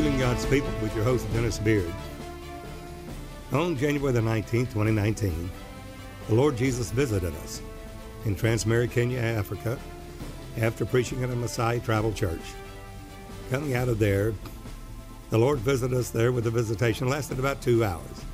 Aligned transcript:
Believing 0.00 0.18
God's 0.18 0.46
People 0.46 0.72
with 0.80 0.96
your 0.96 1.04
host, 1.04 1.30
Dennis 1.34 1.58
Beard. 1.58 1.92
On 3.52 3.76
January 3.76 4.14
the 4.14 4.20
19th, 4.20 4.72
2019, 4.72 5.50
the 6.26 6.34
Lord 6.34 6.56
Jesus 6.56 6.90
visited 6.90 7.34
us 7.42 7.60
in 8.24 8.34
Transmara, 8.34 8.90
Kenya, 8.90 9.18
Africa, 9.18 9.78
after 10.56 10.86
preaching 10.86 11.22
at 11.22 11.28
a 11.28 11.34
Maasai 11.34 11.84
tribal 11.84 12.14
church. 12.14 12.40
Coming 13.50 13.74
out 13.74 13.90
of 13.90 13.98
there, 13.98 14.32
the 15.28 15.36
Lord 15.36 15.58
visited 15.58 15.94
us 15.94 16.08
there 16.08 16.32
with 16.32 16.46
a 16.46 16.50
visitation 16.50 17.06
lasted 17.06 17.38
about 17.38 17.60
two 17.60 17.84
hours. 17.84 18.24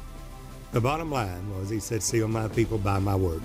The 0.70 0.80
bottom 0.80 1.10
line 1.10 1.52
was, 1.58 1.68
He 1.68 1.80
said, 1.80 2.00
Seal 2.00 2.28
my 2.28 2.46
people 2.46 2.78
by 2.78 3.00
my 3.00 3.16
word. 3.16 3.42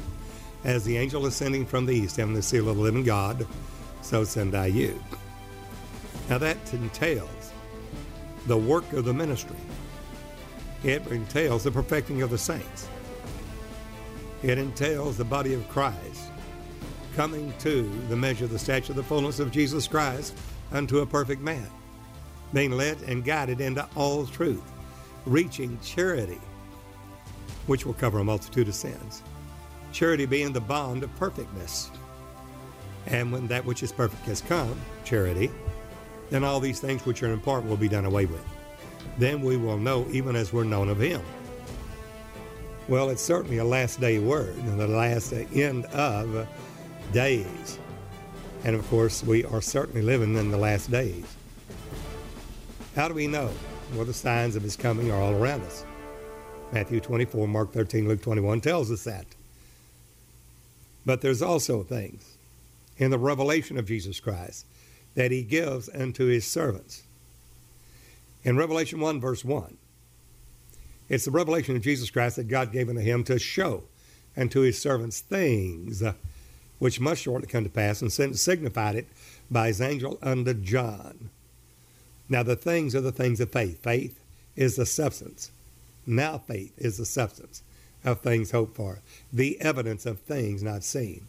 As 0.64 0.83
the 0.83 0.96
angel 0.96 1.25
ascending 1.25 1.65
from 1.65 1.88
the 1.88 1.96
east, 1.96 2.18
having 2.18 2.36
the 2.36 2.43
seal 2.43 2.69
of 2.69 2.75
the 2.75 2.83
living 2.83 3.04
God, 3.04 3.47
so 4.04 4.24
send 4.24 4.54
I 4.54 4.68
you. 4.68 5.04
Now 6.29 6.38
that 6.38 6.71
entails 6.71 7.40
the 8.47 8.57
work 8.57 8.91
of 8.93 9.05
the 9.05 9.13
ministry. 9.13 9.57
It 10.83 11.05
entails 11.07 11.63
the 11.63 11.71
perfecting 11.71 12.21
of 12.21 12.29
the 12.29 12.37
saints. 12.37 12.87
It 14.41 14.57
entails 14.57 15.17
the 15.17 15.25
body 15.25 15.54
of 15.54 15.67
Christ 15.69 16.31
coming 17.15 17.54
to 17.59 17.83
the 18.07 18.15
measure 18.15 18.45
of 18.45 18.51
the 18.51 18.59
stature 18.59 18.93
of 18.93 18.95
the 18.95 19.04
fullness 19.04 19.39
of 19.39 19.51
Jesus 19.51 19.87
Christ 19.87 20.33
unto 20.71 21.00
a 21.00 21.05
perfect 21.05 21.41
man, 21.41 21.67
being 22.54 22.71
led 22.71 23.01
and 23.01 23.23
guided 23.23 23.61
into 23.61 23.87
all 23.95 24.25
truth, 24.25 24.64
reaching 25.25 25.78
charity, 25.83 26.39
which 27.67 27.86
will 27.86 27.93
cover 27.93 28.19
a 28.19 28.23
multitude 28.23 28.67
of 28.67 28.75
sins. 28.75 29.21
Charity 29.92 30.25
being 30.25 30.53
the 30.53 30.61
bond 30.61 31.03
of 31.03 31.14
perfectness. 31.17 31.92
And 33.08 33.31
when 33.31 33.47
that 33.47 33.66
which 33.66 33.83
is 33.83 33.92
perfect 33.92 34.25
has 34.25 34.42
come, 34.42 34.80
charity, 35.03 35.52
then 36.32 36.44
all 36.46 36.60
these 36.60 36.80
things 36.80 37.06
which 37.06 37.22
are 37.22 37.32
in 37.32 37.40
part 37.40 37.66
will 37.66 37.78
be 37.78 37.90
done 37.90 38.06
away 38.06 38.26
with. 38.26 38.44
Then 39.20 39.42
we 39.42 39.58
will 39.58 39.78
know 39.78 40.08
even 40.12 40.36
as 40.36 40.52
we're 40.52 40.64
known 40.64 40.90
of 40.90 41.00
Him. 41.00 41.22
Well, 42.88 43.10
it's 43.10 43.22
certainly 43.22 43.58
a 43.58 43.66
last 43.66 44.00
day 44.00 44.18
word, 44.18 44.56
and 44.56 44.80
the 44.80 44.88
last 44.88 45.34
end 45.34 45.86
of 45.88 46.48
days. 47.12 47.80
And 48.64 48.76
of 48.76 48.88
course, 48.90 49.23
we 49.23 49.44
are 49.46 49.62
certainly 49.62 50.02
living 50.02 50.36
in 50.36 50.50
the 50.52 50.58
last 50.58 50.90
days. 50.90 51.26
How 52.95 53.08
do 53.08 53.14
we 53.14 53.28
know? 53.28 53.52
Well, 53.94 54.06
the 54.06 54.14
signs 54.14 54.56
of 54.56 54.64
His 54.64 54.78
coming 54.78 55.12
are 55.12 55.22
all 55.22 55.34
around 55.34 55.62
us. 55.64 55.86
Matthew 56.72 57.02
24, 57.02 57.48
Mark 57.48 57.73
13, 57.73 58.08
Luke 58.08 58.22
21 58.22 58.62
tells 58.62 58.90
us 58.90 59.04
that. 59.04 59.26
But 61.06 61.20
there's 61.20 61.42
also 61.42 61.84
things 61.84 62.38
in 62.98 63.12
the 63.12 63.18
revelation 63.18 63.78
of 63.78 63.86
Jesus 63.86 64.22
Christ 64.22 64.66
that 65.16 65.31
he 65.31 65.44
gives 65.44 65.90
unto 65.90 66.26
his 66.26 66.45
servants. 66.45 67.04
In 68.44 68.58
Revelation 68.58 69.00
1, 69.00 69.20
verse 69.20 69.45
1, 69.45 69.78
it's 71.09 71.26
the 71.26 71.31
revelation 71.31 71.76
of 71.76 71.81
Jesus 71.81 72.09
Christ 72.09 72.38
that 72.38 72.48
God 72.48 72.72
gave 72.72 72.90
unto 72.90 73.02
him 73.02 73.23
to 73.26 73.38
show 73.38 73.84
unto 74.38 74.62
his 74.62 74.82
servants 74.82 75.20
things 75.20 76.02
uh, 76.02 76.14
which 76.80 77.00
must 77.00 77.22
shortly 77.22 77.48
come 77.48 77.64
to 77.64 77.70
pass, 77.70 78.02
and 78.02 78.12
signified 78.12 78.95
it 78.95 79.08
by 79.52 79.67
his 79.67 79.82
angel 79.82 80.17
unto 80.23 80.54
John. 80.54 81.30
Now, 82.28 82.42
the 82.42 82.56
things 82.56 82.95
are 82.95 83.02
the 83.02 83.12
things 83.12 83.39
of 83.39 83.52
faith. 83.52 83.84
Faith 83.84 84.20
is 84.56 84.78
the 84.78 84.86
substance. 84.88 85.52
Now, 86.08 86.39
faith 86.39 86.73
is 86.78 86.98
the 86.98 87.06
substance 87.06 87.62
of 88.04 88.22
things 88.22 88.50
hoped 88.50 88.76
for, 88.76 89.02
the 89.32 89.62
evidence 89.62 90.08
of 90.08 90.22
things 90.22 90.64
not 90.64 90.84
seen. 90.84 91.28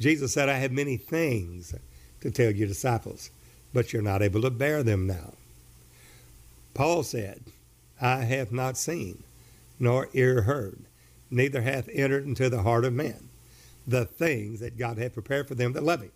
Jesus 0.00 0.32
said, 0.32 0.48
I 0.48 0.58
have 0.58 0.72
many 0.72 0.96
things 0.96 1.74
to 2.20 2.30
tell 2.30 2.50
your 2.50 2.68
disciples, 2.68 3.30
but 3.72 3.92
you're 3.92 4.02
not 4.02 4.22
able 4.22 4.42
to 4.42 4.50
bear 4.50 4.82
them 4.82 5.06
now. 5.06 5.34
Paul 6.74 7.02
said, 7.02 7.42
I 8.00 8.18
have 8.18 8.52
not 8.52 8.76
seen, 8.76 9.24
nor 9.78 10.08
ear 10.12 10.42
heard, 10.42 10.78
neither 11.30 11.62
hath 11.62 11.88
entered 11.92 12.24
into 12.24 12.48
the 12.48 12.62
heart 12.62 12.84
of 12.84 12.92
man 12.92 13.28
the 13.86 14.04
things 14.04 14.60
that 14.60 14.76
God 14.76 14.98
hath 14.98 15.14
prepared 15.14 15.48
for 15.48 15.54
them 15.54 15.72
that 15.72 15.82
love 15.82 16.02
him. 16.02 16.12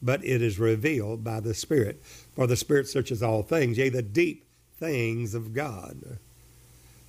But 0.00 0.24
it 0.24 0.40
is 0.40 0.58
revealed 0.58 1.24
by 1.24 1.40
the 1.40 1.54
Spirit, 1.54 2.00
for 2.34 2.46
the 2.46 2.56
Spirit 2.56 2.88
searches 2.88 3.22
all 3.22 3.42
things, 3.42 3.76
yea, 3.76 3.88
the 3.88 4.02
deep 4.02 4.44
things 4.78 5.34
of 5.34 5.52
God. 5.52 6.18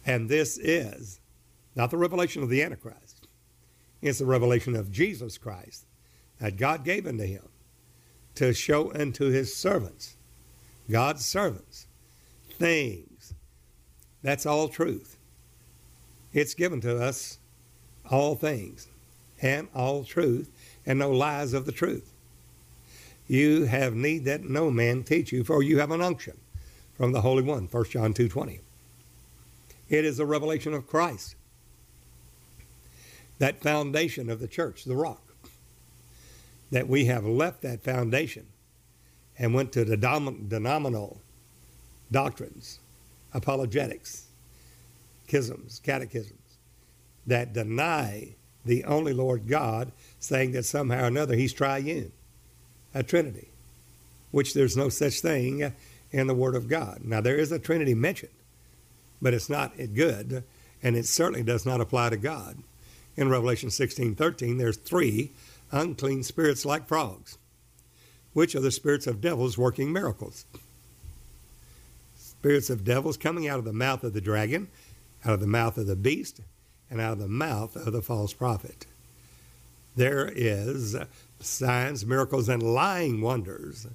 And 0.06 0.30
this 0.30 0.58
is 0.58 1.20
not 1.76 1.92
the 1.92 1.98
revelation 1.98 2.44
of 2.44 2.50
the 2.50 2.62
Antichrist, 2.62 3.28
it's 4.02 4.20
the 4.20 4.26
revelation 4.26 4.76
of 4.76 4.92
Jesus 4.92 5.38
Christ 5.38 5.86
that 6.40 6.58
God 6.58 6.84
gave 6.84 7.08
unto 7.08 7.24
him 7.24 7.44
to 8.36 8.54
show 8.54 8.94
unto 8.94 9.30
his 9.30 9.56
servants, 9.56 10.16
God's 10.90 11.26
servants, 11.26 11.88
things. 12.50 13.34
That's 14.22 14.46
all 14.46 14.68
truth. 14.70 15.18
It's 16.34 16.54
given 16.54 16.82
to 16.82 17.02
us 17.02 17.40
all 18.10 18.36
things 18.36 18.88
and 19.42 19.68
all 19.76 20.04
truth 20.04 20.50
and 20.86 21.00
no 21.00 21.12
lies 21.12 21.54
of 21.54 21.66
the 21.66 21.72
truth. 21.72 22.12
You 23.28 23.66
have 23.66 23.94
need 23.94 24.26
that 24.26 24.44
no 24.44 24.70
man 24.70 25.04
teach 25.04 25.32
you, 25.32 25.44
for 25.44 25.64
you 25.64 25.80
have 25.80 25.92
an 25.92 26.02
unction 26.02 26.38
from 26.96 27.12
the 27.12 27.22
Holy 27.22 27.44
One, 27.44 27.68
1 27.72 27.86
John 27.86 28.14
2.20. 28.14 28.60
It 29.90 30.06
is 30.06 30.20
a 30.20 30.26
revelation 30.26 30.74
of 30.74 30.88
Christ, 30.88 31.36
that 33.40 33.62
foundation 33.62 34.30
of 34.30 34.40
the 34.40 34.48
church, 34.48 34.84
the 34.84 34.96
rock 34.96 35.23
that 36.74 36.90
we 36.90 37.06
have 37.06 37.24
left 37.24 37.62
that 37.62 37.84
foundation 37.84 38.48
and 39.38 39.54
went 39.54 39.72
to 39.72 39.86
the 39.86 39.96
denominal 39.96 41.22
doctrines, 42.12 42.80
apologetics, 43.32 44.26
schisms, 45.28 45.80
catechisms 45.84 46.58
that 47.28 47.54
deny 47.54 48.34
the 48.66 48.84
only 48.86 49.14
Lord 49.14 49.48
God, 49.48 49.92
saying 50.20 50.54
that 50.54 50.66
somehow 50.66 51.04
or 51.04 51.06
another 51.06 51.36
He's 51.36 51.54
triune, 51.54 52.12
a 52.96 53.04
Trinity, 53.04 53.50
which 54.32 54.56
there's 54.56 54.76
no 54.76 54.90
such 54.90 55.20
thing 55.20 55.74
in 56.12 56.26
the 56.26 56.34
Word 56.34 56.56
of 56.56 56.68
God. 56.68 57.02
Now, 57.04 57.22
there 57.22 57.38
is 57.38 57.52
a 57.52 57.60
Trinity 57.60 57.94
mentioned, 57.94 58.34
but 59.22 59.36
it's 59.36 59.50
not 59.50 59.74
good, 59.94 60.44
and 60.82 60.96
it 60.96 61.06
certainly 61.06 61.44
does 61.44 61.68
not 61.68 61.82
apply 61.82 62.10
to 62.10 62.18
God. 62.18 62.58
In 63.16 63.30
Revelation 63.30 63.70
16 63.70 64.16
13, 64.16 64.58
there's 64.58 64.78
three 64.78 65.34
unclean 65.74 66.24
spirits 66.24 66.66
like 66.66 66.88
frogs, 66.88 67.38
which 68.32 68.56
are 68.56 68.62
the 68.62 68.72
spirits 68.72 69.08
of 69.08 69.20
devils 69.20 69.58
working 69.58 69.92
miracles. 69.92 70.46
Spirits 72.16 72.70
of 72.70 72.84
devils 72.84 73.18
coming 73.18 73.48
out 73.48 73.60
of 73.60 73.66
the 73.66 73.74
mouth 73.74 74.04
of 74.04 74.14
the 74.14 74.22
dragon, 74.22 74.70
out 75.26 75.34
of 75.34 75.40
the 75.40 75.48
mouth 75.48 75.78
of 75.78 75.88
the 75.88 75.96
beast, 75.96 76.40
and 76.90 77.02
out 77.02 77.14
of 77.14 77.20
the 77.20 77.28
mouth 77.28 77.76
of 77.76 77.92
the 77.92 78.02
false 78.02 78.34
prophet. 78.34 78.86
There 79.96 80.32
is 80.34 80.96
signs, 81.40 82.06
miracles, 82.06 82.48
and 82.48 82.64
lying 82.64 83.22
wonders 83.22 83.88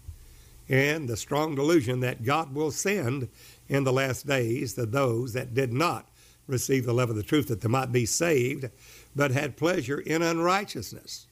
and 0.69 1.09
the 1.09 1.17
strong 1.17 1.55
delusion 1.55 2.01
that 2.01 2.25
God 2.25 2.55
will 2.55 2.71
send 2.71 3.29
in 3.69 3.85
the 3.85 3.93
last 3.93 4.27
days 4.27 4.75
to 4.75 4.85
those 4.87 5.33
that 5.33 5.55
did 5.55 5.73
not 5.73 6.07
receive 6.47 6.85
the 6.85 6.93
love 6.93 7.11
of 7.11 7.17
the 7.17 7.23
truth 7.23 7.49
that 7.49 7.61
they 7.61 7.69
might 7.69 7.93
be 7.93 8.07
saved, 8.07 8.69
but 9.15 9.31
had 9.31 9.57
pleasure 9.57 10.01
in 10.01 10.23
unrighteousness. 10.23 11.27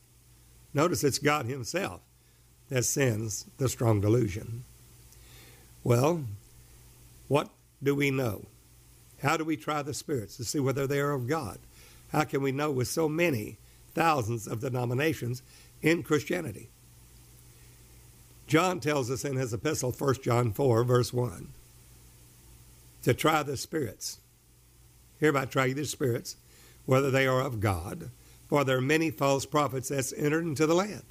Notice 0.75 1.05
it's 1.05 1.19
God 1.19 1.47
Himself 1.47 2.01
that 2.69 2.85
sends 2.85 3.47
the 3.59 3.69
strong 3.69 4.01
delusion. 4.01 4.65
Well, 5.85 6.25
what 7.29 7.49
do 7.83 7.95
we 7.95 8.11
know? 8.11 8.47
How 9.23 9.37
do 9.37 9.45
we 9.45 9.57
try 9.57 9.83
the 9.83 9.95
spirits 9.95 10.37
to 10.37 10.45
see 10.45 10.61
whether 10.61 10.87
they 10.87 11.01
are 11.01 11.13
of 11.13 11.29
God? 11.29 11.59
How 12.13 12.25
can 12.25 12.43
we 12.43 12.53
know 12.53 12.71
with 12.71 12.89
so 12.89 13.09
many 13.09 13.57
thousands 13.95 14.47
of 14.47 14.61
denominations 14.61 15.43
in 15.83 16.03
Christianity? 16.03 16.69
John 18.47 18.79
tells 18.79 19.11
us 19.11 19.25
in 19.25 19.37
his 19.37 19.53
epistle, 19.53 19.93
1 19.93 20.23
John 20.23 20.53
4, 20.53 20.85
verse 20.85 21.13
1, 21.13 21.49
to 23.03 23.15
try 23.15 23.43
the 23.43 23.57
spirits. 23.57 24.19
Hereby 25.19 25.47
try 25.47 25.73
the 25.73 25.85
spirits, 25.85 26.37
whether 26.85 27.11
they 27.11 27.27
are 27.27 27.41
of 27.41 27.61
God, 27.61 28.11
for 28.49 28.65
there 28.65 28.79
are 28.79 28.83
many 28.83 29.11
false 29.11 29.45
prophets 29.47 29.89
that's 29.89 30.13
entered 30.13 30.45
into 30.45 30.67
the 30.67 30.75
land. 30.75 31.03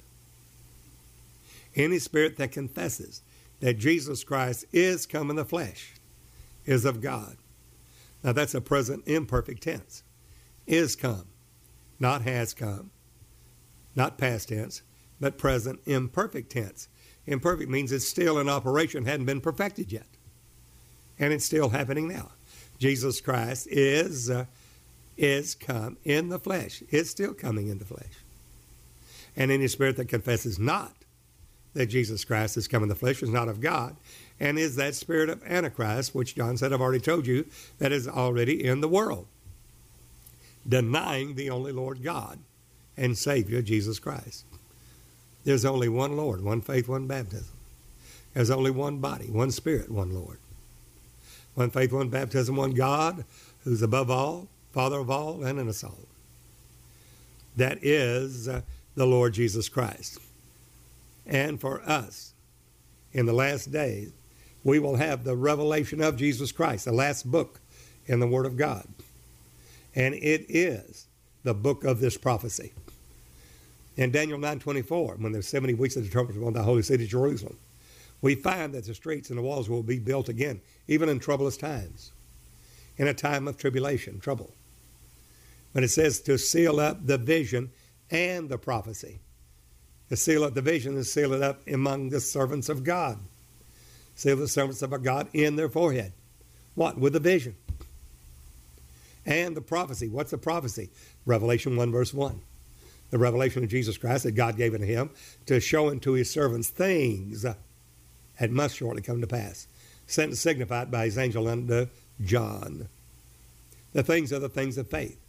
Any 1.74 1.98
spirit 1.98 2.36
that 2.38 2.52
confesses 2.52 3.22
that 3.60 3.78
Jesus 3.78 4.24
Christ 4.24 4.64
is 4.72 5.06
come 5.06 5.30
in 5.30 5.36
the 5.36 5.44
flesh 5.44 5.94
is 6.64 6.84
of 6.84 7.00
God. 7.00 7.36
Now 8.22 8.32
that's 8.32 8.54
a 8.54 8.60
present 8.60 9.04
imperfect 9.06 9.62
tense. 9.62 10.02
Is 10.66 10.96
come, 10.96 11.26
not 12.00 12.22
has 12.22 12.54
come, 12.54 12.90
not 13.94 14.18
past 14.18 14.48
tense, 14.48 14.82
but 15.20 15.38
present 15.38 15.80
imperfect 15.86 16.50
tense. 16.50 16.88
Imperfect 17.26 17.70
means 17.70 17.92
it's 17.92 18.06
still 18.06 18.38
in 18.38 18.48
operation, 18.48 19.04
hadn't 19.04 19.26
been 19.26 19.40
perfected 19.40 19.92
yet. 19.92 20.06
And 21.18 21.32
it's 21.32 21.44
still 21.44 21.70
happening 21.70 22.08
now. 22.08 22.32
Jesus 22.78 23.20
Christ 23.20 23.68
is 23.70 24.28
uh, 24.28 24.46
is 25.16 25.54
come 25.54 25.96
in 26.04 26.28
the 26.28 26.38
flesh. 26.38 26.82
It's 26.90 27.10
still 27.10 27.34
coming 27.34 27.68
in 27.68 27.78
the 27.78 27.84
flesh. 27.84 28.12
And 29.36 29.50
any 29.50 29.68
spirit 29.68 29.96
that 29.96 30.08
confesses 30.08 30.58
not 30.58 30.92
that 31.74 31.86
Jesus 31.86 32.24
Christ 32.24 32.54
has 32.54 32.68
come 32.68 32.82
in 32.82 32.88
the 32.88 32.94
flesh 32.94 33.22
is 33.22 33.28
not 33.28 33.48
of 33.48 33.60
God, 33.60 33.96
and 34.40 34.58
is 34.58 34.76
that 34.76 34.94
spirit 34.94 35.28
of 35.28 35.44
Antichrist, 35.44 36.14
which 36.14 36.34
John 36.34 36.56
said, 36.56 36.72
I've 36.72 36.80
already 36.80 37.00
told 37.00 37.26
you, 37.26 37.46
that 37.78 37.92
is 37.92 38.08
already 38.08 38.64
in 38.64 38.80
the 38.80 38.88
world, 38.88 39.26
denying 40.66 41.34
the 41.34 41.50
only 41.50 41.72
Lord 41.72 42.02
God 42.02 42.38
and 42.96 43.16
Savior, 43.16 43.60
Jesus 43.60 43.98
Christ. 43.98 44.46
There's 45.44 45.66
only 45.66 45.88
one 45.88 46.16
Lord, 46.16 46.42
one 46.42 46.62
faith, 46.62 46.88
one 46.88 47.06
baptism. 47.06 47.54
There's 48.32 48.50
only 48.50 48.70
one 48.70 48.98
body, 48.98 49.26
one 49.26 49.50
Spirit, 49.50 49.90
one 49.90 50.14
Lord. 50.14 50.38
One 51.54 51.70
faith, 51.70 51.92
one 51.92 52.08
baptism, 52.08 52.56
one 52.56 52.72
God, 52.72 53.24
who's 53.64 53.82
above 53.82 54.10
all, 54.10 54.48
Father 54.76 54.98
of 54.98 55.10
all, 55.10 55.42
and 55.42 55.58
in 55.58 55.70
us 55.70 55.82
all. 55.82 56.06
That 57.56 57.78
is 57.80 58.46
uh, 58.46 58.60
the 58.94 59.06
Lord 59.06 59.32
Jesus 59.32 59.70
Christ. 59.70 60.18
And 61.24 61.58
for 61.58 61.80
us, 61.88 62.34
in 63.14 63.24
the 63.24 63.32
last 63.32 63.72
days, 63.72 64.12
we 64.64 64.78
will 64.78 64.96
have 64.96 65.24
the 65.24 65.34
revelation 65.34 66.02
of 66.02 66.18
Jesus 66.18 66.52
Christ, 66.52 66.84
the 66.84 66.92
last 66.92 67.30
book 67.30 67.58
in 68.04 68.20
the 68.20 68.26
Word 68.26 68.44
of 68.44 68.58
God. 68.58 68.86
And 69.94 70.14
it 70.14 70.44
is 70.46 71.06
the 71.42 71.54
book 71.54 71.82
of 71.82 72.00
this 72.00 72.18
prophecy. 72.18 72.74
In 73.96 74.10
Daniel 74.10 74.38
9:24, 74.38 75.16
when 75.16 75.32
there's 75.32 75.48
70 75.48 75.72
weeks 75.72 75.96
of 75.96 76.04
the 76.04 76.10
trumpet 76.10 76.36
upon 76.36 76.52
the 76.52 76.64
holy 76.64 76.82
city 76.82 77.06
Jerusalem, 77.06 77.56
we 78.20 78.34
find 78.34 78.74
that 78.74 78.84
the 78.84 78.92
streets 78.92 79.30
and 79.30 79.38
the 79.38 79.42
walls 79.42 79.70
will 79.70 79.82
be 79.82 79.98
built 79.98 80.28
again, 80.28 80.60
even 80.86 81.08
in 81.08 81.18
troublous 81.18 81.56
times, 81.56 82.12
in 82.98 83.08
a 83.08 83.14
time 83.14 83.48
of 83.48 83.56
tribulation, 83.56 84.20
trouble. 84.20 84.52
But 85.76 85.84
it 85.84 85.90
says 85.90 86.20
to 86.20 86.38
seal 86.38 86.80
up 86.80 87.06
the 87.06 87.18
vision 87.18 87.70
and 88.10 88.48
the 88.48 88.56
prophecy. 88.56 89.18
To 90.08 90.16
seal 90.16 90.42
up 90.42 90.54
the 90.54 90.62
vision 90.62 90.96
is 90.96 91.12
seal 91.12 91.34
it 91.34 91.42
up 91.42 91.68
among 91.68 92.08
the 92.08 92.18
servants 92.18 92.70
of 92.70 92.82
God. 92.82 93.18
Seal 94.14 94.38
the 94.38 94.48
servants 94.48 94.80
of 94.80 95.02
God 95.02 95.28
in 95.34 95.56
their 95.56 95.68
forehead. 95.68 96.14
What? 96.76 96.96
With 96.96 97.12
the 97.12 97.20
vision. 97.20 97.56
And 99.26 99.54
the 99.54 99.60
prophecy. 99.60 100.08
What's 100.08 100.30
the 100.30 100.38
prophecy? 100.38 100.88
Revelation 101.26 101.76
1, 101.76 101.92
verse 101.92 102.14
1 102.14 102.40
the 103.10 103.18
revelation 103.18 103.62
of 103.62 103.68
Jesus 103.68 103.98
Christ 103.98 104.24
that 104.24 104.32
God 104.32 104.56
gave 104.56 104.72
unto 104.72 104.86
him 104.86 105.10
to 105.44 105.60
show 105.60 105.90
unto 105.90 106.12
his 106.12 106.30
servants 106.30 106.70
things 106.70 107.42
that 107.42 108.50
must 108.50 108.76
shortly 108.76 109.02
come 109.02 109.20
to 109.20 109.26
pass, 109.26 109.68
sent 110.06 110.30
and 110.30 110.38
signified 110.38 110.90
by 110.90 111.04
his 111.04 111.18
angel 111.18 111.46
unto 111.46 111.88
John. 112.24 112.88
The 113.92 114.02
things 114.02 114.32
are 114.32 114.38
the 114.38 114.48
things 114.48 114.78
of 114.78 114.88
faith. 114.88 115.20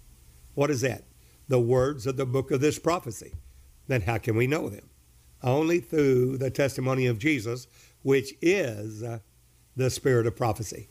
What 0.58 0.72
is 0.72 0.82
that? 0.82 1.04
The 1.48 1.60
words 1.60 2.08
of 2.08 2.18
the 2.18 2.26
book 2.26 2.50
of 2.50 2.62
this 2.62 2.80
prophecy. 2.80 3.34
Then 3.88 4.02
how 4.02 4.18
can 4.18 4.36
we 4.36 4.48
know 4.48 4.70
them? 4.70 4.90
Only 5.44 5.80
through 5.80 6.40
the 6.40 6.50
testimony 6.50 7.06
of 7.06 7.20
Jesus, 7.20 7.68
which 8.02 8.34
is 8.42 9.04
the 9.76 9.90
spirit 9.92 10.26
of 10.26 10.36
prophecy. 10.36 10.88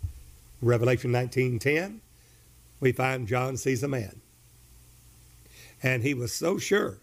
Revelation 0.62 1.10
19:10, 1.10 1.98
we 2.78 2.92
find 2.92 3.26
John 3.26 3.56
sees 3.56 3.82
a 3.82 3.88
man 3.88 4.20
and 5.82 6.04
he 6.04 6.14
was 6.14 6.32
so 6.32 6.58
sure 6.58 6.98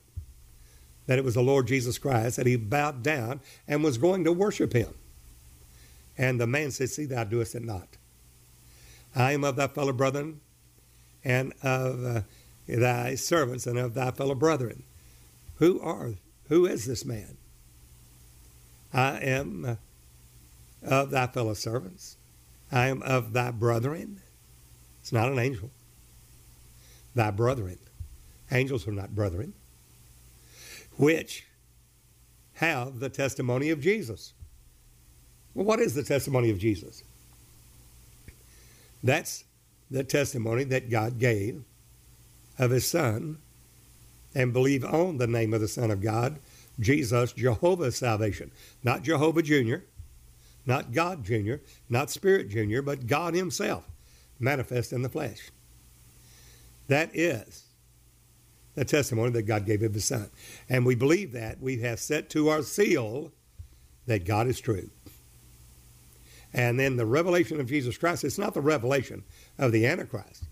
that 1.05 1.19
it 1.19 1.25
was 1.25 1.33
the 1.33 1.43
Lord 1.43 1.67
Jesus 1.67 1.97
Christ 1.97 2.37
that 2.37 2.47
he 2.47 2.55
bowed 2.55 3.03
down 3.03 3.41
and 3.67 3.83
was 3.83 3.97
going 3.97 4.23
to 4.23 4.31
worship 4.31 4.71
him. 4.71 4.93
And 6.17 6.39
the 6.39 6.47
man 6.47 6.71
said, 6.71 6.91
See, 6.91 7.03
thou 7.03 7.25
doest 7.25 7.55
it 7.55 7.65
not. 7.65 7.97
I 9.13 9.33
am 9.33 9.43
of 9.43 9.57
thy 9.57 9.67
fellow 9.67 9.91
brethren 9.91 10.39
and 11.25 11.53
of 11.61 12.05
uh, 12.05 12.21
thy 12.67 13.15
servants 13.15 13.67
and 13.67 13.77
of 13.77 13.93
thy 13.93 14.11
fellow 14.11 14.35
brethren. 14.35 14.83
Who 15.57 15.79
are, 15.81 16.13
who 16.49 16.65
is 16.65 16.85
this 16.85 17.05
man? 17.05 17.37
I 18.93 19.17
am 19.19 19.77
of 20.81 21.09
thy 21.09 21.27
fellow 21.27 21.53
servants. 21.53 22.17
I 22.71 22.87
am 22.87 23.01
of 23.03 23.33
thy 23.33 23.51
brethren. 23.51 24.21
It's 25.01 25.11
not 25.11 25.31
an 25.31 25.39
angel. 25.39 25.69
Thy 27.15 27.31
brethren. 27.31 27.77
Angels 28.51 28.87
are 28.87 28.91
not 28.91 29.15
brethren, 29.15 29.53
which 30.97 31.45
have 32.53 32.99
the 32.99 33.09
testimony 33.09 33.69
of 33.69 33.81
Jesus. 33.81 34.33
Well, 35.53 35.65
what 35.65 35.79
is 35.79 35.95
the 35.95 36.03
testimony 36.03 36.49
of 36.49 36.59
Jesus? 36.59 37.03
That's 39.03 39.43
the 39.89 40.03
testimony 40.03 40.63
that 40.65 40.89
God 40.89 41.19
gave 41.19 41.63
of 42.57 42.71
his 42.71 42.87
Son 42.87 43.37
and 44.35 44.53
believe 44.53 44.83
on 44.83 45.17
the 45.17 45.27
name 45.27 45.53
of 45.53 45.61
the 45.61 45.67
Son 45.67 45.91
of 45.91 46.01
God, 46.01 46.39
Jesus, 46.79 47.33
Jehovah's 47.33 47.97
salvation. 47.97 48.51
Not 48.83 49.03
Jehovah 49.03 49.43
Jr., 49.43 49.77
not 50.65 50.91
God 50.91 51.23
Jr., 51.23 51.55
not 51.89 52.09
Spirit 52.09 52.49
Jr., 52.49 52.81
but 52.81 53.05
God 53.05 53.35
Himself 53.35 53.85
manifest 54.39 54.93
in 54.93 55.01
the 55.01 55.09
flesh. 55.09 55.51
That 56.87 57.11
is 57.13 57.65
the 58.75 58.85
testimony 58.85 59.31
that 59.31 59.43
God 59.43 59.65
gave 59.65 59.83
of 59.83 59.93
his 59.93 60.05
son. 60.05 60.29
And 60.67 60.85
we 60.85 60.95
believe 60.95 61.31
that 61.33 61.61
we 61.61 61.79
have 61.81 61.99
set 61.99 62.29
to 62.31 62.49
our 62.49 62.63
seal 62.63 63.31
that 64.07 64.25
God 64.25 64.47
is 64.47 64.59
true. 64.59 64.89
And 66.53 66.79
then 66.79 66.97
the 66.97 67.05
revelation 67.05 67.59
of 67.59 67.67
Jesus 67.67 67.97
Christ, 67.97 68.23
it's 68.23 68.37
not 68.37 68.53
the 68.53 68.61
revelation 68.61 69.23
of 69.57 69.71
the 69.71 69.85
Antichrist. 69.85 70.43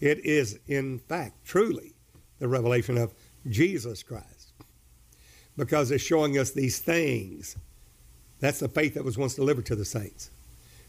It 0.00 0.24
is, 0.24 0.58
in 0.66 0.98
fact, 0.98 1.44
truly 1.44 1.94
the 2.38 2.48
revelation 2.48 2.96
of 2.98 3.14
Jesus 3.48 4.02
Christ. 4.02 4.52
Because 5.56 5.90
it's 5.90 6.04
showing 6.04 6.38
us 6.38 6.52
these 6.52 6.78
things. 6.78 7.56
That's 8.40 8.60
the 8.60 8.68
faith 8.68 8.94
that 8.94 9.04
was 9.04 9.18
once 9.18 9.34
delivered 9.34 9.66
to 9.66 9.76
the 9.76 9.84
saints. 9.84 10.30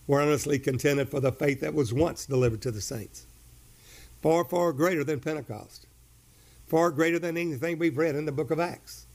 We're 0.05 0.21
honestly 0.21 0.59
contented 0.59 1.09
for 1.09 1.19
the 1.19 1.31
faith 1.31 1.61
that 1.61 1.73
was 1.73 1.93
once 1.93 2.25
delivered 2.25 2.61
to 2.61 2.71
the 2.71 2.81
saints. 2.81 3.25
Far, 4.21 4.43
far 4.43 4.73
greater 4.73 5.03
than 5.03 5.19
Pentecost 5.19 5.87
far 6.69 6.91
greater 6.91 7.19
than 7.19 7.35
anything 7.35 7.79
we've 7.79 7.97
read 7.97 8.15
in 8.15 8.25
the 8.25 8.31
book 8.31 8.51
of 8.51 8.59
Acts. 8.59 9.07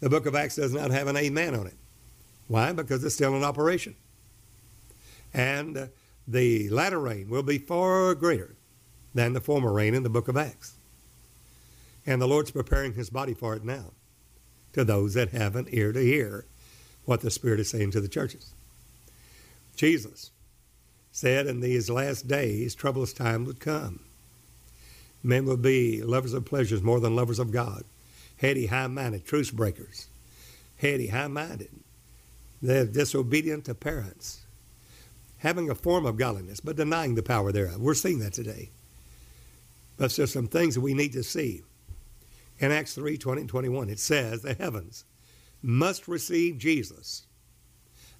The 0.00 0.10
book 0.10 0.26
of 0.26 0.34
Acts 0.34 0.56
does 0.56 0.74
not 0.74 0.90
have 0.90 1.06
an 1.06 1.16
amen 1.16 1.54
on 1.54 1.66
it. 1.66 1.76
Why? 2.48 2.72
Because 2.72 3.04
it's 3.04 3.14
still 3.14 3.36
in 3.36 3.44
operation. 3.44 3.94
And 5.32 5.90
the 6.26 6.68
latter 6.70 6.98
rain 6.98 7.30
will 7.30 7.44
be 7.44 7.58
far 7.58 8.14
greater 8.14 8.56
than 9.14 9.32
the 9.32 9.40
former 9.40 9.72
rain 9.72 9.94
in 9.94 10.02
the 10.02 10.08
book 10.08 10.28
of 10.28 10.36
Acts. 10.36 10.74
And 12.06 12.20
the 12.20 12.28
Lord's 12.28 12.50
preparing 12.50 12.94
his 12.94 13.10
body 13.10 13.34
for 13.34 13.54
it 13.54 13.64
now 13.64 13.92
to 14.72 14.84
those 14.84 15.14
that 15.14 15.30
have 15.30 15.56
an 15.56 15.66
ear 15.70 15.92
to 15.92 16.00
hear 16.00 16.44
what 17.04 17.20
the 17.20 17.30
Spirit 17.30 17.60
is 17.60 17.70
saying 17.70 17.90
to 17.92 18.00
the 18.00 18.08
churches. 18.08 18.52
Jesus 19.76 20.30
said 21.12 21.46
in 21.46 21.60
these 21.60 21.90
last 21.90 22.28
days, 22.28 22.74
troublous 22.74 23.12
times 23.12 23.46
would 23.46 23.60
come. 23.60 24.00
Men 25.22 25.44
would 25.46 25.60
be 25.60 26.02
lovers 26.02 26.32
of 26.32 26.44
pleasures 26.44 26.82
more 26.82 27.00
than 27.00 27.16
lovers 27.16 27.38
of 27.38 27.50
God, 27.50 27.84
heady, 28.38 28.66
high 28.66 28.86
minded, 28.86 29.26
truce 29.26 29.50
breakers, 29.50 30.06
heady, 30.78 31.08
high 31.08 31.26
minded. 31.26 31.70
They're 32.62 32.86
disobedient 32.86 33.64
to 33.66 33.74
parents, 33.74 34.40
having 35.38 35.68
a 35.68 35.74
form 35.74 36.06
of 36.06 36.16
godliness, 36.16 36.60
but 36.60 36.76
denying 36.76 37.14
the 37.14 37.22
power 37.22 37.52
thereof. 37.52 37.80
We're 37.80 37.94
seeing 37.94 38.20
that 38.20 38.32
today. 38.32 38.70
But 40.00 40.12
there's 40.12 40.32
some 40.32 40.46
things 40.46 40.76
that 40.76 40.80
we 40.80 40.94
need 40.94 41.12
to 41.12 41.22
see. 41.22 41.62
In 42.58 42.72
Acts 42.72 42.94
3 42.94 43.18
20 43.18 43.42
and 43.42 43.50
21, 43.50 43.90
it 43.90 43.98
says 43.98 44.40
the 44.40 44.54
heavens 44.54 45.04
must 45.60 46.08
receive 46.08 46.56
Jesus 46.56 47.26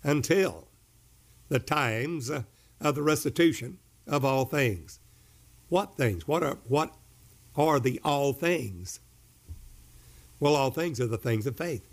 until 0.02 0.68
the 1.48 1.58
times 1.58 2.30
of 2.30 2.94
the 2.94 3.02
restitution 3.02 3.78
of 4.06 4.26
all 4.26 4.44
things. 4.44 5.00
What 5.70 5.96
things? 5.96 6.28
What 6.28 6.42
are 6.42 6.58
what 6.68 6.94
are 7.56 7.80
the 7.80 7.98
all 8.04 8.34
things? 8.34 9.00
Well, 10.38 10.56
all 10.56 10.70
things 10.70 11.00
are 11.00 11.06
the 11.06 11.16
things 11.16 11.46
of 11.46 11.56
faith. 11.56 11.88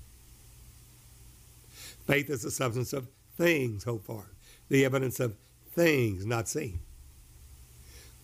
Faith 2.05 2.29
is 2.29 2.41
the 2.41 2.51
substance 2.51 2.91
of 2.91 3.07
things 3.37 3.85
hoped 3.85 4.05
for, 4.05 4.25
the 4.67 4.83
evidence 4.83 5.21
of 5.21 5.37
things 5.71 6.25
not 6.25 6.49
seen. 6.49 6.81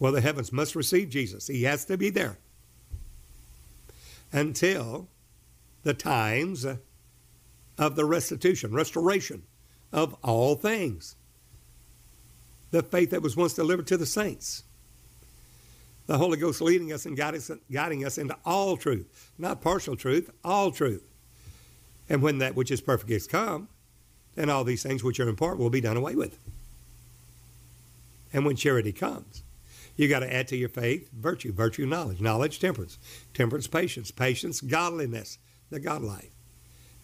Well, 0.03 0.11
the 0.11 0.19
heavens 0.19 0.51
must 0.51 0.75
receive 0.75 1.07
Jesus. 1.07 1.47
He 1.47 1.63
has 1.63 1.85
to 1.85 1.97
be 1.97 2.09
there 2.09 2.37
until 4.33 5.07
the 5.83 5.93
times 5.93 6.65
of 7.77 7.95
the 7.95 8.03
restitution, 8.03 8.73
restoration 8.73 9.43
of 9.93 10.13
all 10.21 10.55
things. 10.55 11.15
The 12.71 12.83
faith 12.83 13.11
that 13.11 13.21
was 13.21 13.37
once 13.37 13.53
delivered 13.53 13.87
to 13.87 13.95
the 13.95 14.05
saints 14.05 14.63
the 16.07 16.17
Holy 16.17 16.37
Ghost 16.37 16.59
leading 16.59 16.91
us 16.91 17.05
and 17.05 17.15
guiding 17.15 18.03
us, 18.05 18.17
into 18.17 18.35
all 18.43 18.75
truth, 18.75 19.31
not 19.37 19.61
partial 19.61 19.95
truth, 19.95 20.29
all 20.43 20.69
truth. 20.71 21.05
And 22.09 22.21
when 22.21 22.39
that 22.39 22.57
which 22.57 22.71
is 22.71 22.81
perfect 22.81 23.09
is 23.09 23.25
come, 23.25 23.69
then 24.35 24.49
all 24.49 24.65
these 24.65 24.83
things 24.83 25.01
which 25.01 25.21
are 25.21 25.29
in 25.29 25.37
part 25.37 25.57
will 25.57 25.69
be 25.69 25.79
done 25.79 25.95
away 25.95 26.15
with. 26.15 26.37
And 28.33 28.45
when 28.45 28.57
charity 28.57 28.91
comes, 28.91 29.43
you 29.95 30.07
got 30.07 30.19
to 30.19 30.33
add 30.33 30.47
to 30.49 30.57
your 30.57 30.69
faith 30.69 31.09
virtue, 31.11 31.53
virtue, 31.53 31.85
knowledge, 31.85 32.21
knowledge, 32.21 32.59
temperance, 32.59 32.97
temperance, 33.33 33.67
patience, 33.67 34.11
patience, 34.11 34.61
godliness, 34.61 35.37
the 35.69 35.79
God 35.79 36.01
life. 36.01 36.31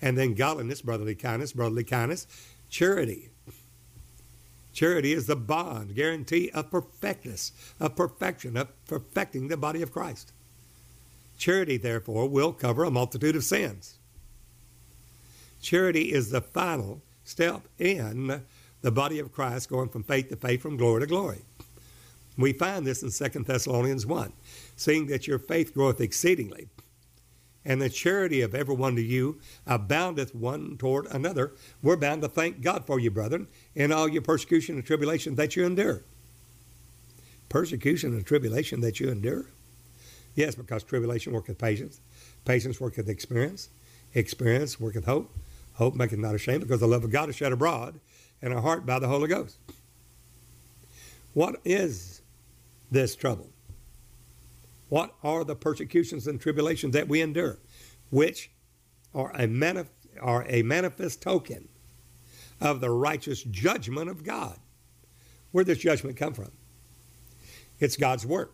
And 0.01 0.17
then 0.17 0.33
godliness, 0.33 0.81
brotherly 0.81 1.15
kindness, 1.15 1.53
brotherly 1.53 1.83
kindness, 1.83 2.25
charity. 2.69 3.29
Charity 4.73 5.11
is 5.11 5.27
the 5.27 5.35
bond, 5.35 5.95
guarantee 5.95 6.49
of 6.53 6.71
perfectness, 6.71 7.51
of 7.79 7.95
perfection, 7.95 8.55
of 8.55 8.69
perfecting 8.85 9.47
the 9.47 9.57
body 9.57 9.81
of 9.81 9.91
Christ. 9.91 10.31
Charity, 11.37 11.77
therefore, 11.77 12.27
will 12.29 12.53
cover 12.53 12.83
a 12.83 12.91
multitude 12.91 13.35
of 13.35 13.43
sins. 13.43 13.97
Charity 15.61 16.13
is 16.13 16.29
the 16.29 16.41
final 16.41 17.01
step 17.23 17.67
in 17.77 18.43
the 18.81 18.91
body 18.91 19.19
of 19.19 19.31
Christ 19.31 19.69
going 19.69 19.89
from 19.89 20.03
faith 20.03 20.29
to 20.29 20.35
faith, 20.35 20.61
from 20.61 20.77
glory 20.77 21.01
to 21.01 21.07
glory. 21.07 21.41
We 22.39 22.53
find 22.53 22.87
this 22.87 23.03
in 23.03 23.11
2 23.11 23.43
Thessalonians 23.43 24.05
1, 24.05 24.31
seeing 24.77 25.07
that 25.07 25.27
your 25.27 25.39
faith 25.39 25.73
groweth 25.73 25.99
exceedingly, 25.99 26.69
and 27.65 27.81
the 27.81 27.89
charity 27.89 28.39
of 28.39 28.55
every 28.55 28.75
one 28.75 28.95
to 28.95 29.01
you 29.01 29.41
aboundeth 29.67 30.33
one 30.33 30.77
toward 30.77 31.07
another. 31.07 31.51
We're 31.83 31.97
bound 31.97 32.21
to 32.21 32.29
thank 32.29 32.61
God 32.61 32.85
for 32.85 32.97
you, 32.97 33.11
brethren, 33.11 33.47
in 33.75 33.91
all 33.91 34.07
your 34.07 34.21
persecution 34.21 34.75
and 34.75 34.85
tribulation 34.85 35.35
that 35.35 35.57
you 35.57 35.65
endure. 35.65 36.03
Persecution 37.49 38.13
and 38.13 38.25
tribulation 38.25 38.79
that 38.79 39.01
you 39.01 39.09
endure? 39.09 39.47
Yes, 40.33 40.55
because 40.55 40.83
tribulation 40.83 41.33
worketh 41.33 41.57
patience, 41.57 41.99
patience 42.45 42.79
worketh 42.79 43.09
experience, 43.09 43.67
experience 44.13 44.79
worketh 44.79 45.03
hope, 45.03 45.29
hope 45.73 45.93
maketh 45.93 46.19
not 46.19 46.35
ashamed, 46.35 46.61
because 46.61 46.79
the 46.79 46.87
love 46.87 47.03
of 47.03 47.11
God 47.11 47.27
is 47.27 47.35
shed 47.35 47.51
abroad 47.51 47.99
in 48.41 48.53
our 48.53 48.61
heart 48.61 48.85
by 48.85 48.97
the 48.97 49.09
Holy 49.09 49.27
Ghost. 49.27 49.57
What 51.33 51.57
is 51.65 52.18
this 52.91 53.15
trouble? 53.15 53.49
What 54.89 55.15
are 55.23 55.43
the 55.43 55.55
persecutions 55.55 56.27
and 56.27 56.41
tribulations 56.41 56.93
that 56.93 57.07
we 57.07 57.21
endure, 57.21 57.59
which 58.09 58.51
are 59.13 59.31
a, 59.31 59.47
manif- 59.47 59.89
are 60.19 60.45
a 60.49 60.63
manifest 60.63 61.21
token 61.21 61.69
of 62.59 62.81
the 62.81 62.89
righteous 62.89 63.43
judgment 63.43 64.09
of 64.09 64.23
God? 64.23 64.57
Where 65.51 65.63
does 65.63 65.77
judgment 65.77 66.17
come 66.17 66.33
from? 66.33 66.51
It's 67.79 67.95
God's 67.95 68.25
work. 68.25 68.53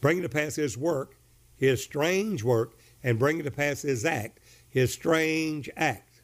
Bringing 0.00 0.22
to 0.22 0.28
pass 0.28 0.56
His 0.56 0.76
work, 0.76 1.16
His 1.56 1.82
strange 1.82 2.42
work, 2.42 2.74
and 3.02 3.18
bringing 3.18 3.44
to 3.44 3.50
pass 3.50 3.82
His 3.82 4.04
act, 4.04 4.40
His 4.68 4.92
strange 4.92 5.70
act. 5.76 6.20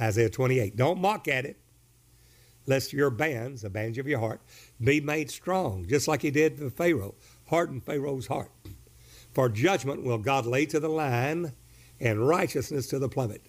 Isaiah 0.00 0.28
28. 0.28 0.76
Don't 0.76 1.00
mock 1.00 1.28
at 1.28 1.46
it, 1.46 1.58
lest 2.66 2.92
your 2.92 3.10
bands, 3.10 3.62
the 3.62 3.70
bands 3.70 3.96
of 3.96 4.06
your 4.06 4.18
heart, 4.18 4.42
be 4.82 5.00
made 5.00 5.30
strong, 5.30 5.86
just 5.88 6.08
like 6.08 6.22
he 6.22 6.30
did 6.30 6.58
for 6.58 6.70
Pharaoh, 6.70 7.14
harden 7.48 7.80
Pharaoh's 7.80 8.26
heart. 8.26 8.52
For 9.32 9.48
judgment 9.48 10.02
will 10.02 10.18
God 10.18 10.46
lay 10.46 10.66
to 10.66 10.80
the 10.80 10.88
line, 10.88 11.52
and 12.00 12.26
righteousness 12.26 12.86
to 12.88 12.98
the 12.98 13.08
plummet, 13.08 13.46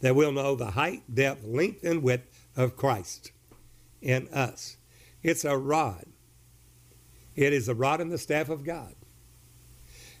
that 0.00 0.14
we'll 0.14 0.32
know 0.32 0.54
the 0.54 0.72
height, 0.72 1.02
depth, 1.12 1.44
length, 1.44 1.84
and 1.84 2.02
width 2.02 2.48
of 2.56 2.76
Christ 2.76 3.32
in 4.00 4.28
us. 4.28 4.76
It's 5.22 5.44
a 5.44 5.56
rod. 5.56 6.06
It 7.34 7.52
is 7.52 7.66
the 7.66 7.74
rod 7.74 8.00
and 8.00 8.10
the 8.10 8.18
staff 8.18 8.48
of 8.48 8.64
God. 8.64 8.94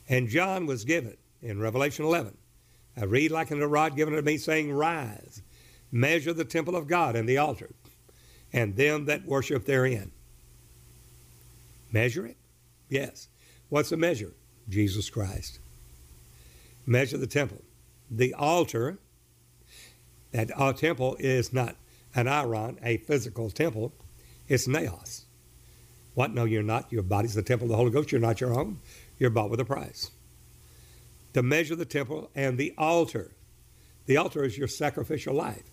And 0.08 0.28
John 0.28 0.66
was 0.66 0.84
given 0.84 1.16
in 1.42 1.60
Revelation 1.60 2.04
11. 2.04 2.36
I 2.96 3.04
reed 3.04 3.30
like 3.30 3.50
in 3.50 3.62
a 3.62 3.68
rod 3.68 3.96
given 3.96 4.14
to 4.14 4.22
me, 4.22 4.38
saying, 4.38 4.72
Rise, 4.72 5.42
measure 5.92 6.32
the 6.32 6.44
temple 6.44 6.74
of 6.74 6.88
God 6.88 7.14
and 7.14 7.28
the 7.28 7.38
altar, 7.38 7.70
and 8.52 8.76
them 8.76 9.04
that 9.04 9.26
worship 9.26 9.64
therein. 9.64 10.10
Measure 11.92 12.26
it? 12.26 12.36
Yes. 12.88 13.28
What's 13.68 13.90
the 13.90 13.96
measure? 13.96 14.32
Jesus 14.68 15.10
Christ. 15.10 15.58
Measure 16.86 17.18
the 17.18 17.26
temple. 17.26 17.62
The 18.10 18.34
altar, 18.34 18.98
that 20.32 20.50
our 20.58 20.72
temple 20.72 21.16
is 21.18 21.52
not 21.52 21.76
an 22.14 22.26
hieron, 22.26 22.78
a 22.82 22.96
physical 22.98 23.50
temple, 23.50 23.92
it's 24.48 24.66
naos. 24.66 25.26
What? 26.14 26.32
No, 26.32 26.44
you're 26.44 26.62
not. 26.62 26.92
Your 26.92 27.02
body's 27.02 27.34
the 27.34 27.42
temple 27.42 27.66
of 27.66 27.70
the 27.70 27.76
Holy 27.76 27.90
Ghost. 27.90 28.10
You're 28.10 28.20
not 28.20 28.40
your 28.40 28.58
own. 28.58 28.78
You're 29.18 29.30
bought 29.30 29.50
with 29.50 29.60
a 29.60 29.64
price. 29.64 30.10
To 31.34 31.42
measure 31.42 31.76
the 31.76 31.84
temple 31.84 32.30
and 32.34 32.58
the 32.58 32.74
altar. 32.76 33.32
The 34.06 34.16
altar 34.16 34.42
is 34.42 34.56
your 34.56 34.68
sacrificial 34.68 35.34
life. 35.34 35.70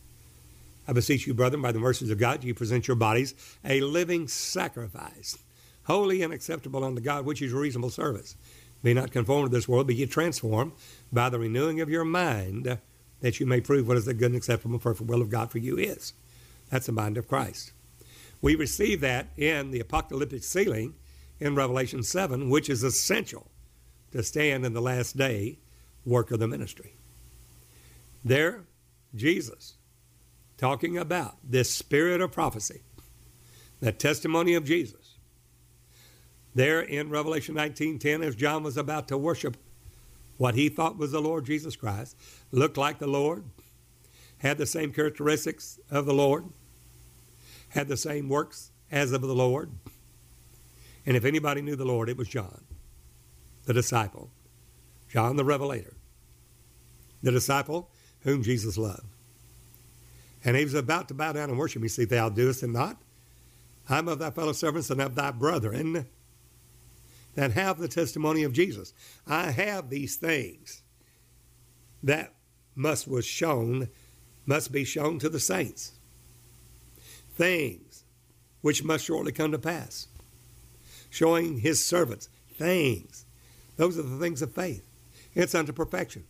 I 0.88 0.94
beseech 0.94 1.26
you, 1.26 1.34
brethren, 1.34 1.62
by 1.64 1.72
the 1.72 1.80
mercies 1.80 2.12
of 2.12 2.20
God, 2.20 2.44
you 2.44 2.54
present 2.54 2.88
your 2.88 2.96
bodies 2.96 3.34
a 3.64 3.82
living 3.82 4.28
sacrifice, 4.28 5.38
holy 5.86 6.22
and 6.22 6.34
acceptable 6.34 6.84
unto 6.84 7.02
God, 7.02 7.26
which 7.26 7.42
is 7.42 7.54
reasonable 7.54 7.90
service. 7.90 8.36
Be 8.84 8.94
not 8.94 9.12
conformed 9.12 9.50
to 9.50 9.56
this 9.56 9.68
world, 9.68 9.88
but 9.88 9.96
ye 9.96 10.06
transformed 10.06 10.74
by 11.12 11.30
the 11.30 11.40
renewing 11.40 11.82
of 11.82 11.90
your 11.90 12.06
mind, 12.06 12.80
that 13.22 13.40
you 13.40 13.46
may 13.46 13.62
prove 13.62 13.88
what 13.88 13.98
is 13.98 14.06
the 14.06 14.14
good 14.14 14.28
and 14.28 14.36
acceptable 14.36 14.76
and 14.76 14.82
perfect 14.82 15.10
will 15.10 15.22
of 15.22 15.30
God 15.30 15.52
for 15.52 15.58
you 15.58 15.78
is. 15.78 16.14
That's 16.70 16.86
the 16.86 16.92
mind 16.92 17.18
of 17.18 17.28
Christ. 17.28 17.72
We 18.42 18.56
receive 18.56 19.02
that 19.02 19.28
in 19.38 19.72
the 19.72 19.80
apocalyptic 19.80 20.44
sealing 20.44 20.96
in 21.40 21.56
Revelation 21.56 22.04
7, 22.04 22.50
which 22.50 22.70
is 22.70 22.84
essential 22.84 23.48
to 24.12 24.24
stand 24.24 24.66
in 24.66 24.74
the 24.74 24.82
last 24.82 25.18
day 25.18 25.60
work 26.06 26.32
of 26.32 26.40
the 26.40 26.48
ministry. 26.48 26.94
There, 28.24 28.66
Jesus 29.16 29.76
talking 30.58 30.98
about 30.98 31.36
this 31.44 31.70
spirit 31.70 32.22
of 32.22 32.32
prophecy, 32.32 32.82
the 33.82 33.92
testimony 33.92 34.54
of 34.54 34.66
Jesus. 34.66 35.05
There 36.56 36.82
in 36.82 37.10
Revelation 37.10 37.54
19:10, 37.54 38.24
as 38.24 38.36
John 38.36 38.64
was 38.64 38.78
about 38.78 39.10
to 39.10 39.18
worship 39.18 39.58
what 40.38 40.56
he 40.56 40.70
thought 40.70 40.98
was 40.98 41.12
the 41.12 41.22
Lord 41.22 41.46
Jesus 41.46 41.76
Christ, 41.76 42.16
looked 42.52 42.78
like 42.78 42.98
the 42.98 43.08
Lord, 43.08 43.44
had 44.40 44.58
the 44.58 44.66
same 44.66 44.92
characteristics 44.92 45.80
of 45.90 46.06
the 46.06 46.14
Lord, 46.14 46.46
had 47.70 47.90
the 47.90 47.98
same 47.98 48.30
works 48.30 48.72
as 48.90 49.12
of 49.12 49.22
the 49.22 49.36
Lord. 49.36 49.72
And 51.06 51.16
if 51.16 51.26
anybody 51.26 51.62
knew 51.62 51.76
the 51.76 51.86
Lord, 51.86 52.10
it 52.10 52.18
was 52.18 52.30
John, 52.30 52.64
the 53.66 53.74
disciple, 53.74 54.32
John 55.10 55.36
the 55.36 55.46
Revelator, 55.46 55.94
the 57.22 57.32
disciple 57.32 57.90
whom 58.22 58.44
Jesus 58.44 58.78
loved. 58.78 59.08
And 60.44 60.56
he 60.56 60.64
was 60.64 60.74
about 60.74 61.08
to 61.10 61.14
bow 61.14 61.34
down 61.34 61.50
and 61.50 61.60
worship 61.60 61.82
me. 61.82 61.88
See, 61.88 62.06
thou 62.06 62.30
doest 62.30 62.64
it 62.64 62.68
not. 62.68 63.02
I'm 63.90 64.08
of 64.08 64.20
thy 64.20 64.32
fellow 64.32 64.54
servants 64.54 64.90
and 64.90 65.02
of 65.02 65.16
thy 65.16 65.32
brethren 65.32 66.08
that 67.36 67.52
have 67.52 67.78
the 67.78 67.88
testimony 67.88 68.44
of 68.44 68.54
Jesus. 68.54 68.94
I 69.28 69.52
have 69.52 69.90
these 69.90 70.16
things 70.16 70.82
that 72.04 72.34
must 72.76 73.08
was 73.08 73.26
shown, 73.26 73.90
must 74.46 74.72
be 74.72 74.84
shown 74.84 75.20
to 75.20 75.30
the 75.30 75.40
saints. 75.40 75.94
Things 77.36 78.04
which 78.62 78.84
must 78.84 79.06
shortly 79.06 79.32
come 79.32 79.52
to 79.52 79.60
pass. 79.60 80.08
Showing 81.10 81.60
his 81.60 81.84
servants 81.84 82.30
things. 82.54 83.26
Those 83.78 83.98
are 83.98 84.04
the 84.04 84.18
things 84.18 84.42
of 84.42 84.54
faith. 84.54 84.86
It's 85.34 85.56
unto 85.56 85.74
perfection. 85.74 86.24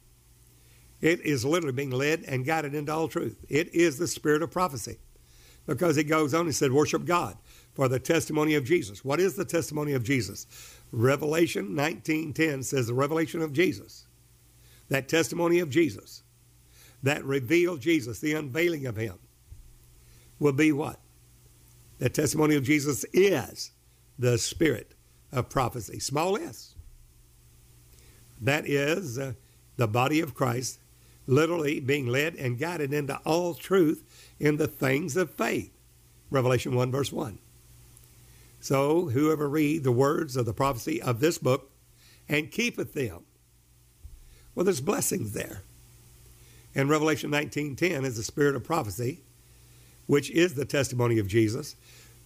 It 1.01 1.21
is 1.21 1.45
literally 1.45 1.73
being 1.73 1.91
led 1.91 2.23
and 2.27 2.45
guided 2.45 2.73
into 2.73 2.91
all 2.91 3.07
truth. 3.07 3.37
It 3.47 3.73
is 3.75 3.97
the 3.97 4.07
spirit 4.07 4.41
of 4.41 4.51
prophecy. 4.51 4.97
Because 5.67 5.97
it 5.97 6.05
goes 6.05 6.33
on 6.33 6.45
and 6.45 6.55
said, 6.55 6.71
worship 6.71 7.05
God 7.05 7.37
for 7.73 7.87
the 7.87 7.99
testimony 7.99 8.55
of 8.55 8.65
Jesus. 8.65 9.03
What 9.03 9.19
is 9.19 9.35
the 9.35 9.45
testimony 9.45 9.93
of 9.93 10.03
Jesus? 10.03 10.47
Revelation 10.95 11.75
19:10 11.75 12.63
says 12.63 12.87
the 12.87 12.93
revelation 12.93 13.41
of 13.41 13.51
Jesus. 13.51 14.05
That 14.87 15.09
testimony 15.09 15.59
of 15.59 15.69
Jesus 15.69 16.23
that 17.03 17.25
revealed 17.25 17.81
Jesus, 17.81 18.19
the 18.19 18.33
unveiling 18.33 18.85
of 18.85 18.95
him, 18.95 19.19
will 20.39 20.53
be 20.53 20.71
what? 20.71 21.01
The 21.99 22.07
testimony 22.07 22.55
of 22.55 22.63
Jesus 22.63 23.03
is 23.11 23.71
the 24.17 24.37
spirit 24.37 24.93
of 25.33 25.49
prophecy, 25.49 25.99
small 25.99 26.37
s. 26.37 26.75
That 28.39 28.65
is 28.65 29.19
uh, 29.19 29.33
the 29.75 29.87
body 29.87 30.21
of 30.21 30.33
Christ 30.33 30.79
literally 31.27 31.81
being 31.81 32.07
led 32.07 32.35
and 32.35 32.57
guided 32.57 32.93
into 32.93 33.17
all 33.25 33.53
truth 33.53 34.31
in 34.39 34.55
the 34.55 34.67
things 34.67 35.17
of 35.17 35.29
faith. 35.29 35.77
Revelation 36.29 36.73
1, 36.73 36.89
verse 36.89 37.11
1. 37.11 37.37
So, 38.65 39.09
whoever 39.09 39.47
read 39.47 39.83
the 39.83 39.91
words 39.91 40.35
of 40.35 40.47
the 40.47 40.53
prophecy 40.53 40.99
of 40.99 41.19
this 41.19 41.37
book 41.37 41.69
and 42.27 42.49
keepeth 42.49 42.93
them, 42.93 43.19
well, 44.55 44.63
there's 44.63 44.81
blessings 44.81 45.33
there. 45.33 45.61
And 46.73 46.89
Revelation 46.89 47.29
19:10 47.29 48.03
is 48.03 48.17
the 48.17 48.23
spirit 48.23 48.55
of 48.55 48.63
prophecy, 48.63 49.21
which 50.07 50.31
is 50.31 50.55
the 50.55 50.65
testimony 50.65 51.19
of 51.19 51.27
Jesus. 51.27 51.75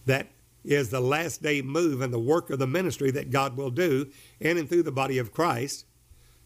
That 0.06 0.28
is 0.64 0.88
the 0.88 1.02
last 1.02 1.42
day 1.42 1.60
move 1.60 2.00
and 2.00 2.10
the 2.10 2.18
work 2.18 2.48
of 2.48 2.58
the 2.58 2.66
ministry 2.66 3.10
that 3.10 3.30
God 3.30 3.58
will 3.58 3.70
do 3.70 4.10
in 4.40 4.56
and 4.56 4.66
through 4.66 4.84
the 4.84 4.90
body 4.90 5.18
of 5.18 5.34
Christ, 5.34 5.84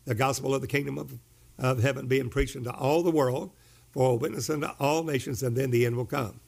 the 0.07 0.17
gospel 0.17 0.57
of 0.57 0.61
the 0.61 0.67
kingdom 0.67 0.99
of 0.99 1.21
of 1.57 1.85
heaven 1.85 2.09
being 2.09 2.31
preached 2.31 2.57
into 2.57 2.75
all 2.75 3.05
the 3.05 3.13
world 3.13 3.53
for 3.93 4.11
a 4.11 4.17
witness 4.17 4.51
unto 4.51 4.67
all 4.81 5.05
nations, 5.05 5.41
and 5.41 5.57
then 5.57 5.71
the 5.71 5.87
end 5.87 5.95
will 5.95 6.05
come. 6.05 6.41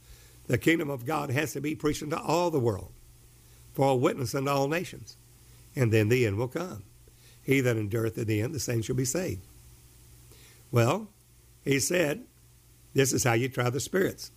The 0.49 0.59
kingdom 0.59 0.91
of 0.91 1.07
God 1.07 1.31
has 1.31 1.53
to 1.53 1.61
be 1.61 1.77
preached 1.77 2.03
into 2.03 2.19
all 2.19 2.51
the 2.51 2.59
world 2.59 2.91
for 3.77 3.91
a 3.91 3.95
witness 3.95 4.35
unto 4.35 4.51
all 4.51 4.69
nations, 4.69 5.19
and 5.77 5.93
then 5.93 6.09
the 6.09 6.27
end 6.27 6.39
will 6.39 6.49
come. 6.49 6.83
He 7.43 7.61
that 7.61 7.77
endureth 7.77 8.15
to 8.15 8.25
the 8.25 8.41
end, 8.41 8.55
the 8.55 8.59
same 8.59 8.81
shall 8.81 8.97
be 8.97 9.05
saved. 9.05 9.43
Well, 10.73 11.09
He 11.63 11.79
said, 11.79 12.25
This 12.95 13.13
is 13.13 13.23
how 13.23 13.35
you 13.35 13.51
try 13.51 13.69
the 13.69 13.79
spirits. 13.79 14.33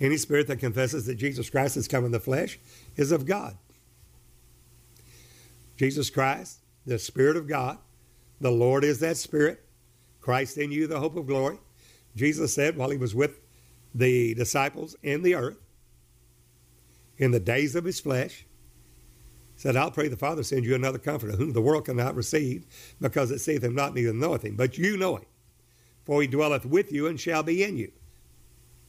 Any 0.00 0.16
spirit 0.16 0.46
that 0.46 0.56
confesses 0.56 1.04
that 1.06 1.16
Jesus 1.16 1.50
Christ 1.50 1.74
has 1.74 1.86
come 1.86 2.06
in 2.06 2.10
the 2.10 2.18
flesh 2.18 2.58
is 2.96 3.12
of 3.12 3.26
God. 3.26 3.58
Jesus 5.76 6.08
Christ, 6.08 6.60
the 6.86 6.98
Spirit 6.98 7.36
of 7.36 7.46
God, 7.46 7.76
the 8.40 8.50
Lord 8.50 8.82
is 8.82 9.00
that 9.00 9.18
Spirit. 9.18 9.62
Christ 10.22 10.56
in 10.56 10.72
you, 10.72 10.86
the 10.86 11.00
hope 11.00 11.16
of 11.16 11.26
glory. 11.26 11.58
Jesus 12.16 12.54
said 12.54 12.76
while 12.76 12.90
he 12.90 12.96
was 12.96 13.14
with 13.14 13.40
the 13.94 14.34
disciples 14.34 14.96
in 15.02 15.22
the 15.22 15.34
earth, 15.34 15.58
in 17.18 17.30
the 17.30 17.40
days 17.40 17.74
of 17.74 17.84
his 17.84 18.00
flesh, 18.00 18.46
said, 19.60 19.76
I'll 19.76 19.90
pray 19.90 20.08
the 20.08 20.16
Father 20.16 20.42
send 20.42 20.64
you 20.64 20.74
another 20.74 20.96
comforter, 20.96 21.36
whom 21.36 21.52
the 21.52 21.60
world 21.60 21.84
cannot 21.84 22.14
receive, 22.14 22.64
because 22.98 23.30
it 23.30 23.40
seeth 23.40 23.62
him 23.62 23.74
not, 23.74 23.94
neither 23.94 24.14
knoweth 24.14 24.42
him. 24.42 24.56
But 24.56 24.78
you 24.78 24.96
know 24.96 25.16
him, 25.16 25.26
for 26.02 26.22
he 26.22 26.28
dwelleth 26.28 26.64
with 26.64 26.90
you 26.90 27.06
and 27.06 27.20
shall 27.20 27.42
be 27.42 27.62
in 27.62 27.76
you. 27.76 27.92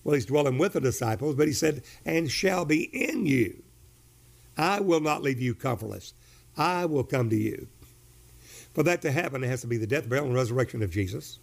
Well, 0.05 0.15
he's 0.15 0.25
dwelling 0.25 0.57
with 0.57 0.71
the 0.71 0.79
disciples, 0.79 1.35
but 1.35 1.47
he 1.47 1.53
said, 1.53 1.83
and 2.05 2.31
shall 2.31 2.63
be 2.63 2.83
in 2.83 3.25
you. 3.25 3.63
I 4.57 4.79
will 4.79 5.01
not 5.01 5.21
leave 5.21 5.41
you 5.41 5.53
comfortless. 5.53 6.13
I 6.55 6.85
will 6.85 7.03
come 7.03 7.29
to 7.31 7.35
you. 7.35 7.67
For 8.73 8.83
that 8.83 9.01
to 9.01 9.11
happen, 9.11 9.43
it 9.43 9.47
has 9.47 9.61
to 9.61 9.67
be 9.67 9.75
the 9.75 9.85
death, 9.85 10.07
burial, 10.07 10.27
and 10.27 10.35
resurrection 10.35 10.81
of 10.81 10.89
Jesus. 10.89 11.39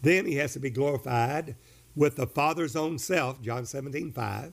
Then 0.00 0.24
he 0.24 0.36
has 0.36 0.54
to 0.54 0.60
be 0.60 0.70
glorified 0.70 1.56
with 1.94 2.16
the 2.16 2.26
Father's 2.26 2.74
own 2.74 2.98
self, 2.98 3.42
John 3.42 3.66
17, 3.66 4.12
5 4.12 4.52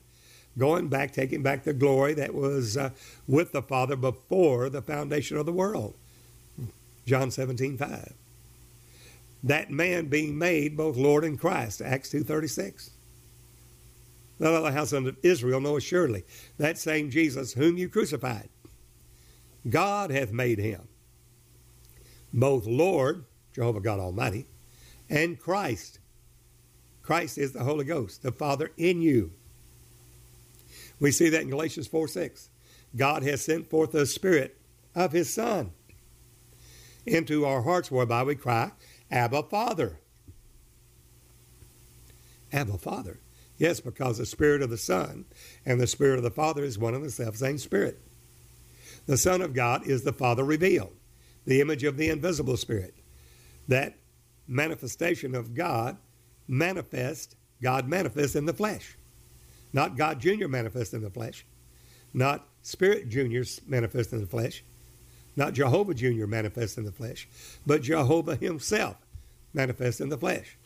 going 0.58 0.88
back, 0.88 1.12
taking 1.12 1.44
back 1.44 1.64
the 1.64 1.74
glory 1.74 2.14
that 2.16 2.34
was 2.34 2.78
uh, 2.78 2.90
with 3.28 3.52
the 3.52 3.62
Father 3.62 3.96
before 3.96 4.70
the 4.70 4.82
foundation 4.82 5.38
of 5.38 5.46
the 5.46 5.54
world. 5.54 5.96
John 7.06 7.32
17, 7.32 7.78
5. 7.78 8.14
That 9.44 9.72
man 9.72 10.08
being 10.08 10.38
made 10.38 10.76
both 10.76 10.98
Lord 10.98 11.24
and 11.24 11.40
Christ, 11.40 11.82
Acts 11.82 12.12
2.36. 12.12 12.90
Let 14.40 14.54
all 14.54 14.64
the 14.64 14.72
house 14.72 14.94
of 14.94 15.18
Israel 15.24 15.62
know 15.62 15.78
assuredly 15.78 16.24
that 16.58 16.78
same 16.78 17.10
Jesus 17.10 17.54
whom 17.54 17.78
you 17.78 17.90
crucified, 17.90 18.50
God 19.70 20.12
hath 20.12 20.32
made 20.32 20.60
him 20.60 20.88
both 22.34 22.66
Lord, 22.66 23.26
Jehovah 23.54 23.80
God 23.80 24.00
Almighty, 24.00 24.48
and 25.10 25.40
Christ. 25.40 26.00
Christ 27.02 27.38
is 27.38 27.54
the 27.54 27.64
Holy 27.64 27.86
Ghost, 27.86 28.22
the 28.22 28.32
Father 28.32 28.72
in 28.78 29.02
you. 29.02 29.32
We 31.00 31.12
see 31.12 31.30
that 31.30 31.42
in 31.42 31.50
Galatians 31.50 31.88
4 31.88 32.08
6. 32.08 32.50
God 32.96 33.24
has 33.24 33.44
sent 33.44 33.70
forth 33.70 33.92
the 33.92 34.06
Spirit 34.06 34.58
of 34.96 35.12
His 35.12 35.32
Son 35.32 35.72
into 37.06 37.46
our 37.46 37.62
hearts, 37.62 37.92
whereby 37.92 38.24
we 38.24 38.36
cry, 38.36 38.72
Abba, 39.12 39.44
Father. 39.44 40.00
Abba, 42.52 42.78
Father. 42.78 43.20
Yes, 43.58 43.80
because 43.80 44.18
the 44.18 44.26
Spirit 44.26 44.62
of 44.62 44.70
the 44.70 44.78
Son 44.78 45.26
and 45.66 45.80
the 45.80 45.88
Spirit 45.88 46.18
of 46.18 46.24
the 46.24 46.32
Father 46.32 46.64
is 46.64 46.78
one 46.78 46.94
and 46.94 47.04
the 47.04 47.12
self 47.12 47.38
same 47.38 47.58
Spirit. 47.58 48.00
The 49.06 49.18
Son 49.18 49.42
of 49.42 49.54
God 49.54 49.88
is 49.88 50.04
the 50.04 50.14
Father 50.14 50.44
revealed, 50.44 50.94
the 51.46 51.62
image 51.62 51.84
of 51.84 51.98
the 51.98 52.10
invisible 52.10 52.58
Spirit. 52.58 52.94
That 53.68 53.98
manifestation 54.48 55.34
of 55.34 55.54
God 55.54 55.98
manifest, 56.48 57.36
God 57.62 57.88
manifests 57.88 58.36
in 58.36 58.46
the 58.46 58.54
flesh. 58.54 58.97
Not 59.74 59.98
God 59.98 60.20
Jr. 60.20 60.48
manifest 60.48 60.94
in 60.94 61.02
the 61.02 61.10
flesh, 61.10 61.46
not 62.14 62.48
Spirit 62.62 63.10
Jr. 63.10 63.42
manifest 63.68 64.14
in 64.14 64.22
the 64.22 64.28
flesh, 64.28 64.64
not 65.36 65.54
Jehovah 65.54 65.94
Jr. 65.94 66.26
manifest 66.26 66.78
in 66.78 66.84
the 66.84 66.92
flesh, 66.92 67.28
but 67.66 67.84
Jehovah 67.84 68.36
himself 68.36 68.98
manifest 69.54 70.02
in 70.02 70.10
the 70.10 70.18
flesh. 70.18 70.58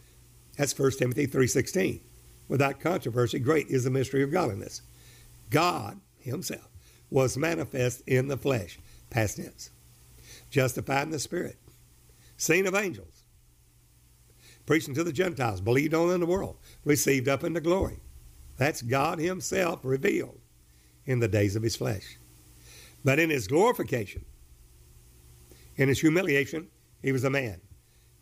That's 0.58 0.78
1 0.78 0.92
Timothy 0.92 1.28
3.16. 1.28 2.02
Without 2.48 2.80
controversy, 2.80 3.40
great 3.40 3.68
is 3.68 3.84
the 3.84 3.90
mystery 3.90 4.24
of 4.24 4.32
godliness. 4.32 4.82
God 5.50 6.00
himself 6.20 6.68
was 7.10 7.38
manifest 7.38 8.02
in 8.08 8.28
the 8.28 8.38
flesh, 8.38 8.80
past 9.10 9.38
tense, 9.38 9.70
justified 10.50 11.04
in 11.04 11.12
the 11.12 11.20
spirit, 11.20 11.58
seen 12.38 12.66
of 12.66 12.76
angels, 12.76 13.24
preaching 14.66 14.94
to 14.94 15.04
the 15.04 15.14
Gentiles, 15.14 15.62
believed 15.62 15.94
on 15.94 16.12
in 16.12 16.20
the 16.20 16.26
world, 16.26 16.58
received 16.86 17.28
up 17.28 17.44
into 17.44 17.60
glory. 17.60 18.00
That's 18.58 18.82
God 18.82 19.20
Himself 19.20 19.80
revealed 19.84 20.40
in 21.06 21.20
the 21.20 21.28
days 21.28 21.56
of 21.56 21.64
His 21.64 21.76
flesh. 21.76 22.18
But 23.04 23.20
in 23.20 23.30
His 23.30 23.48
glorification, 23.48 24.26
in 25.76 25.88
His 25.90 26.02
humiliation, 26.02 26.68
He 27.02 27.12
was 27.12 27.24
a 27.24 27.30
man. 27.30 27.62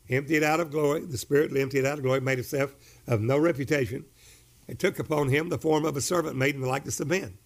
Emptied 0.09 0.43
out 0.43 0.59
of 0.59 0.71
glory, 0.71 1.05
the 1.05 1.17
Spirit 1.17 1.55
emptied 1.55 1.85
out 1.85 1.97
of 1.99 2.03
glory, 2.03 2.21
made 2.21 2.37
Himself 2.37 2.73
of 3.07 3.21
no 3.21 3.37
reputation, 3.37 4.05
and 4.67 4.79
took 4.79 4.99
upon 4.99 5.29
Him 5.29 5.49
the 5.49 5.57
form 5.57 5.85
of 5.85 5.97
a 5.97 6.01
servant 6.01 6.35
made 6.35 6.55
in 6.55 6.61
the 6.61 6.67
likeness 6.67 6.99
of 6.99 7.07
men. 7.07 7.37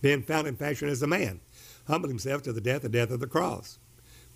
Being 0.00 0.22
found 0.22 0.46
in 0.46 0.56
fashion 0.56 0.88
as 0.88 1.02
a 1.02 1.06
man, 1.06 1.40
humbled 1.86 2.10
Himself 2.10 2.42
to 2.42 2.52
the 2.52 2.60
death, 2.60 2.82
the 2.82 2.88
death 2.88 3.10
of 3.10 3.20
the 3.20 3.26
cross. 3.26 3.78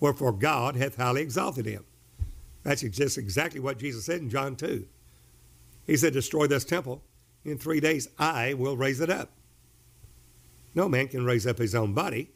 Wherefore 0.00 0.32
God 0.32 0.76
hath 0.76 0.96
highly 0.96 1.22
exalted 1.22 1.66
Him. 1.66 1.84
That's 2.62 2.82
just 2.82 3.18
exactly 3.18 3.60
what 3.60 3.78
Jesus 3.78 4.04
said 4.04 4.20
in 4.20 4.30
John 4.30 4.56
2. 4.56 4.86
He 5.86 5.96
said, 5.96 6.12
Destroy 6.12 6.46
this 6.46 6.64
temple, 6.64 7.02
in 7.50 7.58
three 7.58 7.80
days 7.80 8.08
I 8.18 8.54
will 8.54 8.76
raise 8.76 9.00
it 9.00 9.10
up. 9.10 9.30
No 10.74 10.88
man 10.88 11.08
can 11.08 11.24
raise 11.24 11.46
up 11.46 11.58
his 11.58 11.74
own 11.74 11.92
body 11.92 12.30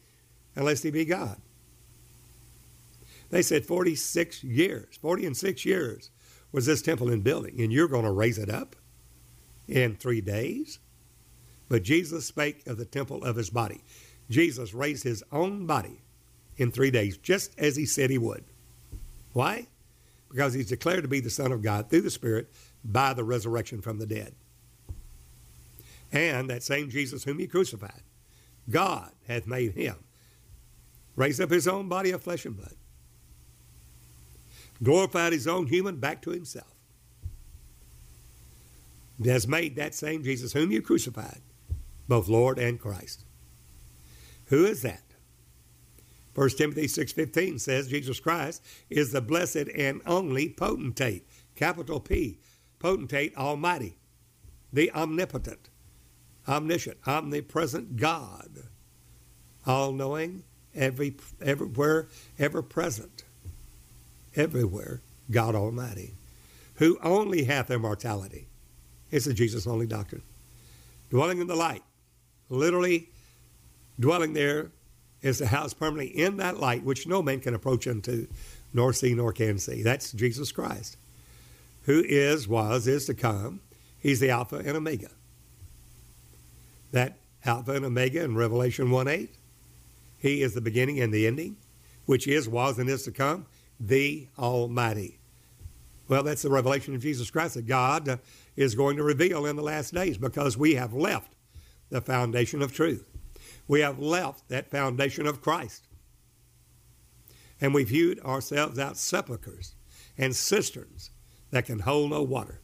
unless 0.57 0.83
he 0.83 0.91
be 0.91 1.05
God. 1.05 1.37
They 3.31 3.43
said 3.43 3.65
46 3.65 4.45
years, 4.45 4.97
40 5.01 5.27
and 5.27 5.37
6 5.37 5.65
years 5.65 6.11
was 6.53 6.67
this 6.67 6.83
temple 6.83 7.11
in 7.11 7.23
building, 7.23 7.61
and 7.61 7.73
you're 7.73 7.89
going 7.89 8.05
to 8.05 8.11
raise 8.11 8.39
it 8.39 8.51
up 8.51 8.77
in 9.67 9.97
three 9.97 10.21
days? 10.21 10.79
But 11.69 11.83
Jesus 11.83 12.27
spake 12.27 12.67
of 12.67 12.77
the 12.77 12.85
temple 12.85 13.25
of 13.25 13.37
his 13.37 13.49
body. 13.49 13.83
Jesus 14.29 14.75
raised 14.75 15.05
his 15.05 15.23
own 15.33 15.67
body 15.67 16.03
in 16.59 16.71
three 16.71 16.91
days, 16.91 17.17
just 17.17 17.59
as 17.59 17.77
he 17.77 17.87
said 17.87 18.11
he 18.11 18.19
would. 18.19 18.45
Why? 19.33 19.67
Because 20.31 20.53
he's 20.53 20.69
declared 20.69 21.03
to 21.03 21.09
be 21.09 21.21
the 21.21 21.31
Son 21.31 21.53
of 21.53 21.63
God 21.63 21.89
through 21.89 22.03
the 22.03 22.11
Spirit 22.11 22.51
by 22.85 23.15
the 23.15 23.25
resurrection 23.25 23.81
from 23.81 23.99
the 23.99 24.07
dead 24.07 24.35
and 26.13 26.49
that 26.51 26.63
same 26.63 26.91
Jesus 26.91 27.25
whom 27.25 27.39
he 27.39 27.47
crucified, 27.47 28.03
God 28.71 29.11
hath 29.27 29.47
made 29.47 29.73
him, 29.73 29.97
raised 31.17 31.41
up 31.41 31.51
his 31.51 31.67
own 31.67 31.89
body 31.89 32.11
of 32.11 32.23
flesh 32.23 32.45
and 32.45 32.57
blood, 32.57 32.75
glorified 34.83 35.33
his 35.33 35.49
own 35.49 35.67
human 35.67 35.97
back 35.97 36.23
to 36.23 36.31
himself, 36.31 36.75
has 39.25 39.49
made 39.49 39.77
that 39.77 39.95
same 39.95 40.23
Jesus 40.23 40.53
whom 40.53 40.71
you 40.71 40.83
crucified, 40.83 41.41
both 42.09 42.29
Lord 42.29 42.59
and 42.59 42.79
Christ. 42.79 43.25
Who 44.47 44.67
is 44.67 44.83
that? 44.83 45.03
1 46.35 46.49
Timothy 46.51 46.87
6.15 46.87 47.61
says 47.61 47.89
Jesus 47.89 48.19
Christ 48.19 48.63
is 48.89 49.13
the 49.13 49.21
blessed 49.21 49.69
and 49.77 50.01
only 50.07 50.49
potentate, 50.49 51.27
capital 51.55 52.01
P, 52.01 52.39
potentate, 52.79 53.37
almighty, 53.37 53.99
the 54.73 54.91
omnipotent, 54.93 55.69
omniscient, 56.49 56.99
omnipresent 57.07 57.97
God, 57.97 58.65
all 59.67 59.93
knowing, 59.93 60.45
every, 60.75 61.17
everywhere, 61.41 62.09
ever 62.39 62.63
present, 62.63 63.25
everywhere, 64.35 65.01
God 65.31 65.55
Almighty, 65.55 66.15
who 66.77 66.99
only 67.03 67.45
hath 67.45 67.71
immortality. 67.71 68.47
It's 69.11 69.27
a 69.27 69.35
Jesus 69.35 69.67
only 69.67 69.87
doctrine. 69.87 70.23
Dwelling 71.11 71.41
in 71.41 71.47
the 71.47 71.55
light, 71.55 71.83
literally 72.49 73.09
dwelling 74.01 74.33
there 74.33 74.71
is 75.21 75.39
the 75.39 75.47
house 75.47 75.75
permanently 75.75 76.19
in 76.19 76.39
that 76.39 76.59
light 76.59 76.83
which 76.83 77.07
no 77.07 77.23
man 77.23 77.41
can 77.41 77.55
approach 77.55 77.87
unto, 77.87 78.27
nor 78.73 78.93
see 78.93 79.15
nor 79.15 79.33
can 79.33 79.59
see. 79.59 79.83
That's 79.83 80.13
Jesus 80.13 80.51
Christ, 80.51 80.97
who 81.83 82.03
is, 82.05 82.49
was, 82.49 82.87
is 82.87 83.07
to 83.07 83.15
come. 83.15 83.61
He's 84.01 84.19
the 84.19 84.31
Alpha 84.31 84.57
and 84.57 84.77
Omega 84.77 85.11
that 86.93 87.19
Alpha 87.45 87.73
and 87.73 87.85
Omega 87.85 88.23
in 88.23 88.37
Revelation 88.37 88.91
1 88.91 89.09
8. 89.09 89.35
He 90.19 90.43
is 90.43 90.55
the 90.55 90.61
beginning 90.61 91.01
and 91.01 91.13
the 91.13 91.27
ending, 91.27 91.57
which 92.07 92.29
is, 92.29 92.49
was, 92.49 92.79
and 92.79 92.89
is 92.89 93.03
to 93.03 93.11
come, 93.11 93.47
the 93.81 94.29
Almighty. 94.39 95.19
Well, 96.09 96.23
that's 96.23 96.43
the 96.43 96.51
revelation 96.51 96.95
of 96.95 97.03
Jesus 97.03 97.31
Christ 97.31 97.55
that 97.55 97.67
God 97.67 98.09
uh, 98.09 98.17
is 98.55 98.75
going 98.75 98.97
to 98.97 99.03
reveal 99.03 99.47
in 99.47 99.57
the 99.57 99.63
last 99.63 99.95
days 99.95 100.19
because 100.19 100.57
we 100.57 100.75
have 100.75 100.93
left 100.93 101.35
the 101.91 102.01
foundation 102.01 102.63
of 102.63 102.73
truth. 102.73 103.09
We 103.67 103.81
have 103.81 103.99
left 103.99 104.49
that 104.49 104.71
foundation 104.71 105.27
of 105.27 105.41
Christ. 105.41 105.89
And 107.61 107.73
we've 107.73 107.89
viewed 107.89 108.21
ourselves 108.21 108.79
out 108.79 108.97
sepulchres 108.97 109.75
and 110.19 110.35
cisterns 110.37 111.11
that 111.51 111.67
can 111.67 111.81
hold 111.81 112.11
no 112.11 112.23
water. 112.23 112.61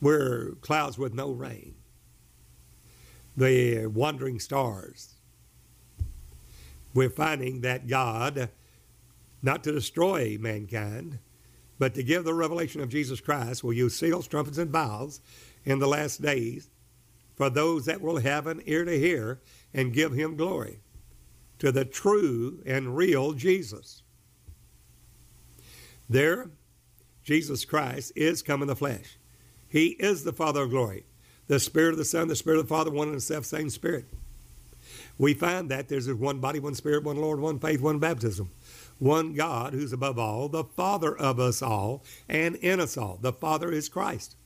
We're 0.00 0.52
clouds 0.60 0.98
with 0.98 1.14
no 1.14 1.30
rain 1.30 1.74
the 3.36 3.86
wandering 3.86 4.38
stars. 4.38 5.14
We're 6.94 7.10
finding 7.10 7.62
that 7.62 7.86
God, 7.86 8.50
not 9.42 9.64
to 9.64 9.72
destroy 9.72 10.36
mankind, 10.38 11.18
but 11.78 11.94
to 11.94 12.02
give 12.02 12.24
the 12.24 12.34
revelation 12.34 12.80
of 12.80 12.90
Jesus 12.90 13.20
Christ 13.20 13.64
will 13.64 13.72
use 13.72 13.96
seals, 13.96 14.28
trumpets, 14.28 14.58
and 14.58 14.70
vials 14.70 15.20
in 15.64 15.78
the 15.78 15.88
last 15.88 16.20
days 16.20 16.68
for 17.34 17.48
those 17.50 17.86
that 17.86 18.00
will 18.00 18.18
have 18.18 18.46
an 18.46 18.62
ear 18.66 18.84
to 18.84 18.98
hear 18.98 19.40
and 19.72 19.94
give 19.94 20.12
him 20.12 20.36
glory 20.36 20.80
to 21.58 21.72
the 21.72 21.84
true 21.84 22.60
and 22.66 22.96
real 22.96 23.32
Jesus. 23.32 24.02
There, 26.08 26.50
Jesus 27.24 27.64
Christ 27.64 28.12
is 28.14 28.42
come 28.42 28.62
in 28.62 28.68
the 28.68 28.76
flesh. 28.76 29.16
He 29.68 29.88
is 29.90 30.24
the 30.24 30.32
Father 30.32 30.64
of 30.64 30.70
glory. 30.70 31.04
The 31.48 31.60
Spirit 31.60 31.92
of 31.92 31.98
the 31.98 32.04
Son, 32.04 32.28
the 32.28 32.36
Spirit 32.36 32.60
of 32.60 32.68
the 32.68 32.74
Father, 32.74 32.90
one 32.90 33.08
and 33.08 33.16
the 33.16 33.20
self 33.20 33.44
same 33.44 33.70
Spirit. 33.70 34.06
We 35.18 35.34
find 35.34 35.70
that 35.70 35.88
there's 35.88 36.12
one 36.12 36.40
body, 36.40 36.58
one 36.58 36.74
Spirit, 36.74 37.04
one 37.04 37.16
Lord, 37.16 37.40
one 37.40 37.58
faith, 37.58 37.80
one 37.80 37.98
baptism. 37.98 38.50
One 38.98 39.34
God 39.34 39.72
who's 39.72 39.92
above 39.92 40.18
all, 40.18 40.48
the 40.48 40.62
Father 40.62 41.16
of 41.16 41.40
us 41.40 41.60
all, 41.60 42.04
and 42.28 42.54
in 42.56 42.78
us 42.78 42.96
all. 42.96 43.18
The 43.20 43.32
Father 43.32 43.72
is 43.72 43.88
Christ. 43.88 44.36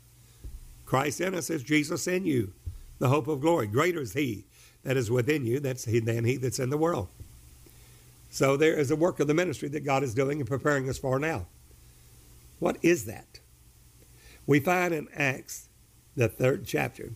Christ 0.87 1.21
in 1.21 1.35
us 1.35 1.51
is 1.51 1.63
Jesus 1.63 2.07
in 2.07 2.25
you, 2.25 2.55
the 2.99 3.09
hope 3.09 3.29
of 3.29 3.43
glory. 3.43 3.67
Greater 3.67 4.01
is 4.01 4.15
He 4.15 4.47
that 4.87 4.97
is 4.97 5.11
within 5.11 5.45
you 5.45 5.59
that's 5.59 5.85
he, 5.85 5.99
than 5.99 6.25
He 6.25 6.37
that's 6.37 6.61
in 6.61 6.71
the 6.71 6.79
world. 6.79 7.09
So 8.31 8.57
there 8.57 8.79
is 8.79 8.91
a 8.91 8.97
work 8.97 9.19
of 9.19 9.27
the 9.27 9.35
ministry 9.35 9.69
that 9.71 9.85
God 9.85 10.03
is 10.05 10.15
doing 10.15 10.39
and 10.39 10.49
preparing 10.49 10.89
us 10.89 10.97
for 10.97 11.19
now. 11.19 11.47
What 12.61 12.77
is 12.83 13.05
that? 13.07 13.41
We 14.47 14.61
find 14.61 14.95
in 14.95 15.09
Acts, 15.13 15.66
the 16.17 16.29
third 16.29 16.67
chapter, 16.67 17.13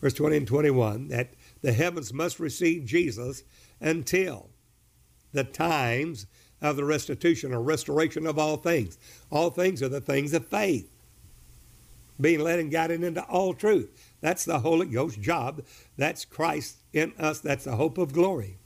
verse 0.00 0.14
20 0.14 0.36
and 0.36 0.46
21, 0.46 1.08
that 1.08 1.34
the 1.62 1.72
heavens 1.72 2.12
must 2.12 2.38
receive 2.38 2.84
Jesus 2.84 3.42
until 3.80 4.50
the 5.32 5.44
times 5.44 6.26
of 6.60 6.76
the 6.76 6.84
restitution 6.84 7.52
or 7.52 7.60
restoration 7.60 8.26
of 8.26 8.38
all 8.38 8.56
things. 8.56 8.98
All 9.30 9.50
things 9.50 9.82
are 9.82 9.88
the 9.88 10.00
things 10.00 10.32
of 10.32 10.46
faith, 10.46 10.90
being 12.20 12.40
led 12.40 12.58
and 12.58 12.70
guided 12.70 13.02
into 13.02 13.22
all 13.24 13.54
truth. 13.54 14.12
That's 14.20 14.44
the 14.44 14.60
Holy 14.60 14.86
Ghost 14.86 15.20
job. 15.20 15.62
That's 15.96 16.24
Christ 16.24 16.78
in 16.92 17.12
us. 17.18 17.40
That's 17.40 17.64
the 17.64 17.76
hope 17.76 17.98
of 17.98 18.12
glory. 18.12 18.58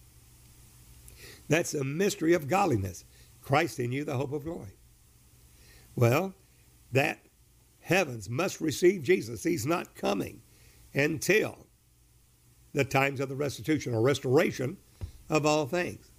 That's 1.49 1.73
the 1.73 1.85
mystery 1.85 2.35
of 2.35 2.47
godliness. 2.47 3.05
Christ 3.41 3.81
in 3.81 3.91
you, 3.93 4.05
the 4.05 4.17
hope 4.17 4.33
of 4.33 4.45
glory. 4.45 4.77
Well, 5.97 6.35
that 6.93 7.19
heavens 7.89 8.29
must 8.29 8.61
receive 8.61 9.03
Jesus. 9.03 9.43
He's 9.43 9.65
not 9.65 9.95
coming 9.95 10.43
until 10.93 11.67
the 12.75 12.85
times 12.85 13.19
of 13.19 13.31
the 13.31 13.35
restitution 13.35 13.95
or 13.95 14.03
restoration 14.03 14.77
of 15.31 15.47
all 15.47 15.65
things. 15.67 16.11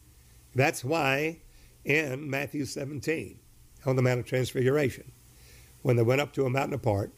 That's 0.55 0.83
why 0.83 1.41
in 1.85 2.27
Matthew 2.27 2.65
17, 2.65 3.39
on 3.85 3.95
the 3.95 4.01
Mount 4.01 4.19
of 4.19 4.25
Transfiguration, 4.25 5.11
when 5.83 5.95
they 5.95 6.01
went 6.01 6.21
up 6.21 6.33
to 6.33 6.45
a 6.47 6.49
mountain 6.49 6.73
apart, 6.73 7.13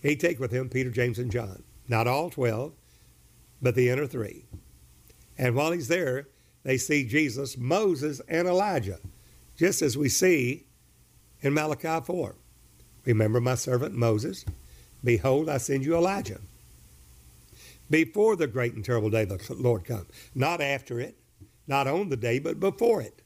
he 0.00 0.14
take 0.14 0.38
with 0.38 0.52
him 0.52 0.68
Peter, 0.68 0.90
James, 0.90 1.18
and 1.18 1.30
John. 1.30 1.64
Not 1.88 2.06
all 2.06 2.30
12, 2.30 2.72
but 3.60 3.74
the 3.74 3.88
inner 3.88 4.06
three. 4.06 4.46
And 5.36 5.56
while 5.56 5.72
he's 5.72 5.88
there, 5.88 6.28
they 6.62 6.78
see 6.78 7.04
Jesus, 7.04 7.58
Moses, 7.58 8.20
and 8.28 8.46
Elijah, 8.46 9.00
just 9.56 9.82
as 9.82 9.98
we 9.98 10.08
see 10.08 10.66
in 11.40 11.52
Malachi 11.52 12.04
4. 12.04 12.36
Remember 13.04 13.40
my 13.40 13.54
servant 13.54 13.94
Moses? 13.94 14.44
Behold, 15.02 15.48
I 15.48 15.58
send 15.58 15.84
you 15.84 15.96
Elijah. 15.96 16.40
Before 17.90 18.36
the 18.36 18.46
great 18.46 18.74
and 18.74 18.84
terrible 18.84 19.10
day 19.10 19.24
the 19.24 19.38
Lord 19.50 19.84
comes, 19.84 20.06
not 20.34 20.60
after 20.60 21.00
it, 21.00 21.16
not 21.66 21.86
on 21.86 22.08
the 22.08 22.16
day, 22.16 22.38
but 22.38 22.60
before 22.60 23.02
it. 23.02 23.22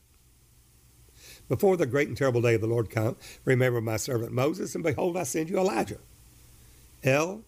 Before 1.49 1.77
the 1.77 1.87
great 1.87 2.09
and 2.09 2.17
terrible 2.17 2.43
day 2.43 2.55
of 2.55 2.61
the 2.61 2.67
Lord 2.67 2.91
come, 2.91 3.17
remember 3.45 3.81
my 3.81 3.97
servant 3.97 4.33
Moses, 4.33 4.75
and 4.75 4.83
behold, 4.83 5.17
I 5.17 5.23
send 5.23 5.49
you 5.49 5.59
Elijah. 5.59 5.99
El 7.05 7.43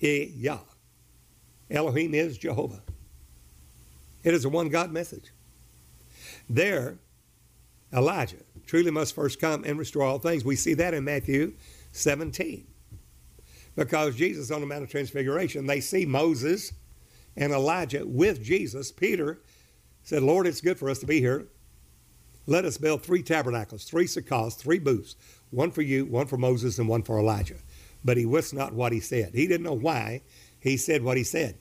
E 0.00 0.24
Yah. 0.36 0.58
Elohim 1.70 2.14
is 2.14 2.36
Jehovah. 2.36 2.82
It 4.22 4.34
is 4.34 4.44
a 4.44 4.50
one 4.50 4.68
God 4.68 4.92
message. 4.92 5.32
There, 6.48 6.98
Elijah 7.92 8.43
truly 8.66 8.90
must 8.90 9.14
first 9.14 9.40
come 9.40 9.64
and 9.64 9.78
restore 9.78 10.04
all 10.04 10.18
things. 10.18 10.44
We 10.44 10.56
see 10.56 10.74
that 10.74 10.94
in 10.94 11.04
Matthew 11.04 11.54
17. 11.92 12.66
Because 13.76 14.14
Jesus 14.14 14.50
on 14.50 14.60
the 14.60 14.66
Mount 14.66 14.84
of 14.84 14.90
Transfiguration, 14.90 15.66
they 15.66 15.80
see 15.80 16.06
Moses 16.06 16.72
and 17.36 17.52
Elijah 17.52 18.06
with 18.06 18.42
Jesus. 18.42 18.92
Peter 18.92 19.40
said, 20.02 20.22
Lord, 20.22 20.46
it's 20.46 20.60
good 20.60 20.78
for 20.78 20.88
us 20.88 20.98
to 21.00 21.06
be 21.06 21.20
here. 21.20 21.48
Let 22.46 22.64
us 22.64 22.76
build 22.76 23.02
three 23.02 23.22
tabernacles, 23.22 23.84
three 23.84 24.04
sukkahs, 24.04 24.56
three 24.56 24.78
booths, 24.78 25.16
one 25.50 25.70
for 25.70 25.82
you, 25.82 26.04
one 26.04 26.26
for 26.26 26.36
Moses, 26.36 26.78
and 26.78 26.88
one 26.88 27.02
for 27.02 27.18
Elijah. 27.18 27.56
But 28.04 28.18
he 28.18 28.26
wist 28.26 28.52
not 28.52 28.74
what 28.74 28.92
he 28.92 29.00
said. 29.00 29.30
He 29.34 29.46
didn't 29.46 29.64
know 29.64 29.72
why 29.72 30.22
he 30.60 30.76
said 30.76 31.02
what 31.02 31.16
he 31.16 31.24
said. 31.24 31.56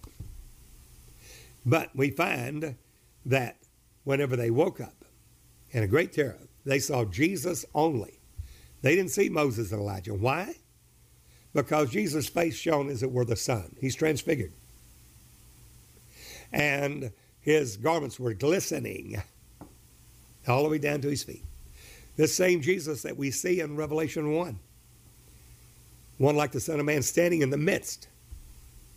But 1.66 1.96
we 1.96 2.10
find 2.10 2.76
that 3.26 3.58
whenever 4.04 4.36
they 4.36 4.50
woke 4.50 4.82
up 4.82 5.06
in 5.72 5.84
a 5.84 5.88
great 5.88 6.12
terror, 6.12 6.38
they 6.66 6.80
saw 6.80 7.06
Jesus 7.06 7.66
only. 7.74 8.20
They 8.82 8.96
didn't 8.96 9.12
see 9.12 9.30
Moses 9.30 9.72
and 9.72 9.82
Elijah. 9.82 10.14
Why? 10.14 10.56
Because 11.54 11.92
Jesus' 11.92 12.28
face 12.28 12.56
shone 12.56 12.90
as 12.90 13.04
it 13.04 13.12
were 13.12 13.26
the 13.26 13.36
sun. 13.36 13.76
He's 13.80 13.96
transfigured. 13.96 14.52
And 16.52 17.12
his 17.42 17.78
garments 17.78 18.20
were 18.20 18.34
glistening 18.34 19.22
all 20.48 20.64
the 20.64 20.70
way 20.70 20.78
down 20.78 21.02
to 21.02 21.10
his 21.10 21.24
feet. 21.24 21.44
This 22.16 22.36
same 22.36 22.62
Jesus 22.62 23.02
that 23.04 23.18
we 23.18 23.32
see 23.32 23.60
in 23.60 23.76
Revelation 23.76 24.34
1. 24.34 24.60
One 26.18 26.36
like 26.36 26.52
the 26.52 26.60
Son 26.60 26.80
of 26.80 26.86
Man 26.86 27.02
standing 27.02 27.42
in 27.42 27.50
the 27.50 27.58
midst, 27.58 28.08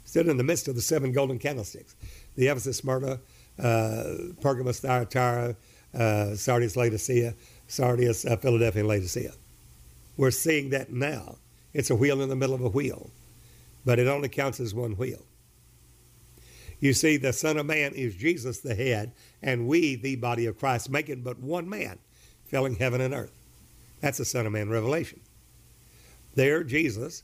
stood 0.05 0.29
in 0.29 0.37
the 0.37 0.45
midst 0.45 0.69
of 0.69 0.75
the 0.75 0.83
seven 0.83 1.13
golden 1.13 1.39
candlesticks. 1.39 1.97
The 2.37 2.49
Ephesus, 2.49 2.79
Smyrna, 2.79 3.21
uh, 3.59 4.15
Pergamos, 4.41 4.81
Thyatira, 4.81 5.57
uh, 5.95 6.35
Sardis, 6.35 6.77
Laodicea, 6.77 7.35
Sardis, 7.69 8.25
uh, 8.25 8.37
Philadelphia, 8.37 8.85
Laodicea. 8.85 9.33
We're 10.17 10.31
seeing 10.31 10.71
that 10.71 10.91
now. 10.93 11.37
It's 11.73 11.91
a 11.91 11.97
wheel 11.97 12.23
in 12.23 12.29
the 12.29 12.37
middle 12.37 12.55
of 12.55 12.63
a 12.63 12.69
wheel, 12.69 13.11
but 13.85 13.99
it 13.99 14.07
only 14.07 14.29
counts 14.29 14.61
as 14.61 14.75
one 14.75 14.93
wheel. 14.93 15.23
You 16.81 16.93
see, 16.93 17.17
the 17.17 17.33
Son 17.33 17.59
of 17.59 17.67
Man 17.67 17.93
is 17.93 18.15
Jesus 18.15 18.59
the 18.61 18.75
head, 18.75 19.13
and 19.43 19.67
we, 19.67 19.97
the 19.97 20.17
body 20.17 20.47
of 20.47 20.59
Christ, 20.59 20.91
making 20.91 21.23
but 21.23 21.39
one 21.39 21.69
man, 21.69 21.99
filling 22.47 22.77
heaven 22.77 23.01
and 23.01 23.15
earth. 23.15 23.33
That's 24.01 24.19
the 24.19 24.25
Son 24.25 24.47
of 24.47 24.53
Man 24.53 24.71
revelation. 24.71 25.21
There, 26.35 26.63
Jesus 26.65 27.23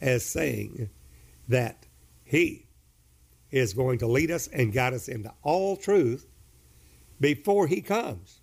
is 0.00 0.24
saying 0.24 0.90
that 1.48 1.86
He 2.24 2.66
is 3.50 3.72
going 3.72 3.98
to 3.98 4.06
lead 4.06 4.30
us 4.30 4.46
and 4.48 4.72
guide 4.72 4.94
us 4.94 5.08
into 5.08 5.32
all 5.42 5.76
truth 5.76 6.26
before 7.18 7.66
He 7.66 7.80
comes 7.80 8.39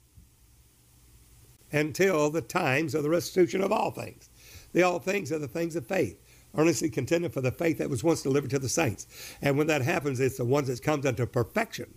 until 1.71 2.29
the 2.29 2.41
times 2.41 2.95
of 2.95 3.03
the 3.03 3.09
restitution 3.09 3.61
of 3.61 3.71
all 3.71 3.91
things. 3.91 4.29
The 4.73 4.83
all 4.83 4.99
things 4.99 5.31
are 5.31 5.39
the 5.39 5.47
things 5.47 5.75
of 5.75 5.85
faith 5.85 6.21
earnestly 6.55 6.89
contending 6.89 7.31
for 7.31 7.41
the 7.41 7.51
faith 7.51 7.77
that 7.77 7.89
was 7.89 8.03
once 8.03 8.23
delivered 8.23 8.49
to 8.49 8.59
the 8.59 8.69
saints. 8.69 9.07
And 9.41 9.57
when 9.57 9.67
that 9.67 9.81
happens, 9.83 10.19
it's 10.19 10.37
the 10.37 10.45
ones 10.45 10.67
that 10.67 10.81
comes 10.81 11.05
unto 11.05 11.25
perfection, 11.25 11.93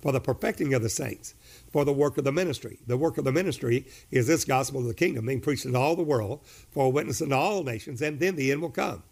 for 0.00 0.12
the 0.12 0.20
perfecting 0.20 0.74
of 0.74 0.82
the 0.82 0.88
saints, 0.88 1.34
for 1.70 1.84
the 1.84 1.92
work 1.92 2.18
of 2.18 2.24
the 2.24 2.32
ministry. 2.32 2.78
The 2.86 2.96
work 2.96 3.18
of 3.18 3.24
the 3.24 3.32
ministry 3.32 3.86
is 4.10 4.26
this 4.26 4.44
gospel 4.44 4.80
of 4.80 4.86
the 4.86 4.94
kingdom 4.94 5.26
being 5.26 5.40
preached 5.40 5.64
in 5.64 5.76
all 5.76 5.94
the 5.94 6.02
world 6.02 6.40
for 6.70 6.86
a 6.86 6.90
witness 6.90 7.20
in 7.20 7.32
all 7.32 7.62
nations, 7.62 8.02
and 8.02 8.18
then 8.18 8.36
the 8.36 8.50
end 8.50 8.62
will 8.62 8.70
come. 8.70 9.04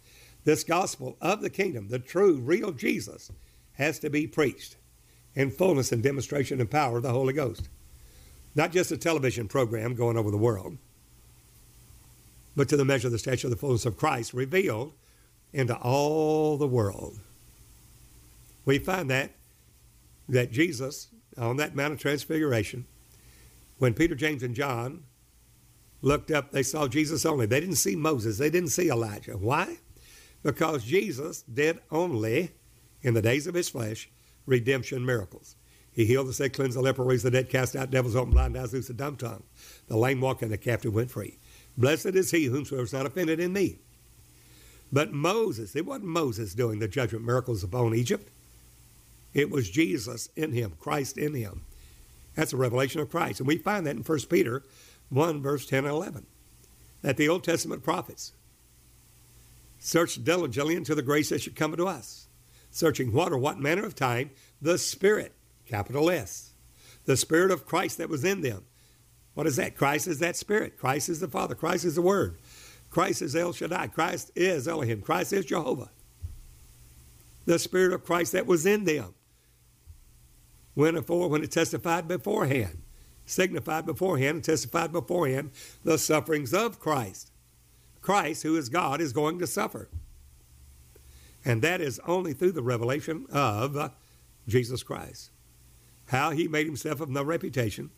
This 0.43 0.63
gospel 0.63 1.17
of 1.21 1.41
the 1.41 1.49
kingdom, 1.49 1.87
the 1.87 1.99
true, 1.99 2.35
real 2.35 2.71
Jesus, 2.71 3.31
has 3.73 3.99
to 3.99 4.09
be 4.09 4.27
preached 4.27 4.75
in 5.33 5.49
fullness 5.49 5.91
and 5.91 6.03
demonstration 6.03 6.59
and 6.59 6.69
power 6.69 6.97
of 6.97 7.03
the 7.03 7.11
Holy 7.11 7.33
Ghost. 7.33 7.69
Not 8.53 8.71
just 8.71 8.91
a 8.91 8.97
television 8.97 9.47
program 9.47 9.95
going 9.95 10.17
over 10.17 10.31
the 10.31 10.37
world 10.37 10.77
but 12.55 12.69
to 12.69 12.77
the 12.77 12.85
measure 12.85 13.07
of 13.07 13.11
the 13.11 13.19
stature 13.19 13.47
of 13.47 13.51
the 13.51 13.57
fullness 13.57 13.85
of 13.85 13.97
Christ 13.97 14.33
revealed 14.33 14.93
into 15.53 15.75
all 15.77 16.57
the 16.57 16.67
world. 16.67 17.19
We 18.65 18.79
find 18.79 19.09
that 19.09 19.31
that 20.29 20.51
Jesus 20.51 21.07
on 21.37 21.57
that 21.57 21.75
Mount 21.75 21.93
of 21.93 21.99
Transfiguration, 21.99 22.85
when 23.79 23.93
Peter, 23.93 24.15
James, 24.15 24.43
and 24.43 24.53
John 24.53 25.03
looked 26.01 26.29
up, 26.29 26.51
they 26.51 26.63
saw 26.63 26.87
Jesus 26.87 27.25
only. 27.25 27.45
They 27.45 27.59
didn't 27.59 27.75
see 27.75 27.95
Moses. 27.95 28.37
They 28.37 28.49
didn't 28.49 28.69
see 28.69 28.89
Elijah. 28.89 29.37
Why? 29.37 29.77
Because 30.43 30.83
Jesus 30.83 31.41
did 31.43 31.79
only, 31.89 32.51
in 33.01 33.13
the 33.13 33.21
days 33.21 33.47
of 33.47 33.55
his 33.55 33.69
flesh, 33.69 34.09
redemption 34.45 35.05
miracles. 35.05 35.55
He 35.93 36.05
healed 36.05 36.27
the 36.27 36.33
sick, 36.33 36.53
cleansed 36.53 36.77
the 36.77 36.81
leper, 36.81 37.03
raised 37.03 37.25
the 37.25 37.31
dead, 37.31 37.49
cast 37.49 37.75
out 37.75 37.91
devils, 37.91 38.15
opened 38.15 38.33
blind 38.33 38.57
eyes, 38.57 38.73
loosed 38.73 38.87
the 38.87 38.93
dumb 38.93 39.17
tongue. 39.17 39.43
The 39.87 39.97
lame 39.97 40.21
walk 40.21 40.41
and 40.41 40.51
the 40.51 40.57
captive 40.57 40.93
went 40.93 41.11
free. 41.11 41.37
Blessed 41.77 42.07
is 42.07 42.31
he 42.31 42.45
whomsoever 42.45 42.83
is 42.83 42.93
not 42.93 43.05
offended 43.05 43.39
in 43.39 43.51
me. 43.53 43.77
But 44.91 45.13
Moses, 45.13 45.75
it 45.75 45.85
wasn't 45.85 46.07
Moses 46.07 46.53
doing 46.53 46.79
the 46.79 46.87
judgment 46.87 47.25
miracles 47.25 47.63
upon 47.63 47.95
Egypt. 47.95 48.29
It 49.33 49.49
was 49.49 49.69
Jesus 49.69 50.29
in 50.35 50.51
him, 50.51 50.73
Christ 50.79 51.17
in 51.17 51.33
him. 51.33 51.63
That's 52.35 52.53
a 52.53 52.57
revelation 52.57 53.01
of 53.01 53.09
Christ. 53.09 53.39
And 53.39 53.47
we 53.47 53.57
find 53.57 53.85
that 53.85 53.95
in 53.95 54.03
1 54.03 54.19
Peter 54.29 54.63
1, 55.09 55.41
verse 55.41 55.65
10 55.65 55.85
and 55.85 55.93
11, 55.93 56.25
that 57.01 57.17
the 57.17 57.29
Old 57.29 57.43
Testament 57.43 57.83
prophets 57.83 58.33
searched 59.79 60.23
diligently 60.23 60.75
into 60.75 60.95
the 60.95 61.01
grace 61.01 61.29
that 61.29 61.41
should 61.41 61.55
come 61.55 61.71
unto 61.71 61.87
us, 61.87 62.27
searching 62.69 63.11
what 63.11 63.31
or 63.31 63.37
what 63.37 63.59
manner 63.59 63.85
of 63.85 63.95
time 63.95 64.29
the 64.61 64.77
Spirit, 64.77 65.33
capital 65.71 66.11
S, 66.11 66.51
the 67.05 67.15
Spirit 67.15 67.49
of 67.49 67.65
Christ 67.65 67.97
that 67.97 68.09
was 68.09 68.25
in 68.25 68.41
them. 68.41 68.65
What 69.33 69.47
is 69.47 69.55
that? 69.55 69.77
Christ 69.77 70.05
is 70.05 70.19
that 70.19 70.35
Spirit. 70.35 70.77
Christ 70.77 71.07
is 71.07 71.21
the 71.21 71.29
Father. 71.29 71.55
Christ 71.55 71.85
is 71.85 71.95
the 71.95 72.01
Word. 72.01 72.37
Christ 72.89 73.21
is 73.21 73.35
El 73.37 73.53
Shaddai. 73.53 73.87
Christ 73.87 74.31
is 74.35 74.67
Elohim. 74.67 75.01
Christ 75.01 75.31
is 75.31 75.45
Jehovah. 75.45 75.89
The 77.45 77.57
Spirit 77.57 77.93
of 77.93 78.03
Christ 78.03 78.33
that 78.33 78.45
was 78.45 78.65
in 78.65 78.83
them. 78.83 79.15
When, 80.73 80.95
before, 80.95 81.29
when 81.29 81.43
it 81.43 81.51
testified 81.51 82.07
beforehand, 82.07 82.81
signified 83.25 83.85
beforehand 83.85 84.35
and 84.35 84.43
testified 84.43 84.91
beforehand 84.91 85.51
the 85.85 85.97
sufferings 85.97 86.53
of 86.53 86.79
Christ. 86.79 87.31
Christ, 88.01 88.43
who 88.43 88.57
is 88.57 88.67
God, 88.67 88.99
is 88.99 89.13
going 89.13 89.39
to 89.39 89.47
suffer. 89.47 89.87
And 91.45 91.61
that 91.61 91.79
is 91.79 91.99
only 92.05 92.33
through 92.33 92.51
the 92.51 92.61
revelation 92.61 93.25
of 93.31 93.91
Jesus 94.47 94.83
Christ. 94.83 95.30
How 96.11 96.31
he 96.31 96.49
made 96.49 96.65
himself 96.65 96.99
of 96.99 97.09
no 97.09 97.23
reputation, 97.23 97.89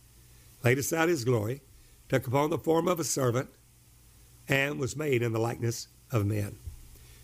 laid 0.64 0.78
aside 0.78 1.10
his 1.10 1.26
glory, 1.26 1.62
took 2.10 2.28
upon 2.28 2.52
the 2.52 2.60
form 2.60 2.88
of 2.88 3.00
a 3.00 3.04
servant, 3.04 3.50
and 4.48 4.80
was 4.80 4.96
made 4.96 5.24
in 5.24 5.34
the 5.34 5.40
likeness 5.40 5.88
of 6.12 6.24
men. 6.24 6.58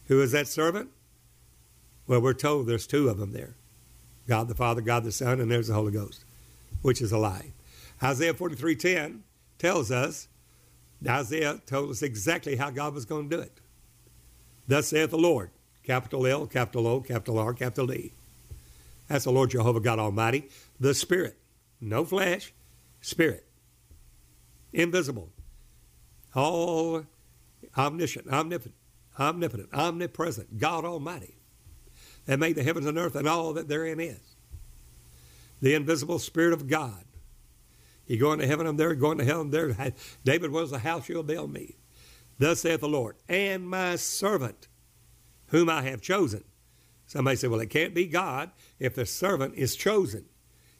Who 0.08 0.19
is 0.19 0.32
that 0.32 0.47
servant? 0.47 0.89
Well, 2.08 2.21
we're 2.21 2.34
told 2.34 2.65
there's 2.65 2.88
two 2.88 3.08
of 3.08 3.19
them 3.19 3.34
there 3.34 3.54
God 4.28 4.47
the 4.47 4.56
Father, 4.56 4.82
God 4.82 5.04
the 5.04 5.12
Son, 5.12 5.39
and 5.39 5.52
there's 5.52 5.67
the 5.67 5.75
Holy 5.75 5.91
Ghost, 5.91 6.25
which 6.82 7.04
is 7.04 7.12
a 7.12 7.19
lie. 7.19 7.54
Isaiah 8.02 8.34
43:10 8.34 9.19
tells 9.60 9.91
us, 9.91 10.28
Isaiah 11.08 11.62
told 11.67 11.91
us 11.91 12.02
exactly 12.02 12.56
how 12.56 12.71
God 12.71 12.95
was 12.95 13.06
going 13.06 13.30
to 13.30 13.38
do 13.38 13.43
it. 13.43 13.60
Thus 14.67 14.88
saith 14.88 15.12
the 15.12 15.19
Lord, 15.19 15.52
capital 15.84 16.25
L, 16.25 16.47
capital 16.47 16.88
O, 16.88 17.02
capital 17.02 17.38
R, 17.38 17.54
capital 17.54 17.86
D. 17.86 18.13
That's 19.10 19.26
the 19.26 19.32
Lord 19.32 19.50
Jehovah 19.50 19.82
God 19.82 20.00
Almighty, 20.00 20.48
the 20.80 20.93
Spirit. 20.93 21.38
No 21.82 22.06
flesh, 22.06 22.54
Spirit. 23.02 23.45
Invisible. 24.72 25.30
All 26.36 27.04
omniscient, 27.78 28.28
omnipotent, 28.28 28.76
omnipotent, 29.19 29.69
omnipresent, 29.74 30.60
God 30.60 30.86
Almighty 30.86 31.36
that 32.26 32.38
made 32.38 32.56
the 32.56 32.63
heavens 32.63 32.86
and 32.86 32.98
earth 32.98 33.15
and 33.15 33.28
all 33.28 33.54
that 33.54 33.67
therein 33.67 34.00
is. 34.00 34.36
The 35.62 35.74
invisible 35.74 36.19
Spirit 36.19 36.54
of 36.54 36.67
God. 36.67 37.04
You 38.06 38.17
go 38.17 38.32
into 38.34 38.45
heaven, 38.45 38.67
I'm 38.67 38.78
there. 38.78 38.93
Going 38.93 39.17
to 39.17 39.26
hell, 39.26 39.41
I'm 39.41 39.50
there. 39.50 39.76
David 40.24 40.52
was 40.52 40.69
the 40.69 40.80
house 40.80 41.10
you'll 41.10 41.24
build 41.24 41.52
me. 41.52 41.78
Thus 42.38 42.62
saith 42.62 42.82
the 42.82 42.88
Lord, 42.88 43.17
and 43.28 43.67
my 43.67 43.95
servant, 43.95 44.67
whom 45.48 45.69
I 45.69 45.82
have 45.82 46.02
chosen. 46.02 46.43
Somebody 47.08 47.38
said, 47.38 47.50
well, 47.50 47.60
it 47.60 47.72
can't 47.72 47.95
be 47.95 48.06
God 48.06 48.52
if 48.80 48.96
the 48.96 49.06
servant 49.06 49.56
is 49.56 49.76
chosen. 49.76 50.26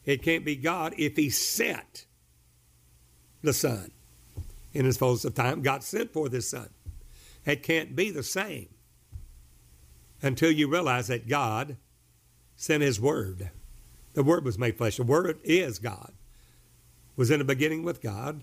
It 0.04 0.22
can't 0.22 0.44
be 0.44 0.56
God 0.56 0.94
if 0.96 1.16
he 1.16 1.30
sent 1.30 2.06
the 3.42 3.52
Son. 3.52 3.90
In 4.72 4.84
his 4.84 4.96
fullness 4.96 5.24
of 5.24 5.34
time, 5.34 5.62
God 5.62 5.82
sent 5.82 6.12
for 6.12 6.28
this 6.28 6.50
Son. 6.50 6.68
It 7.44 7.62
can't 7.62 7.96
be 7.96 8.10
the 8.10 8.22
same 8.22 8.68
until 10.22 10.50
you 10.50 10.68
realize 10.68 11.08
that 11.08 11.28
God 11.28 11.76
sent 12.56 12.82
his 12.82 13.00
Word. 13.00 13.50
The 14.12 14.22
Word 14.22 14.44
was 14.44 14.58
made 14.58 14.76
flesh. 14.76 14.96
The 14.96 15.02
Word 15.02 15.38
is 15.42 15.78
God. 15.78 16.12
Was 17.16 17.30
in 17.30 17.38
the 17.38 17.44
beginning 17.44 17.82
with 17.82 18.00
God, 18.00 18.42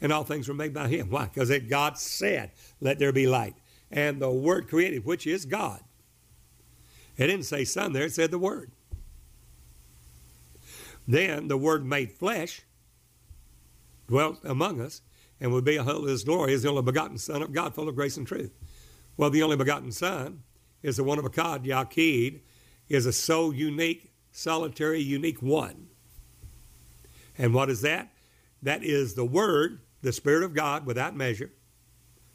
and 0.00 0.12
all 0.12 0.24
things 0.24 0.48
were 0.48 0.54
made 0.54 0.72
by 0.72 0.88
him. 0.88 1.10
Why? 1.10 1.26
Because 1.26 1.50
God 1.68 1.98
said, 1.98 2.52
Let 2.80 2.98
there 2.98 3.12
be 3.12 3.26
light. 3.26 3.56
And 3.90 4.20
the 4.20 4.30
Word 4.30 4.68
created, 4.68 5.04
which 5.04 5.26
is 5.26 5.44
God. 5.44 5.80
It 7.16 7.26
didn't 7.26 7.44
say 7.44 7.64
Son 7.64 7.92
there, 7.92 8.06
it 8.06 8.12
said 8.12 8.30
the 8.30 8.38
Word. 8.38 8.70
Then 11.06 11.48
the 11.48 11.56
Word 11.56 11.84
made 11.84 12.12
flesh, 12.12 12.62
dwelt 14.08 14.38
among 14.44 14.80
us, 14.80 15.02
and 15.40 15.52
would 15.52 15.64
be 15.64 15.76
whole 15.76 16.06
his 16.06 16.24
glory 16.24 16.54
as 16.54 16.62
the 16.62 16.70
only 16.70 16.82
begotten 16.82 17.18
Son 17.18 17.42
of 17.42 17.52
God, 17.52 17.74
full 17.74 17.88
of 17.88 17.94
grace 17.94 18.16
and 18.16 18.26
truth. 18.26 18.52
Well, 19.16 19.30
the 19.30 19.42
only 19.42 19.56
begotten 19.56 19.92
Son 19.92 20.42
is 20.82 20.96
the 20.96 21.04
one 21.04 21.18
of 21.18 21.24
a 21.24 21.30
God, 21.30 21.64
Yaqid, 21.64 22.40
is 22.88 23.06
a 23.06 23.12
so 23.12 23.50
unique, 23.50 24.12
solitary, 24.32 25.00
unique 25.00 25.42
one. 25.42 25.88
And 27.36 27.54
what 27.54 27.70
is 27.70 27.82
that? 27.82 28.12
That 28.62 28.82
is 28.82 29.14
the 29.14 29.24
Word, 29.24 29.80
the 30.02 30.12
Spirit 30.12 30.44
of 30.44 30.54
God 30.54 30.86
without 30.86 31.16
measure. 31.16 31.50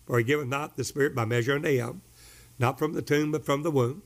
For 0.05 0.17
he 0.17 0.23
giveth 0.23 0.47
not 0.47 0.75
the 0.75 0.83
Spirit 0.83 1.15
by 1.15 1.25
measure 1.25 1.55
unto 1.55 1.69
him, 1.69 2.01
not 2.57 2.79
from 2.79 2.93
the 2.93 3.01
tomb, 3.01 3.31
but 3.31 3.45
from 3.45 3.63
the 3.63 3.71
womb. 3.71 4.03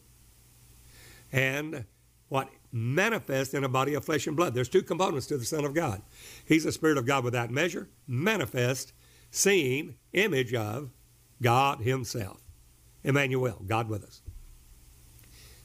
And 1.32 1.86
what 2.30 2.50
manifests 2.74 3.54
in 3.54 3.64
a 3.64 3.70
body 3.70 3.94
of 3.94 4.04
flesh 4.04 4.26
and 4.26 4.36
blood. 4.36 4.54
There's 4.54 4.68
two 4.68 4.82
components 4.82 5.28
to 5.28 5.38
the 5.38 5.46
Son 5.46 5.64
of 5.64 5.76
God. 5.76 6.02
He's 6.44 6.64
the 6.64 6.72
Spirit 6.72 6.98
of 6.98 7.06
God 7.06 7.24
without 7.24 7.52
measure, 7.52 7.88
manifest, 8.08 8.94
seen, 9.30 9.96
image 10.12 10.54
of 10.54 10.90
God 11.42 11.82
Himself. 11.82 12.42
Emmanuel, 13.04 13.62
God 13.66 13.90
with 13.90 14.04
us. 14.04 14.22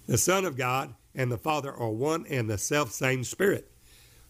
The 0.07 0.19
Son 0.19 0.45
of 0.45 0.57
God 0.57 0.95
and 1.15 1.33
the 1.33 1.39
Father 1.39 1.73
are 1.73 1.91
one 1.91 2.27
and 2.29 2.49
the 2.49 2.59
self 2.59 2.93
same 2.93 3.25
Spirit. 3.25 3.71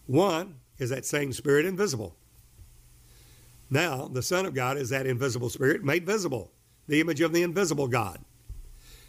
One 0.06 0.56
is 0.78 0.90
that 0.90 1.04
same 1.04 1.32
Spirit 1.32 1.66
invisible. 1.66 2.16
Now, 3.70 4.08
the 4.08 4.22
Son 4.22 4.46
of 4.46 4.54
God 4.54 4.76
is 4.78 4.88
that 4.90 5.06
invisible 5.06 5.50
Spirit 5.50 5.84
made 5.84 6.06
visible, 6.06 6.52
the 6.86 7.00
image 7.00 7.20
of 7.20 7.32
the 7.32 7.42
invisible 7.42 7.88
God, 7.88 8.20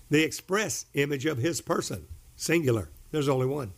the 0.10 0.24
express 0.24 0.86
image 0.96 1.26
of 1.26 1.38
His 1.38 1.62
person, 1.62 2.08
singular. 2.36 2.90
There's 3.12 3.30
only 3.30 3.48
one. 3.48 3.74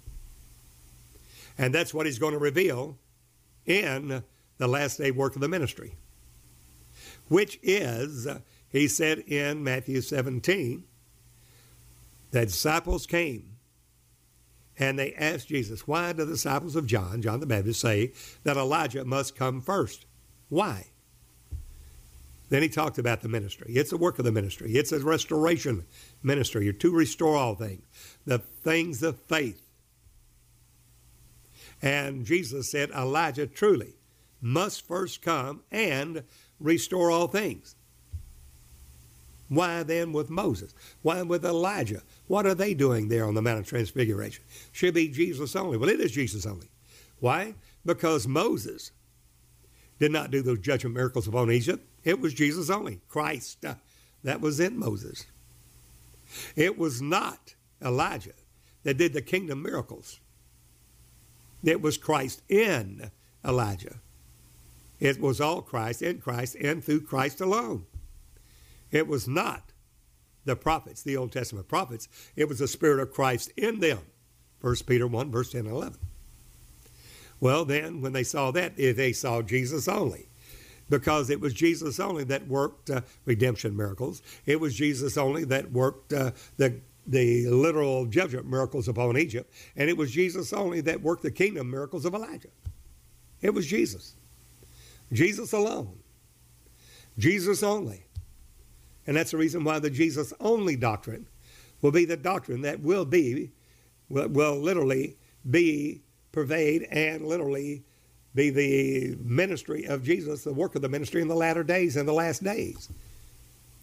And 1.57 1.73
that's 1.73 1.93
what 1.93 2.05
He's 2.05 2.19
going 2.19 2.33
to 2.33 2.39
reveal 2.39 2.97
in 3.65 4.23
the 4.57 4.67
last 4.67 4.97
day 4.97 5.11
work 5.11 5.35
of 5.35 5.41
the 5.41 5.47
ministry, 5.47 5.95
which 7.27 7.59
is, 7.61 8.27
uh, 8.27 8.39
He 8.69 8.87
said 8.87 9.19
in 9.19 9.63
Matthew 9.63 10.01
17, 10.01 10.83
the 12.31 12.45
disciples 12.45 13.05
came 13.05 13.57
and 14.77 14.97
they 14.97 15.13
asked 15.13 15.49
Jesus, 15.49 15.87
Why 15.87 16.13
do 16.13 16.25
the 16.25 16.33
disciples 16.33 16.75
of 16.75 16.87
John, 16.87 17.21
John 17.21 17.39
the 17.39 17.45
Baptist, 17.45 17.81
say 17.81 18.13
that 18.43 18.57
Elijah 18.57 19.05
must 19.05 19.35
come 19.35 19.61
first? 19.61 20.05
Why? 20.49 20.90
Then 22.51 22.61
he 22.61 22.67
talked 22.67 22.97
about 22.97 23.21
the 23.21 23.29
ministry. 23.29 23.71
It's 23.75 23.91
the 23.91 23.97
work 23.97 24.19
of 24.19 24.25
the 24.25 24.31
ministry, 24.31 24.73
it's 24.73 24.91
a 24.91 24.99
restoration 24.99 25.85
ministry 26.21 26.65
You're 26.65 26.73
to 26.73 26.91
restore 26.91 27.37
all 27.37 27.55
things, 27.55 27.81
the 28.25 28.39
things 28.39 29.01
of 29.01 29.17
faith. 29.17 29.63
And 31.81 32.25
Jesus 32.25 32.69
said, 32.69 32.91
Elijah 32.91 33.47
truly 33.47 33.95
must 34.41 34.85
first 34.85 35.21
come 35.21 35.61
and 35.71 36.23
restore 36.59 37.09
all 37.09 37.27
things. 37.27 37.75
Why 39.47 39.83
then 39.83 40.11
with 40.11 40.29
Moses? 40.29 40.73
Why 41.03 41.21
with 41.21 41.45
Elijah? 41.45 42.03
What 42.27 42.45
are 42.45 42.53
they 42.53 42.73
doing 42.73 43.07
there 43.07 43.25
on 43.25 43.33
the 43.33 43.41
Mount 43.41 43.59
of 43.59 43.65
Transfiguration? 43.65 44.43
Should 44.73 44.93
be 44.93 45.07
Jesus 45.07 45.55
only. 45.55 45.77
Well, 45.77 45.89
it 45.89 46.01
is 46.01 46.11
Jesus 46.11 46.45
only. 46.45 46.67
Why? 47.19 47.55
Because 47.85 48.27
Moses 48.27 48.91
did 49.99 50.11
not 50.11 50.31
do 50.31 50.41
those 50.41 50.59
judgment 50.59 50.95
miracles 50.95 51.29
upon 51.29 51.49
Egypt. 51.49 51.87
It 52.03 52.19
was 52.19 52.33
Jesus 52.33 52.69
only. 52.69 53.01
Christ. 53.09 53.63
Uh, 53.65 53.75
that 54.23 54.41
was 54.41 54.59
in 54.59 54.77
Moses. 54.77 55.25
It 56.55 56.77
was 56.77 57.01
not 57.01 57.55
Elijah 57.83 58.33
that 58.83 58.97
did 58.97 59.13
the 59.13 59.21
kingdom 59.21 59.61
miracles. 59.61 60.19
It 61.63 61.81
was 61.81 61.97
Christ 61.97 62.41
in 62.49 63.11
Elijah. 63.45 63.95
It 64.99 65.19
was 65.19 65.41
all 65.41 65.61
Christ, 65.61 66.01
in 66.01 66.19
Christ, 66.19 66.55
and 66.55 66.83
through 66.83 67.01
Christ 67.01 67.41
alone. 67.41 67.85
It 68.91 69.07
was 69.07 69.27
not 69.27 69.71
the 70.45 70.55
prophets, 70.55 71.01
the 71.01 71.17
Old 71.17 71.31
Testament 71.31 71.67
prophets. 71.67 72.07
It 72.35 72.47
was 72.47 72.59
the 72.59 72.67
Spirit 72.67 72.99
of 72.99 73.13
Christ 73.13 73.51
in 73.57 73.79
them. 73.79 73.99
1 74.61 74.75
Peter 74.85 75.07
1, 75.07 75.31
verse 75.31 75.51
10 75.51 75.61
and 75.61 75.75
11. 75.75 75.97
Well, 77.39 77.65
then, 77.65 78.01
when 78.01 78.13
they 78.13 78.23
saw 78.23 78.51
that, 78.51 78.77
they 78.77 79.13
saw 79.13 79.41
Jesus 79.41 79.87
only. 79.87 80.27
Because 80.91 81.29
it 81.29 81.39
was 81.39 81.53
Jesus 81.53 82.01
only 82.01 82.25
that 82.25 82.45
worked 82.47 82.89
uh, 82.89 82.99
redemption 83.23 83.75
miracles. 83.75 84.21
It 84.45 84.59
was 84.59 84.75
Jesus 84.75 85.17
only 85.17 85.45
that 85.45 85.71
worked 85.71 86.11
uh, 86.11 86.31
the, 86.57 86.81
the 87.07 87.47
literal 87.47 88.05
judgment 88.05 88.45
miracles 88.45 88.89
upon 88.89 89.17
Egypt. 89.17 89.51
And 89.77 89.89
it 89.89 89.95
was 89.95 90.11
Jesus 90.11 90.51
only 90.51 90.81
that 90.81 91.01
worked 91.01 91.23
the 91.23 91.31
kingdom 91.31 91.71
miracles 91.71 92.03
of 92.03 92.13
Elijah. 92.13 92.49
It 93.41 93.53
was 93.53 93.65
Jesus. 93.65 94.15
Jesus 95.13 95.53
alone. 95.53 95.97
Jesus 97.17 97.63
only. 97.63 98.03
And 99.07 99.15
that's 99.15 99.31
the 99.31 99.37
reason 99.37 99.63
why 99.63 99.79
the 99.79 99.89
Jesus 99.89 100.33
only 100.41 100.75
doctrine 100.75 101.25
will 101.81 101.91
be 101.91 102.03
the 102.03 102.17
doctrine 102.17 102.61
that 102.63 102.81
will 102.81 103.05
be, 103.05 103.51
will, 104.09 104.27
will 104.27 104.59
literally 104.59 105.15
be, 105.49 106.01
pervade, 106.33 106.83
and 106.91 107.25
literally 107.25 107.83
be 108.33 108.49
the 108.49 109.17
ministry 109.21 109.85
of 109.85 110.03
Jesus, 110.03 110.43
the 110.43 110.53
work 110.53 110.75
of 110.75 110.81
the 110.81 110.89
ministry 110.89 111.21
in 111.21 111.27
the 111.27 111.35
latter 111.35 111.63
days 111.63 111.97
and 111.97 112.07
the 112.07 112.13
last 112.13 112.43
days. 112.43 112.89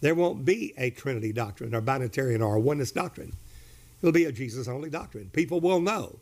There 0.01 0.15
won't 0.15 0.45
be 0.45 0.73
a 0.77 0.89
Trinity 0.89 1.33
doctrine 1.33 1.75
or 1.75 1.81
binitarian 1.81 2.45
or 2.45 2.57
oneness 2.59 2.91
doctrine. 2.91 3.33
It'll 4.01 4.13
be 4.13 4.25
a 4.25 4.31
Jesus 4.31 4.67
only 4.67 4.89
doctrine. 4.89 5.29
People 5.31 5.59
will 5.59 5.81
know, 5.81 6.19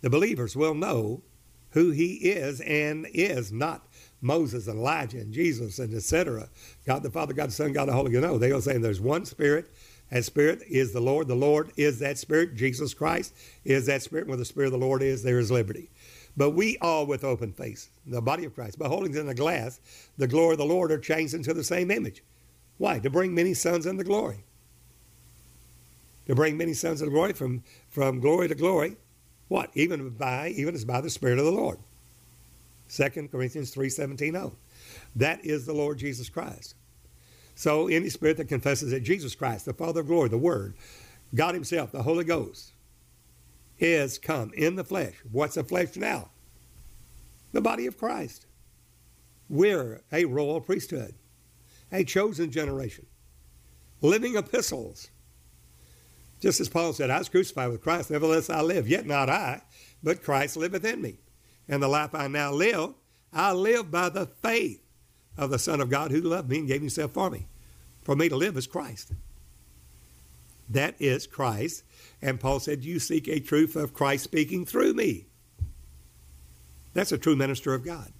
the 0.00 0.10
believers 0.10 0.56
will 0.56 0.74
know 0.74 1.22
who 1.70 1.90
he 1.90 2.14
is 2.14 2.60
and 2.60 3.06
is 3.12 3.52
not 3.52 3.86
Moses 4.20 4.66
and 4.66 4.78
Elijah 4.78 5.18
and 5.18 5.32
Jesus 5.32 5.78
and 5.78 5.94
etc. 5.94 6.48
God 6.84 7.02
the 7.02 7.10
Father, 7.10 7.32
God 7.32 7.48
the 7.48 7.52
Son, 7.52 7.72
God 7.72 7.88
the 7.88 7.92
Holy 7.92 8.10
Ghost. 8.10 8.24
No, 8.24 8.38
they'll 8.38 8.60
say 8.60 8.78
there's 8.78 9.00
one 9.00 9.24
Spirit. 9.24 9.70
That 10.10 10.24
Spirit 10.24 10.62
is 10.68 10.92
the 10.92 11.00
Lord. 11.00 11.28
The 11.28 11.34
Lord 11.34 11.72
is 11.76 11.98
that 11.98 12.18
Spirit. 12.18 12.54
Jesus 12.54 12.94
Christ 12.94 13.34
is 13.64 13.86
that 13.86 14.02
Spirit. 14.02 14.26
Where 14.26 14.36
the 14.36 14.44
Spirit 14.44 14.68
of 14.68 14.72
the 14.72 14.86
Lord 14.86 15.02
is, 15.02 15.22
there 15.22 15.38
is 15.38 15.50
liberty. 15.50 15.90
But 16.36 16.50
we 16.50 16.76
all 16.78 17.06
with 17.06 17.24
open 17.24 17.52
face, 17.52 17.88
the 18.06 18.20
body 18.20 18.44
of 18.44 18.54
Christ, 18.54 18.78
beholding 18.78 19.14
in 19.14 19.26
the 19.26 19.34
glass 19.34 19.80
the 20.18 20.26
glory 20.26 20.52
of 20.52 20.58
the 20.58 20.66
Lord, 20.66 20.92
are 20.92 20.98
changed 20.98 21.34
into 21.34 21.54
the 21.54 21.64
same 21.64 21.90
image. 21.90 22.22
Why? 22.78 22.98
To 22.98 23.08
bring 23.08 23.34
many 23.34 23.54
sons 23.54 23.86
into 23.86 24.04
glory. 24.04 24.44
To 26.26 26.34
bring 26.34 26.56
many 26.56 26.74
sons 26.74 27.00
into 27.00 27.12
glory 27.12 27.32
from, 27.32 27.62
from 27.88 28.20
glory 28.20 28.48
to 28.48 28.54
glory. 28.54 28.96
What? 29.48 29.70
Even 29.74 30.10
by 30.10 30.48
even 30.48 30.74
as 30.74 30.84
by 30.84 31.00
the 31.00 31.10
Spirit 31.10 31.38
of 31.38 31.44
the 31.44 31.52
Lord. 31.52 31.78
2 32.90 33.28
Corinthians 33.30 33.70
3 33.70 33.88
17 33.88 34.36
oh. 34.36 34.52
That 35.14 35.44
is 35.44 35.66
the 35.66 35.72
Lord 35.72 35.98
Jesus 35.98 36.28
Christ. 36.28 36.74
So 37.54 37.88
any 37.88 38.10
spirit 38.10 38.36
that 38.36 38.48
confesses 38.48 38.90
that 38.90 39.00
Jesus 39.00 39.34
Christ, 39.34 39.64
the 39.64 39.72
Father 39.72 40.00
of 40.00 40.08
glory, 40.08 40.28
the 40.28 40.36
Word, 40.36 40.74
God 41.34 41.54
Himself, 41.54 41.90
the 41.90 42.02
Holy 42.02 42.24
Ghost, 42.24 42.72
is 43.78 44.18
come 44.18 44.52
in 44.54 44.76
the 44.76 44.84
flesh. 44.84 45.14
What's 45.30 45.54
the 45.54 45.64
flesh 45.64 45.96
now? 45.96 46.30
The 47.52 47.60
body 47.60 47.86
of 47.86 47.98
Christ. 47.98 48.46
We're 49.48 50.02
a 50.12 50.24
royal 50.24 50.60
priesthood, 50.60 51.14
a 51.92 52.04
chosen 52.04 52.50
generation, 52.50 53.06
living 54.00 54.36
epistles. 54.36 55.08
Just 56.40 56.60
as 56.60 56.68
Paul 56.68 56.92
said, 56.92 57.10
I 57.10 57.18
was 57.18 57.28
crucified 57.28 57.70
with 57.70 57.82
Christ, 57.82 58.10
nevertheless 58.10 58.50
I 58.50 58.60
live, 58.60 58.88
yet 58.88 59.06
not 59.06 59.30
I, 59.30 59.62
but 60.02 60.22
Christ 60.22 60.56
liveth 60.56 60.84
in 60.84 61.00
me. 61.00 61.18
And 61.68 61.82
the 61.82 61.88
life 61.88 62.14
I 62.14 62.28
now 62.28 62.52
live, 62.52 62.94
I 63.32 63.52
live 63.52 63.90
by 63.90 64.08
the 64.08 64.26
faith 64.26 64.82
of 65.36 65.50
the 65.50 65.58
Son 65.58 65.80
of 65.80 65.90
God 65.90 66.10
who 66.10 66.20
loved 66.20 66.48
me 66.48 66.58
and 66.58 66.68
gave 66.68 66.80
himself 66.80 67.12
for 67.12 67.30
me. 67.30 67.46
For 68.02 68.16
me 68.16 68.28
to 68.28 68.36
live 68.36 68.56
is 68.56 68.66
Christ. 68.66 69.12
That 70.68 70.94
is 70.98 71.26
Christ 71.26 71.84
and 72.22 72.40
Paul 72.40 72.60
said, 72.60 72.84
You 72.84 72.98
seek 72.98 73.28
a 73.28 73.40
truth 73.40 73.76
of 73.76 73.94
Christ 73.94 74.24
speaking 74.24 74.64
through 74.64 74.94
me. 74.94 75.26
That's 76.94 77.12
a 77.12 77.18
true 77.18 77.36
minister 77.36 77.74
of 77.74 77.84
God. 77.84 78.12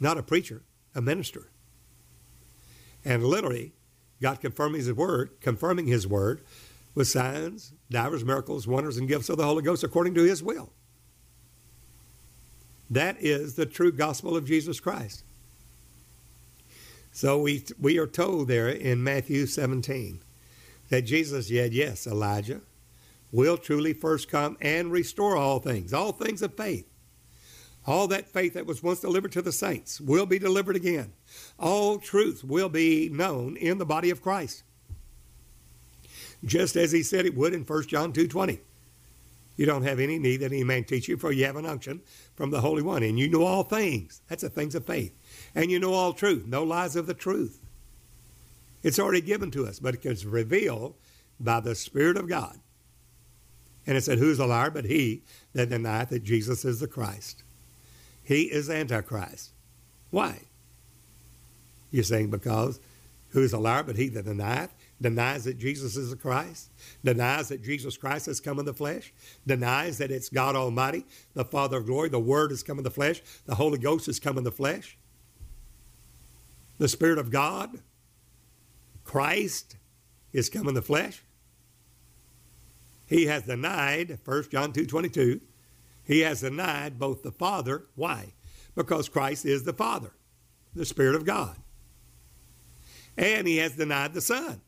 Not 0.00 0.18
a 0.18 0.22
preacher, 0.22 0.62
a 0.94 1.00
minister. 1.00 1.50
And 3.04 3.24
literally, 3.24 3.72
God 4.20 4.40
confirming 4.40 4.80
his 4.80 4.92
word, 4.92 5.30
confirming 5.40 5.86
his 5.86 6.06
word 6.06 6.42
with 6.94 7.08
signs, 7.08 7.72
divers, 7.90 8.24
miracles, 8.24 8.66
wonders, 8.66 8.96
and 8.96 9.06
gifts 9.06 9.28
of 9.28 9.36
the 9.36 9.44
Holy 9.44 9.62
Ghost 9.62 9.84
according 9.84 10.14
to 10.14 10.24
his 10.24 10.42
will. 10.42 10.72
That 12.90 13.16
is 13.20 13.54
the 13.54 13.66
true 13.66 13.92
gospel 13.92 14.36
of 14.36 14.46
Jesus 14.46 14.80
Christ. 14.80 15.22
So 17.12 17.40
we, 17.40 17.64
we 17.80 17.98
are 17.98 18.06
told 18.06 18.48
there 18.48 18.68
in 18.68 19.02
Matthew 19.02 19.46
17 19.46 20.20
that 20.88 21.02
Jesus 21.02 21.48
said, 21.48 21.72
yes, 21.72 22.06
Elijah, 22.06 22.60
will 23.32 23.56
truly 23.56 23.92
first 23.92 24.30
come 24.30 24.56
and 24.60 24.90
restore 24.90 25.36
all 25.36 25.58
things, 25.58 25.92
all 25.92 26.12
things 26.12 26.42
of 26.42 26.56
faith. 26.56 26.88
All 27.86 28.06
that 28.08 28.28
faith 28.28 28.54
that 28.54 28.66
was 28.66 28.82
once 28.82 29.00
delivered 29.00 29.32
to 29.32 29.42
the 29.42 29.52
saints 29.52 30.00
will 30.00 30.26
be 30.26 30.38
delivered 30.38 30.76
again. 30.76 31.12
All 31.58 31.98
truth 31.98 32.44
will 32.44 32.68
be 32.68 33.08
known 33.08 33.56
in 33.56 33.78
the 33.78 33.86
body 33.86 34.10
of 34.10 34.22
Christ. 34.22 34.62
Just 36.44 36.76
as 36.76 36.92
he 36.92 37.02
said 37.02 37.24
it 37.24 37.34
would 37.34 37.54
in 37.54 37.62
1 37.62 37.86
John 37.86 38.12
2.20. 38.12 38.60
You 39.56 39.66
don't 39.66 39.82
have 39.82 39.98
any 39.98 40.18
need 40.18 40.36
that 40.38 40.52
any 40.52 40.62
man 40.62 40.84
teach 40.84 41.08
you, 41.08 41.16
for 41.16 41.32
you 41.32 41.44
have 41.46 41.56
an 41.56 41.66
unction 41.66 42.00
from 42.36 42.50
the 42.50 42.60
Holy 42.60 42.82
One, 42.82 43.02
and 43.02 43.18
you 43.18 43.28
know 43.28 43.42
all 43.42 43.64
things. 43.64 44.20
That's 44.28 44.42
the 44.42 44.50
things 44.50 44.76
of 44.76 44.86
faith. 44.86 45.12
And 45.52 45.70
you 45.70 45.80
know 45.80 45.94
all 45.94 46.12
truth, 46.12 46.46
no 46.46 46.62
lies 46.62 46.94
of 46.94 47.06
the 47.08 47.14
truth. 47.14 47.60
It's 48.84 49.00
already 49.00 49.20
given 49.20 49.50
to 49.52 49.66
us, 49.66 49.80
but 49.80 49.96
it 49.96 50.06
is 50.06 50.24
revealed 50.24 50.94
by 51.40 51.58
the 51.58 51.74
Spirit 51.74 52.16
of 52.16 52.28
God. 52.28 52.60
And 53.88 53.96
it 53.96 54.04
said, 54.04 54.18
Who's 54.18 54.38
a 54.38 54.44
liar 54.44 54.70
but 54.70 54.84
he 54.84 55.22
that 55.54 55.70
denieth 55.70 56.10
that 56.10 56.22
Jesus 56.22 56.62
is 56.66 56.78
the 56.78 56.86
Christ? 56.86 57.42
He 58.22 58.42
is 58.42 58.68
Antichrist. 58.68 59.52
Why? 60.10 60.42
You're 61.90 62.04
saying 62.04 62.28
because 62.28 62.80
who's 63.30 63.54
a 63.54 63.58
liar 63.58 63.82
but 63.82 63.96
he 63.96 64.10
that 64.10 64.26
denieth, 64.26 64.74
denies 65.00 65.44
that 65.44 65.58
Jesus 65.58 65.96
is 65.96 66.10
the 66.10 66.16
Christ, 66.16 66.68
denies 67.02 67.48
that 67.48 67.64
Jesus 67.64 67.96
Christ 67.96 68.26
has 68.26 68.40
come 68.40 68.58
in 68.58 68.66
the 68.66 68.74
flesh, 68.74 69.10
denies 69.46 69.96
that 69.98 70.10
it's 70.10 70.28
God 70.28 70.54
Almighty, 70.54 71.06
the 71.32 71.46
Father 71.46 71.78
of 71.78 71.86
glory, 71.86 72.10
the 72.10 72.20
Word 72.20 72.50
has 72.50 72.62
come 72.62 72.76
in 72.76 72.84
the 72.84 72.90
flesh, 72.90 73.22
the 73.46 73.54
Holy 73.54 73.78
Ghost 73.78 74.04
has 74.04 74.20
come 74.20 74.36
in 74.36 74.44
the 74.44 74.52
flesh, 74.52 74.98
the 76.76 76.88
Spirit 76.88 77.18
of 77.18 77.30
God, 77.30 77.80
Christ 79.04 79.76
is 80.34 80.50
come 80.50 80.68
in 80.68 80.74
the 80.74 80.82
flesh 80.82 81.22
he 83.08 83.26
has 83.26 83.44
denied, 83.44 84.18
1 84.24 84.50
John 84.50 84.72
2 84.72 84.86
22, 84.86 85.40
he 86.04 86.20
has 86.20 86.42
denied 86.42 86.98
both 86.98 87.22
the 87.22 87.32
Father. 87.32 87.86
Why? 87.94 88.34
Because 88.74 89.08
Christ 89.08 89.44
is 89.44 89.64
the 89.64 89.72
Father, 89.72 90.12
the 90.74 90.84
Spirit 90.84 91.16
of 91.16 91.24
God. 91.24 91.56
And 93.16 93.48
he 93.48 93.56
has 93.56 93.72
denied 93.72 94.14
the 94.14 94.20
Son. 94.20 94.60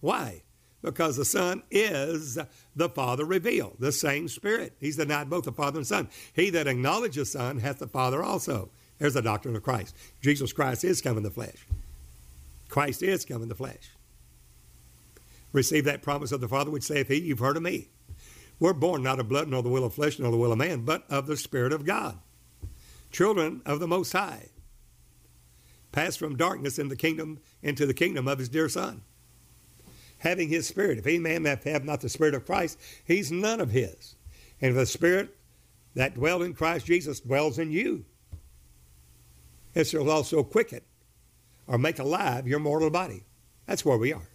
Why? 0.00 0.42
Because 0.80 1.16
the 1.16 1.24
Son 1.24 1.62
is 1.70 2.38
the 2.74 2.88
Father 2.88 3.24
revealed, 3.24 3.76
the 3.78 3.92
same 3.92 4.28
Spirit. 4.28 4.72
He's 4.80 4.96
denied 4.96 5.30
both 5.30 5.44
the 5.44 5.52
Father 5.52 5.78
and 5.78 5.86
Son. 5.86 6.08
He 6.34 6.50
that 6.50 6.66
acknowledges 6.66 7.32
the 7.32 7.38
Son 7.38 7.58
hath 7.60 7.78
the 7.78 7.86
Father 7.86 8.22
also. 8.22 8.70
There's 8.98 9.14
the 9.14 9.22
doctrine 9.22 9.54
of 9.54 9.62
Christ. 9.62 9.94
Jesus 10.20 10.52
Christ 10.52 10.84
is 10.84 11.00
come 11.00 11.16
in 11.18 11.22
the 11.22 11.30
flesh. 11.30 11.66
Christ 12.68 13.02
is 13.02 13.24
come 13.24 13.42
in 13.42 13.48
the 13.48 13.54
flesh 13.54 13.91
receive 15.52 15.84
that 15.84 16.02
promise 16.02 16.32
of 16.32 16.40
the 16.40 16.48
Father, 16.48 16.70
which 16.70 16.84
saith 16.84 17.08
he, 17.08 17.20
You've 17.20 17.38
heard 17.38 17.56
of 17.56 17.62
me. 17.62 17.88
We're 18.58 18.72
born 18.72 19.02
not 19.02 19.18
of 19.18 19.28
blood, 19.28 19.48
nor 19.48 19.62
the 19.62 19.68
will 19.68 19.84
of 19.84 19.94
flesh, 19.94 20.18
nor 20.18 20.30
the 20.30 20.36
will 20.36 20.52
of 20.52 20.58
man, 20.58 20.84
but 20.84 21.04
of 21.10 21.26
the 21.26 21.36
Spirit 21.36 21.72
of 21.72 21.84
God. 21.84 22.18
Children 23.10 23.60
of 23.66 23.80
the 23.80 23.88
Most 23.88 24.12
High. 24.12 24.50
Passed 25.90 26.18
from 26.18 26.36
darkness 26.36 26.78
in 26.78 26.88
the 26.88 26.96
kingdom 26.96 27.40
into 27.62 27.86
the 27.86 27.94
kingdom 27.94 28.26
of 28.26 28.38
his 28.38 28.48
dear 28.48 28.68
Son. 28.68 29.02
Having 30.18 30.48
his 30.48 30.66
Spirit. 30.66 30.98
If 30.98 31.06
any 31.06 31.18
man 31.18 31.44
have 31.44 31.84
not 31.84 32.00
the 32.00 32.08
Spirit 32.08 32.34
of 32.34 32.46
Christ, 32.46 32.78
he's 33.04 33.32
none 33.32 33.60
of 33.60 33.70
his. 33.70 34.14
And 34.60 34.70
if 34.70 34.76
the 34.76 34.86
Spirit 34.86 35.36
that 35.94 36.14
dwelled 36.14 36.42
in 36.42 36.54
Christ 36.54 36.86
Jesus 36.86 37.20
dwells 37.20 37.58
in 37.58 37.72
you, 37.72 38.04
it 39.74 39.84
shall 39.84 40.08
also 40.08 40.42
quicken 40.42 40.80
or 41.66 41.78
make 41.78 41.98
alive 41.98 42.46
your 42.46 42.58
mortal 42.58 42.90
body. 42.90 43.24
That's 43.66 43.84
where 43.84 43.98
we 43.98 44.12
are. 44.12 44.28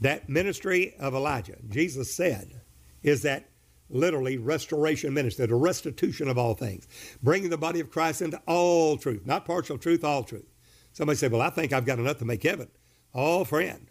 That 0.00 0.28
ministry 0.28 0.94
of 0.98 1.14
Elijah, 1.14 1.56
Jesus 1.68 2.14
said, 2.14 2.60
is 3.02 3.22
that 3.22 3.50
literally 3.90 4.38
restoration 4.38 5.12
ministry, 5.12 5.46
the 5.46 5.54
restitution 5.54 6.28
of 6.28 6.38
all 6.38 6.54
things, 6.54 6.86
bringing 7.22 7.50
the 7.50 7.58
body 7.58 7.80
of 7.80 7.90
Christ 7.90 8.22
into 8.22 8.40
all 8.46 8.96
truth, 8.96 9.26
not 9.26 9.44
partial 9.44 9.78
truth, 9.78 10.04
all 10.04 10.22
truth. 10.22 10.46
Somebody 10.92 11.16
say, 11.16 11.28
Well, 11.28 11.42
I 11.42 11.50
think 11.50 11.72
I've 11.72 11.86
got 11.86 11.98
enough 11.98 12.18
to 12.18 12.24
make 12.24 12.42
heaven. 12.42 12.68
Oh, 13.14 13.44
friend, 13.44 13.90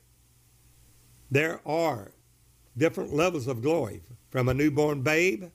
there 1.29 1.61
are 1.65 2.13
different 2.77 3.13
levels 3.13 3.47
of 3.47 3.61
glory 3.61 4.01
from 4.29 4.47
a 4.47 4.53
newborn 4.53 5.01
babe 5.01 5.45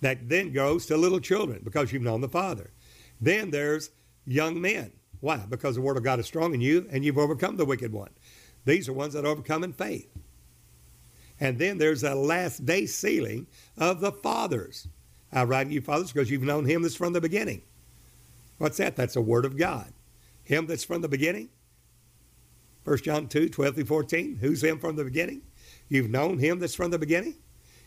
that 0.00 0.28
then 0.28 0.52
goes 0.52 0.86
to 0.86 0.96
little 0.96 1.20
children 1.20 1.60
because 1.62 1.92
you've 1.92 2.02
known 2.02 2.20
the 2.20 2.28
Father. 2.28 2.72
Then 3.20 3.50
there's 3.50 3.90
young 4.26 4.60
men. 4.60 4.92
Why? 5.20 5.36
Because 5.48 5.76
the 5.76 5.80
Word 5.80 5.96
of 5.96 6.02
God 6.02 6.18
is 6.18 6.26
strong 6.26 6.54
in 6.54 6.60
you 6.60 6.88
and 6.90 7.04
you've 7.04 7.18
overcome 7.18 7.56
the 7.56 7.64
wicked 7.64 7.92
one. 7.92 8.10
These 8.64 8.88
are 8.88 8.92
ones 8.92 9.14
that 9.14 9.24
overcome 9.24 9.64
in 9.64 9.72
faith. 9.72 10.08
And 11.40 11.58
then 11.58 11.78
there's 11.78 12.04
a 12.04 12.14
last 12.14 12.64
day 12.64 12.86
sealing 12.86 13.46
of 13.76 14.00
the 14.00 14.12
fathers. 14.12 14.88
I 15.32 15.44
write 15.44 15.68
you, 15.68 15.80
fathers, 15.80 16.12
because 16.12 16.30
you've 16.30 16.42
known 16.42 16.64
him 16.64 16.82
that's 16.82 16.94
from 16.94 17.12
the 17.12 17.20
beginning. 17.20 17.62
What's 18.58 18.76
that? 18.76 18.94
That's 18.94 19.14
the 19.14 19.22
word 19.22 19.44
of 19.44 19.56
God. 19.56 19.92
Him 20.44 20.66
that's 20.66 20.84
from 20.84 21.02
the 21.02 21.08
beginning. 21.08 21.48
1 22.84 22.98
John 22.98 23.28
2, 23.28 23.48
12 23.48 23.74
through 23.74 23.84
14. 23.84 24.36
Who's 24.40 24.62
him 24.62 24.78
from 24.78 24.96
the 24.96 25.04
beginning? 25.04 25.42
You've 25.88 26.10
known 26.10 26.38
him 26.38 26.58
that's 26.58 26.74
from 26.74 26.90
the 26.90 26.98
beginning. 26.98 27.36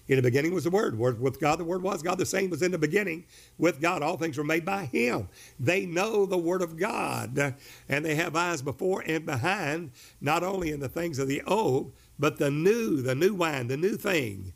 In 0.07 0.17
the 0.17 0.21
beginning 0.21 0.53
was 0.53 0.65
the 0.65 0.69
Word. 0.69 0.97
Word 0.97 1.19
with 1.19 1.39
God, 1.39 1.59
the 1.59 1.63
Word 1.63 1.81
was 1.81 2.03
God. 2.03 2.19
The 2.19 2.25
same 2.25 2.51
was 2.51 2.61
in 2.61 2.71
the 2.71 2.77
beginning 2.77 3.25
with 3.57 3.81
God. 3.81 4.03
All 4.03 4.17
things 4.17 4.37
were 4.37 4.43
made 4.43 4.63
by 4.63 4.85
Him. 4.85 5.29
They 5.59 5.85
know 5.85 6.25
the 6.25 6.37
Word 6.37 6.61
of 6.61 6.77
God, 6.77 7.55
and 7.89 8.05
they 8.05 8.15
have 8.15 8.35
eyes 8.35 8.61
before 8.61 9.03
and 9.07 9.25
behind, 9.25 9.91
not 10.21 10.43
only 10.43 10.71
in 10.71 10.79
the 10.79 10.89
things 10.89 11.17
of 11.17 11.27
the 11.27 11.41
old, 11.43 11.91
but 12.19 12.37
the 12.37 12.51
new, 12.51 13.01
the 13.01 13.15
new 13.15 13.33
wine, 13.33 13.67
the 13.67 13.77
new 13.77 13.97
thing 13.97 14.53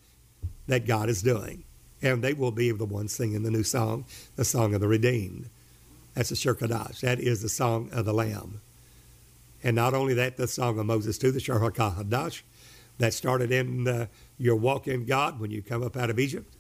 that 0.68 0.86
God 0.86 1.10
is 1.10 1.24
doing. 1.24 1.64
And 2.02 2.24
they 2.24 2.34
will 2.34 2.52
be 2.52 2.72
the 2.72 2.86
ones 2.86 3.12
singing 3.12 3.44
the 3.44 3.52
new 3.52 3.64
song, 3.64 4.06
the 4.36 4.46
Song 4.46 4.74
of 4.74 4.82
the 4.82 4.88
Redeemed. 4.88 5.50
That's 6.14 6.30
the 6.30 6.36
Shir 6.36 6.56
Kadash. 6.56 7.02
That 7.02 7.20
is 7.20 7.42
the 7.42 7.50
Song 7.50 7.90
of 7.92 8.06
the 8.06 8.14
Lamb. 8.14 8.62
And 9.64 9.76
not 9.76 9.94
only 9.94 10.14
that, 10.14 10.38
the 10.38 10.48
Song 10.48 10.80
of 10.80 10.86
Moses 10.86 11.18
too, 11.18 11.32
the 11.32 11.40
Shir 11.40 11.60
Hadash, 11.60 12.44
that 13.00 13.14
started 13.14 13.52
in 13.52 13.88
uh, 13.88 14.06
your 14.38 14.56
walk 14.56 14.88
in 14.88 15.06
God 15.06 15.40
when 15.40 15.52
you 15.52 15.62
come 15.62 15.82
up 15.82 15.98
out 15.98 16.10
of 16.10 16.20
Egypt, 16.20 16.56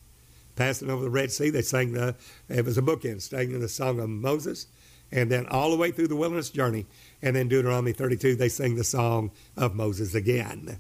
passing 0.56 0.90
over 0.90 1.04
the 1.04 1.10
Red 1.10 1.32
Sea. 1.32 1.50
They 1.50 1.62
sang 1.62 1.94
the, 1.94 2.16
it 2.48 2.66
was 2.66 2.78
a 2.78 2.82
bookend, 2.82 3.22
singing 3.22 3.60
the 3.60 3.70
Song 3.70 4.00
of 4.00 4.10
Moses. 4.10 4.68
And 5.12 5.32
then 5.32 5.48
all 5.48 5.72
the 5.72 5.78
way 5.78 5.92
through 5.92 6.08
the 6.08 6.16
wilderness 6.16 6.50
journey. 6.50 6.86
And 7.22 7.36
then 7.36 7.48
Deuteronomy 7.48 7.94
32, 7.94 8.36
they 8.36 8.50
sing 8.50 8.76
the 8.76 8.84
Song 8.84 9.32
of 9.58 9.76
Moses 9.76 10.16
again. 10.16 10.80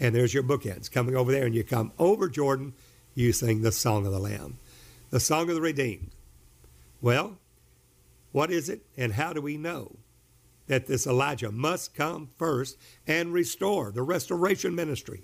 And 0.00 0.14
there's 0.14 0.34
your 0.34 0.42
bookends 0.42 0.90
coming 0.90 1.16
over 1.16 1.32
there, 1.32 1.46
and 1.46 1.54
you 1.54 1.62
come 1.64 1.92
over 1.98 2.28
Jordan, 2.28 2.74
you 3.14 3.32
sing 3.32 3.62
the 3.62 3.72
Song 3.72 4.04
of 4.06 4.12
the 4.12 4.18
Lamb, 4.18 4.58
the 5.10 5.20
Song 5.20 5.48
of 5.48 5.54
the 5.54 5.60
Redeemed. 5.60 6.10
Well, 7.00 7.38
what 8.32 8.50
is 8.50 8.68
it, 8.68 8.82
and 8.96 9.12
how 9.14 9.32
do 9.32 9.40
we 9.40 9.56
know 9.56 9.96
that 10.66 10.86
this 10.86 11.06
Elijah 11.06 11.50
must 11.50 11.94
come 11.94 12.28
first 12.36 12.76
and 13.06 13.32
restore 13.32 13.92
the 13.92 14.02
restoration 14.02 14.74
ministry? 14.74 15.22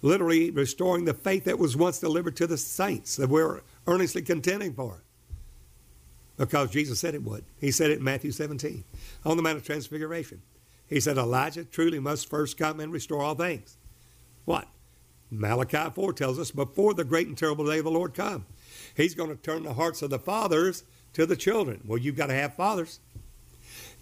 Literally 0.00 0.50
restoring 0.50 1.04
the 1.04 1.14
faith 1.14 1.44
that 1.44 1.58
was 1.58 1.76
once 1.76 1.98
delivered 1.98 2.36
to 2.36 2.46
the 2.46 2.56
saints 2.56 3.16
that 3.16 3.28
we're 3.28 3.62
earnestly 3.86 4.22
contending 4.22 4.72
for. 4.72 5.02
Because 6.36 6.70
Jesus 6.70 7.00
said 7.00 7.14
it 7.14 7.24
would. 7.24 7.44
He 7.60 7.72
said 7.72 7.90
it 7.90 7.98
in 7.98 8.04
Matthew 8.04 8.30
17 8.30 8.84
on 9.24 9.36
the 9.36 9.42
Mount 9.42 9.58
of 9.58 9.64
Transfiguration. 9.64 10.40
He 10.86 11.00
said, 11.00 11.18
Elijah 11.18 11.64
truly 11.64 11.98
must 11.98 12.30
first 12.30 12.56
come 12.56 12.80
and 12.80 12.92
restore 12.92 13.22
all 13.22 13.34
things. 13.34 13.76
What? 14.44 14.68
Malachi 15.30 15.90
4 15.94 16.12
tells 16.14 16.38
us, 16.38 16.50
before 16.50 16.94
the 16.94 17.04
great 17.04 17.26
and 17.26 17.36
terrible 17.36 17.66
day 17.66 17.78
of 17.78 17.84
the 17.84 17.90
Lord 17.90 18.14
come, 18.14 18.46
he's 18.96 19.14
going 19.14 19.28
to 19.28 19.36
turn 19.36 19.64
the 19.64 19.74
hearts 19.74 20.00
of 20.00 20.10
the 20.10 20.18
fathers 20.18 20.84
to 21.12 21.26
the 21.26 21.36
children. 21.36 21.82
Well, 21.84 21.98
you've 21.98 22.16
got 22.16 22.28
to 22.28 22.34
have 22.34 22.54
fathers. 22.54 23.00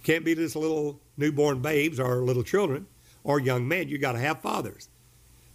Can't 0.07 0.25
be 0.25 0.37
just 0.37 0.55
little 0.55 1.01
newborn 1.17 1.61
babes 1.61 1.99
or 1.99 2.23
little 2.23 2.45
children 2.45 2.87
or 3.25 3.41
young 3.41 3.67
men. 3.67 3.89
You've 3.89 4.01
got 4.01 4.13
to 4.13 4.21
have 4.21 4.41
fathers 4.41 4.89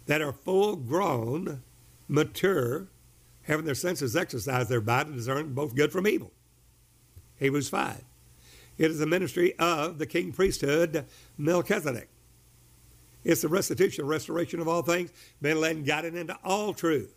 that 0.04 0.20
are 0.20 0.30
full 0.30 0.76
grown, 0.76 1.62
mature, 2.06 2.88
having 3.44 3.64
their 3.64 3.74
senses 3.74 4.14
exercised 4.14 4.68
thereby 4.68 5.04
to 5.04 5.12
discern 5.12 5.54
both 5.54 5.74
good 5.74 5.90
from 5.90 6.06
evil. 6.06 6.32
Hebrews 7.38 7.70
5. 7.70 8.04
It 8.76 8.90
is 8.90 8.98
the 8.98 9.06
ministry 9.06 9.58
of 9.58 9.96
the 9.96 10.04
king 10.04 10.32
priesthood, 10.32 11.06
Melchizedek. 11.38 12.10
It's 13.24 13.40
the 13.40 13.48
restitution, 13.48 14.04
restoration 14.04 14.60
of 14.60 14.68
all 14.68 14.82
things, 14.82 15.14
been 15.40 15.62
led 15.62 15.76
and 15.76 15.86
guided 15.86 16.14
into 16.14 16.36
all 16.44 16.74
truth. 16.74 17.14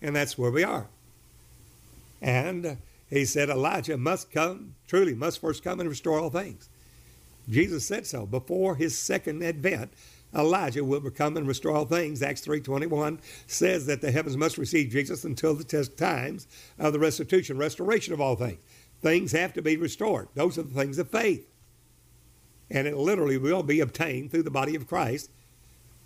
And 0.00 0.16
that's 0.16 0.36
where 0.36 0.50
we 0.50 0.64
are. 0.64 0.88
And 2.20 2.78
he 3.08 3.24
said 3.24 3.50
Elijah 3.50 3.96
must 3.96 4.32
come, 4.32 4.74
truly 4.88 5.14
must 5.14 5.40
first 5.40 5.62
come 5.62 5.78
and 5.78 5.88
restore 5.88 6.18
all 6.18 6.30
things. 6.30 6.68
Jesus 7.48 7.86
said 7.86 8.06
so. 8.06 8.26
Before 8.26 8.76
his 8.76 8.96
second 8.96 9.42
advent, 9.42 9.92
Elijah 10.34 10.84
will 10.84 11.00
come 11.10 11.36
and 11.36 11.46
restore 11.46 11.76
all 11.76 11.84
things. 11.84 12.22
Acts 12.22 12.46
3.21 12.46 13.18
says 13.46 13.86
that 13.86 14.00
the 14.00 14.10
heavens 14.10 14.36
must 14.36 14.56
receive 14.58 14.90
Jesus 14.90 15.24
until 15.24 15.54
the 15.54 15.64
test 15.64 15.98
times 15.98 16.46
of 16.78 16.92
the 16.92 16.98
restitution, 16.98 17.58
restoration 17.58 18.14
of 18.14 18.20
all 18.20 18.36
things. 18.36 18.60
Things 19.02 19.32
have 19.32 19.52
to 19.54 19.62
be 19.62 19.76
restored. 19.76 20.28
Those 20.34 20.56
are 20.56 20.62
the 20.62 20.74
things 20.74 20.98
of 20.98 21.10
faith. 21.10 21.46
And 22.70 22.86
it 22.86 22.96
literally 22.96 23.36
will 23.36 23.62
be 23.62 23.80
obtained 23.80 24.30
through 24.30 24.44
the 24.44 24.50
body 24.50 24.74
of 24.74 24.86
Christ. 24.86 25.30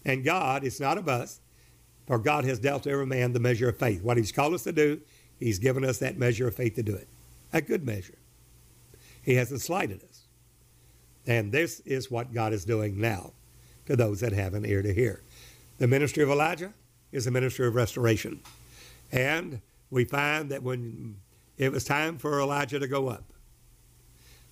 And 0.04 0.24
God, 0.24 0.64
it's 0.64 0.80
not 0.80 0.98
of 0.98 1.08
us, 1.08 1.40
for 2.06 2.18
God 2.18 2.44
has 2.44 2.58
dealt 2.58 2.84
to 2.84 2.90
every 2.90 3.06
man 3.06 3.32
the 3.32 3.40
measure 3.40 3.68
of 3.68 3.78
faith. 3.78 4.02
What 4.02 4.16
He's 4.16 4.32
called 4.32 4.54
us 4.54 4.64
to 4.64 4.72
do, 4.72 5.00
He's 5.38 5.58
given 5.58 5.84
us 5.84 5.98
that 5.98 6.18
measure 6.18 6.48
of 6.48 6.56
faith 6.56 6.74
to 6.76 6.82
do 6.82 6.94
it. 6.94 7.08
A 7.52 7.60
good 7.60 7.84
measure. 7.84 8.18
He 9.22 9.34
hasn't 9.34 9.60
slighted 9.60 10.02
us. 10.02 10.15
And 11.26 11.50
this 11.50 11.80
is 11.80 12.10
what 12.10 12.32
God 12.32 12.52
is 12.52 12.64
doing 12.64 13.00
now 13.00 13.32
to 13.86 13.96
those 13.96 14.20
that 14.20 14.32
have 14.32 14.54
an 14.54 14.64
ear 14.64 14.82
to 14.82 14.92
hear. 14.92 15.22
The 15.78 15.86
ministry 15.86 16.22
of 16.22 16.30
Elijah 16.30 16.72
is 17.12 17.26
a 17.26 17.30
ministry 17.30 17.66
of 17.66 17.74
restoration. 17.74 18.40
And 19.12 19.60
we 19.90 20.04
find 20.04 20.50
that 20.50 20.62
when 20.62 21.16
it 21.56 21.72
was 21.72 21.84
time 21.84 22.18
for 22.18 22.40
Elijah 22.40 22.78
to 22.78 22.88
go 22.88 23.08
up. 23.08 23.24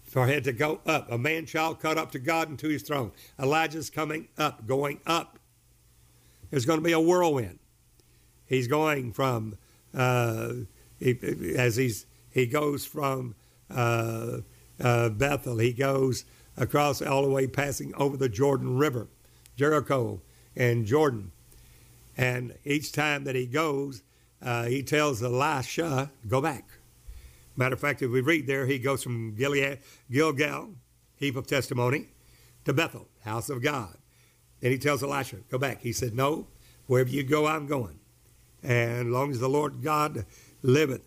For 0.02 0.26
him 0.26 0.42
to 0.44 0.52
go 0.52 0.80
up. 0.86 1.10
A 1.10 1.18
man 1.18 1.46
child 1.46 1.80
cut 1.80 1.98
up 1.98 2.12
to 2.12 2.18
God 2.18 2.48
and 2.48 2.58
to 2.60 2.68
his 2.68 2.82
throne. 2.82 3.12
Elijah's 3.38 3.90
coming 3.90 4.28
up, 4.38 4.66
going 4.66 5.00
up. 5.06 5.38
There's 6.50 6.66
going 6.66 6.78
to 6.78 6.84
be 6.84 6.92
a 6.92 7.00
whirlwind. 7.00 7.58
He's 8.46 8.68
going 8.68 9.12
from, 9.12 9.56
uh, 9.92 10.52
he, 11.00 11.18
as 11.56 11.76
he's, 11.76 12.06
he 12.30 12.46
goes 12.46 12.84
from 12.84 13.34
uh, 13.70 14.38
uh, 14.80 15.08
Bethel, 15.08 15.58
he 15.58 15.72
goes 15.72 16.24
across 16.56 17.02
all 17.02 17.22
the 17.22 17.28
way, 17.28 17.46
passing 17.46 17.94
over 17.96 18.16
the 18.16 18.28
Jordan 18.28 18.76
River, 18.78 19.08
Jericho 19.56 20.20
and 20.56 20.86
Jordan. 20.86 21.32
And 22.16 22.54
each 22.64 22.92
time 22.92 23.24
that 23.24 23.34
he 23.34 23.46
goes, 23.46 24.02
uh, 24.40 24.64
he 24.64 24.82
tells 24.82 25.22
Elisha, 25.22 26.10
go 26.28 26.40
back. 26.40 26.68
Matter 27.56 27.74
of 27.74 27.80
fact, 27.80 28.02
if 28.02 28.10
we 28.10 28.20
read 28.20 28.46
there, 28.46 28.66
he 28.66 28.78
goes 28.78 29.02
from 29.02 29.34
Gilead, 29.34 29.78
Gilgal, 30.10 30.74
heap 31.16 31.36
of 31.36 31.46
testimony, 31.46 32.08
to 32.64 32.72
Bethel, 32.72 33.08
house 33.24 33.48
of 33.48 33.62
God. 33.62 33.96
Then 34.60 34.72
he 34.72 34.78
tells 34.78 35.02
Elisha, 35.02 35.36
go 35.50 35.58
back. 35.58 35.82
He 35.82 35.92
said, 35.92 36.14
no, 36.14 36.48
wherever 36.86 37.10
you 37.10 37.22
go, 37.22 37.46
I'm 37.46 37.66
going. 37.66 37.98
And 38.62 39.12
long 39.12 39.30
as 39.30 39.40
the 39.40 39.48
Lord 39.48 39.82
God 39.82 40.24
liveth, 40.62 41.06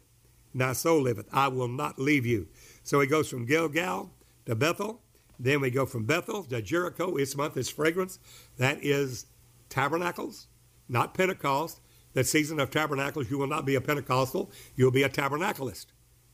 my 0.54 0.74
soul 0.74 1.02
liveth, 1.02 1.28
I 1.32 1.48
will 1.48 1.68
not 1.68 2.00
leave 2.00 2.26
you. 2.26 2.48
So 2.84 3.00
he 3.00 3.08
goes 3.08 3.30
from 3.30 3.46
Gilgal 3.46 4.12
to 4.46 4.56
Bethel. 4.56 5.02
Then 5.40 5.62
we 5.62 5.70
go 5.70 5.86
from 5.86 6.06
Bethel 6.06 6.44
to 6.46 6.62
Jericho. 6.62 7.16
Its 7.16 7.36
month 7.36 7.58
is 7.58 7.70
fragrance. 7.70 8.20
That 8.58 8.84
is 8.84 9.28
tabernacles, 9.70 10.48
not 10.90 11.14
Pentecost. 11.14 11.80
That 12.14 12.26
season 12.26 12.60
of 12.60 12.72
tabernacles, 12.72 13.30
you 13.30 13.38
will 13.38 13.48
not 13.48 13.66
be 13.66 13.76
a 13.76 13.82
Pentecostal. 13.82 14.52
You'll 14.76 14.92
be 14.92 15.04
a 15.04 15.10
tabernacleist 15.10 15.86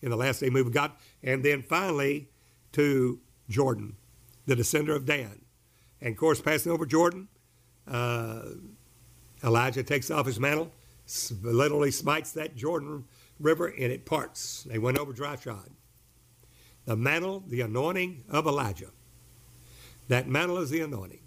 in 0.02 0.12
the 0.12 0.16
last 0.16 0.40
day 0.40 0.50
move 0.50 0.68
of 0.68 0.74
God. 0.74 0.92
And 1.22 1.44
then 1.44 1.62
finally 1.62 2.30
to 2.74 3.20
Jordan, 3.50 3.98
the 4.46 4.56
descender 4.56 4.96
of 4.96 5.06
Dan. 5.06 5.42
And 6.00 6.12
of 6.12 6.18
course, 6.18 6.40
passing 6.42 6.72
over 6.72 6.86
Jordan, 6.86 7.28
uh, 7.88 8.44
Elijah 9.44 9.84
takes 9.84 10.10
off 10.10 10.26
his 10.26 10.40
mantle, 10.40 10.72
literally 11.42 11.92
smites 11.92 12.32
that 12.34 12.56
Jordan 12.56 13.04
River, 13.40 13.68
and 13.68 13.92
it 13.92 14.06
parts. 14.06 14.64
They 14.64 14.78
went 14.78 14.98
over 14.98 15.12
dry 15.12 15.36
shod. 15.36 15.70
The 16.86 16.96
mantle, 16.96 17.44
the 17.48 17.62
anointing 17.62 18.24
of 18.30 18.46
Elijah. 18.46 18.90
That 20.10 20.28
mantle 20.28 20.58
is 20.58 20.70
the 20.70 20.82
anointing. 20.82 21.20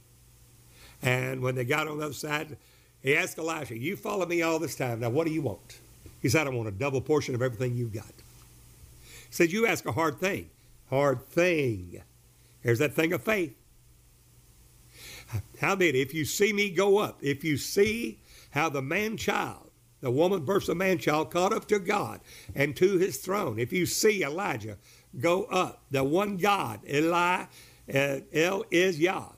And 1.02 1.40
when 1.40 1.54
they 1.54 1.64
got 1.64 1.88
on 1.88 1.98
the 1.98 2.04
other 2.04 2.14
side, 2.14 2.56
he 3.02 3.16
asked 3.16 3.38
Elijah, 3.38 3.78
You 3.78 3.96
follow 3.96 4.26
me 4.26 4.42
all 4.42 4.58
this 4.58 4.74
time. 4.74 5.00
Now, 5.00 5.10
what 5.10 5.26
do 5.26 5.32
you 5.32 5.42
want? 5.42 5.78
He 6.20 6.28
said, 6.28 6.46
I 6.46 6.50
want 6.50 6.68
a 6.68 6.72
double 6.72 7.00
portion 7.00 7.34
of 7.34 7.42
everything 7.42 7.76
you've 7.76 7.92
got 7.92 8.06
He 8.06 9.30
said, 9.30 9.52
You 9.52 9.66
ask 9.66 9.86
a 9.86 9.92
hard 9.92 10.18
thing. 10.18 10.50
Hard 10.90 11.26
thing. 11.26 12.02
There's 12.62 12.78
that 12.80 12.94
thing 12.94 13.12
of 13.12 13.22
faith. 13.22 13.54
How 15.60 15.74
many, 15.74 16.00
if 16.00 16.14
you 16.14 16.24
see 16.24 16.52
me 16.52 16.70
go 16.70 16.98
up, 16.98 17.18
if 17.22 17.44
you 17.44 17.56
see 17.56 18.18
how 18.50 18.68
the 18.68 18.82
man 18.82 19.16
child, 19.16 19.70
the 20.00 20.10
woman 20.10 20.44
versus 20.44 20.68
the 20.68 20.74
man 20.74 20.98
child 20.98 21.30
caught 21.30 21.52
up 21.52 21.66
to 21.68 21.78
God 21.78 22.20
and 22.54 22.76
to 22.76 22.98
his 22.98 23.18
throne, 23.18 23.58
if 23.58 23.72
you 23.72 23.86
see 23.86 24.22
Elijah 24.22 24.78
go 25.18 25.44
up, 25.44 25.84
the 25.90 26.04
one 26.04 26.36
God, 26.36 26.80
Eli, 26.88 27.46
uh, 27.94 28.18
El 28.32 28.64
is 28.70 28.98
Yah, 28.98 29.28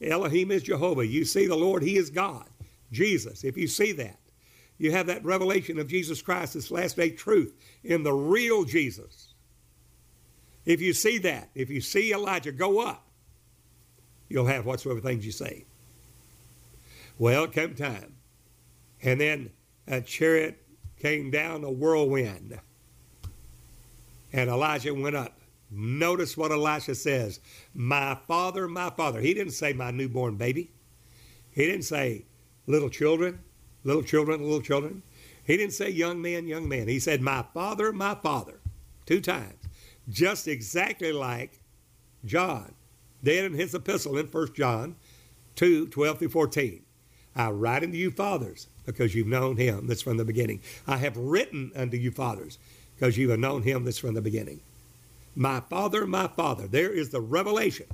Elohim 0.00 0.50
is 0.50 0.62
Jehovah. 0.62 1.06
You 1.06 1.24
see 1.24 1.46
the 1.46 1.56
Lord, 1.56 1.82
He 1.82 1.96
is 1.96 2.10
God. 2.10 2.46
Jesus, 2.90 3.44
if 3.44 3.56
you 3.56 3.66
see 3.66 3.92
that, 3.92 4.18
you 4.78 4.92
have 4.92 5.06
that 5.08 5.24
revelation 5.24 5.78
of 5.78 5.88
Jesus 5.88 6.22
Christ, 6.22 6.54
this 6.54 6.70
last 6.70 6.96
day 6.96 7.10
truth 7.10 7.54
in 7.84 8.02
the 8.02 8.12
real 8.12 8.64
Jesus. 8.64 9.34
If 10.64 10.80
you 10.80 10.92
see 10.92 11.18
that, 11.18 11.50
if 11.54 11.70
you 11.70 11.80
see 11.80 12.12
Elijah 12.12 12.52
go 12.52 12.80
up, 12.80 13.06
you'll 14.28 14.46
have 14.46 14.66
whatsoever 14.66 15.00
things 15.00 15.26
you 15.26 15.32
say. 15.32 15.64
Well, 17.18 17.44
it 17.44 17.52
came 17.52 17.74
time. 17.74 18.14
And 19.02 19.20
then 19.20 19.50
a 19.86 20.00
chariot 20.00 20.62
came 21.00 21.30
down 21.30 21.64
a 21.64 21.70
whirlwind. 21.70 22.58
And 24.32 24.50
Elijah 24.50 24.94
went 24.94 25.16
up. 25.16 25.40
Notice 25.70 26.36
what 26.36 26.52
Elisha 26.52 26.94
says 26.94 27.40
My 27.74 28.16
father, 28.26 28.68
my 28.68 28.90
father. 28.90 29.20
He 29.20 29.34
didn't 29.34 29.52
say 29.52 29.72
my 29.72 29.90
newborn 29.90 30.36
baby. 30.36 30.70
He 31.50 31.66
didn't 31.66 31.84
say 31.84 32.24
little 32.66 32.90
children 32.90 33.40
little 33.84 34.02
children, 34.02 34.42
little 34.42 34.60
children. 34.60 35.02
He 35.44 35.56
didn't 35.56 35.72
say 35.72 35.90
young 35.90 36.20
man, 36.20 36.46
young 36.46 36.68
man. 36.68 36.88
He 36.88 36.98
said, 36.98 37.20
My 37.20 37.44
father, 37.54 37.92
my 37.92 38.14
father, 38.14 38.60
two 39.06 39.20
times. 39.20 39.54
Just 40.08 40.48
exactly 40.48 41.12
like 41.12 41.60
John 42.24 42.74
did 43.22 43.44
in 43.44 43.54
his 43.54 43.74
epistle 43.74 44.16
in 44.18 44.26
1 44.26 44.54
John 44.54 44.96
2 45.56 45.88
12 45.88 46.18
through 46.18 46.28
14. 46.28 46.82
I 47.36 47.50
write 47.50 47.84
unto 47.84 47.96
you, 47.96 48.10
fathers, 48.10 48.68
because 48.84 49.14
you've 49.14 49.26
known 49.26 49.56
him 49.56 49.86
that's 49.86 50.02
from 50.02 50.16
the 50.16 50.24
beginning. 50.24 50.60
I 50.86 50.96
have 50.96 51.16
written 51.16 51.72
unto 51.76 51.96
you, 51.96 52.10
fathers, 52.10 52.58
because 52.98 53.16
you 53.16 53.30
have 53.30 53.38
known 53.38 53.62
him 53.62 53.84
that's 53.84 53.98
from 53.98 54.14
the 54.14 54.20
beginning. 54.20 54.60
My 55.36 55.60
Father, 55.60 56.06
my 56.06 56.26
Father. 56.26 56.66
There 56.66 56.90
is 56.90 57.10
the 57.10 57.20
revelation 57.20 57.86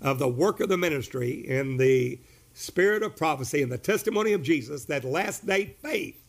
of 0.00 0.18
the 0.18 0.28
work 0.28 0.60
of 0.60 0.70
the 0.70 0.78
ministry 0.78 1.46
in 1.46 1.76
the 1.76 2.18
spirit 2.54 3.02
of 3.02 3.16
prophecy 3.16 3.62
and 3.62 3.70
the 3.70 3.78
testimony 3.78 4.32
of 4.32 4.42
Jesus, 4.42 4.86
that 4.86 5.04
last 5.04 5.46
day 5.46 5.76
faith 5.82 6.20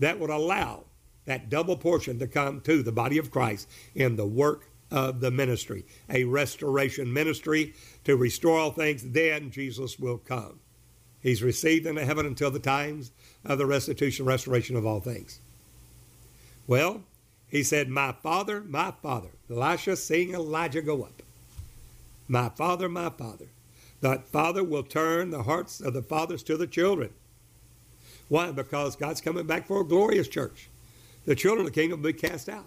that 0.00 0.18
would 0.18 0.30
allow 0.30 0.84
that 1.24 1.48
double 1.48 1.76
portion 1.76 2.18
to 2.18 2.26
come 2.26 2.60
to 2.62 2.82
the 2.82 2.92
body 2.92 3.18
of 3.18 3.30
Christ 3.30 3.68
in 3.94 4.16
the 4.16 4.26
work 4.26 4.68
of 4.90 5.20
the 5.20 5.30
ministry, 5.30 5.84
a 6.08 6.24
restoration 6.24 7.12
ministry 7.12 7.74
to 8.04 8.16
restore 8.16 8.58
all 8.58 8.70
things. 8.70 9.02
Then 9.12 9.50
Jesus 9.50 9.98
will 9.98 10.18
come. 10.18 10.60
He's 11.20 11.42
received 11.42 11.86
into 11.86 12.04
heaven 12.04 12.26
until 12.26 12.50
the 12.50 12.58
times 12.58 13.12
of 13.44 13.58
the 13.58 13.66
restitution, 13.66 14.24
restoration 14.24 14.76
of 14.76 14.86
all 14.86 15.00
things. 15.00 15.40
Well, 16.68 17.02
he 17.48 17.64
said, 17.64 17.88
My 17.88 18.12
father, 18.12 18.60
my 18.60 18.92
father. 19.02 19.30
Elisha 19.50 19.96
seeing 19.96 20.34
Elijah 20.34 20.82
go 20.82 21.02
up. 21.02 21.22
My 22.28 22.50
father, 22.50 22.88
my 22.88 23.08
father. 23.10 23.46
That 24.02 24.28
father 24.28 24.62
will 24.62 24.84
turn 24.84 25.30
the 25.30 25.42
hearts 25.42 25.80
of 25.80 25.94
the 25.94 26.02
fathers 26.02 26.44
to 26.44 26.56
the 26.56 26.68
children. 26.68 27.10
Why? 28.28 28.52
Because 28.52 28.94
God's 28.94 29.22
coming 29.22 29.46
back 29.46 29.66
for 29.66 29.80
a 29.80 29.84
glorious 29.84 30.28
church. 30.28 30.68
The 31.24 31.34
children 31.34 31.66
of 31.66 31.72
the 31.72 31.80
kingdom 31.80 32.02
will 32.02 32.12
be 32.12 32.18
cast 32.18 32.48
out. 32.48 32.66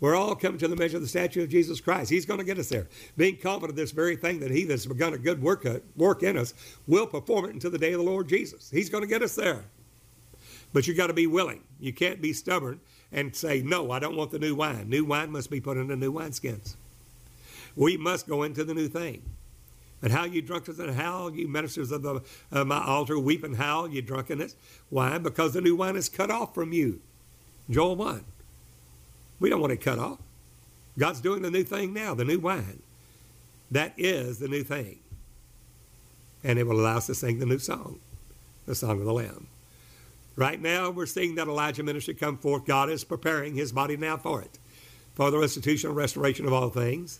We're 0.00 0.14
all 0.14 0.36
coming 0.36 0.58
to 0.58 0.68
the 0.68 0.76
measure 0.76 0.96
of 0.96 1.02
the 1.02 1.08
statue 1.08 1.42
of 1.42 1.48
Jesus 1.48 1.80
Christ. 1.80 2.10
He's 2.10 2.24
going 2.24 2.38
to 2.38 2.46
get 2.46 2.58
us 2.58 2.68
there. 2.68 2.86
Being 3.16 3.36
confident 3.36 3.70
of 3.70 3.76
this 3.76 3.90
very 3.90 4.14
thing 4.14 4.38
that 4.38 4.52
He 4.52 4.62
that's 4.64 4.86
begun 4.86 5.12
a 5.12 5.18
good 5.18 5.42
work, 5.42 5.66
uh, 5.66 5.80
work 5.96 6.22
in 6.22 6.38
us 6.38 6.54
will 6.86 7.06
perform 7.06 7.46
it 7.46 7.54
until 7.54 7.72
the 7.72 7.78
day 7.78 7.92
of 7.92 7.98
the 7.98 8.04
Lord 8.04 8.28
Jesus. 8.28 8.70
He's 8.70 8.88
going 8.88 9.02
to 9.02 9.08
get 9.08 9.22
us 9.22 9.34
there. 9.34 9.64
But 10.72 10.86
you 10.86 10.94
got 10.94 11.06
to 11.06 11.14
be 11.14 11.26
willing. 11.26 11.62
You 11.80 11.92
can't 11.92 12.20
be 12.20 12.32
stubborn 12.32 12.80
and 13.12 13.34
say, 13.34 13.62
No, 13.62 13.90
I 13.90 13.98
don't 13.98 14.16
want 14.16 14.30
the 14.30 14.38
new 14.38 14.54
wine. 14.54 14.88
New 14.88 15.04
wine 15.04 15.30
must 15.30 15.50
be 15.50 15.60
put 15.60 15.76
into 15.76 15.96
new 15.96 16.12
wineskins. 16.12 16.74
We 17.76 17.96
must 17.96 18.26
go 18.26 18.42
into 18.42 18.64
the 18.64 18.74
new 18.74 18.88
thing. 18.88 19.22
And 20.02 20.12
how 20.12 20.24
you 20.24 20.42
drunkards 20.42 20.78
and 20.78 20.94
howl, 20.94 21.34
you 21.34 21.48
ministers 21.48 21.90
of 21.90 22.02
the, 22.02 22.22
uh, 22.52 22.64
my 22.64 22.84
altar, 22.84 23.18
weep 23.18 23.42
and 23.42 23.56
howl, 23.56 23.88
you 23.88 24.00
drunkenness. 24.00 24.54
Why? 24.90 25.18
Because 25.18 25.54
the 25.54 25.60
new 25.60 25.74
wine 25.74 25.96
is 25.96 26.08
cut 26.08 26.30
off 26.30 26.54
from 26.54 26.72
you. 26.72 27.00
Joel 27.68 27.96
1. 27.96 28.24
We 29.40 29.50
don't 29.50 29.60
want 29.60 29.72
it 29.72 29.80
cut 29.80 29.98
off. 29.98 30.18
God's 30.96 31.20
doing 31.20 31.42
the 31.42 31.50
new 31.50 31.64
thing 31.64 31.92
now, 31.92 32.14
the 32.14 32.24
new 32.24 32.38
wine. 32.38 32.82
That 33.70 33.92
is 33.96 34.38
the 34.38 34.48
new 34.48 34.62
thing. 34.62 35.00
And 36.42 36.58
it 36.58 36.66
will 36.66 36.80
allow 36.80 36.96
us 36.96 37.06
to 37.06 37.14
sing 37.14 37.38
the 37.38 37.46
new 37.46 37.58
song, 37.58 38.00
the 38.66 38.74
song 38.74 39.00
of 39.00 39.04
the 39.04 39.12
Lamb. 39.12 39.48
Right 40.38 40.62
now, 40.62 40.90
we're 40.90 41.06
seeing 41.06 41.34
that 41.34 41.48
Elijah 41.48 41.82
ministry 41.82 42.14
come 42.14 42.38
forth. 42.38 42.64
God 42.64 42.90
is 42.90 43.02
preparing 43.02 43.56
his 43.56 43.72
body 43.72 43.96
now 43.96 44.16
for 44.16 44.40
it, 44.40 44.56
for 45.14 45.32
the 45.32 45.38
restitution 45.38 45.90
and 45.90 45.96
restoration 45.96 46.46
of 46.46 46.52
all 46.52 46.70
things. 46.70 47.18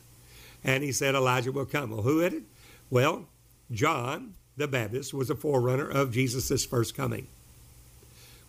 And 0.62 0.84
he 0.84 0.92
said 0.92 1.16
Elijah 1.16 1.50
will 1.50 1.64
come. 1.64 1.90
Well, 1.90 2.02
who 2.02 2.20
is 2.20 2.32
it? 2.32 2.42
Well, 2.90 3.26
John 3.72 4.34
the 4.56 4.68
Baptist 4.68 5.12
was 5.12 5.30
a 5.30 5.34
forerunner 5.34 5.88
of 5.88 6.12
Jesus' 6.12 6.64
first 6.64 6.96
coming. 6.96 7.26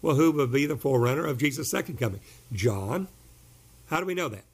Well, 0.04 0.16
who 0.16 0.32
will 0.32 0.46
be 0.46 0.68
the 0.68 0.78
forerunner 0.78 1.26
of 1.26 1.40
Jesus' 1.40 1.72
second 1.72 1.98
coming? 1.98 2.20
John. 2.54 3.08
How 3.88 4.00
do 4.00 4.06
we 4.06 4.14
know 4.14 4.30
that? 4.30 4.46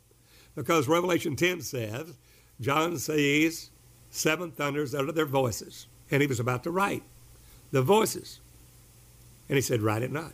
Because 0.56 0.88
Revelation 0.88 1.36
10 1.36 1.60
says, 1.60 2.14
John 2.62 2.98
sees 3.00 3.70
seven 4.12 4.52
thunders 4.52 4.96
out 4.96 5.10
of 5.10 5.16
their 5.16 5.26
voices. 5.26 5.88
And 6.10 6.22
he 6.22 6.28
was 6.28 6.40
about 6.40 6.64
to 6.64 6.72
write 6.72 7.04
the 7.72 7.82
voices. 7.82 8.40
And 9.50 9.56
he 9.56 9.62
said, 9.62 9.82
Write 9.82 10.04
it 10.04 10.12
not. 10.12 10.34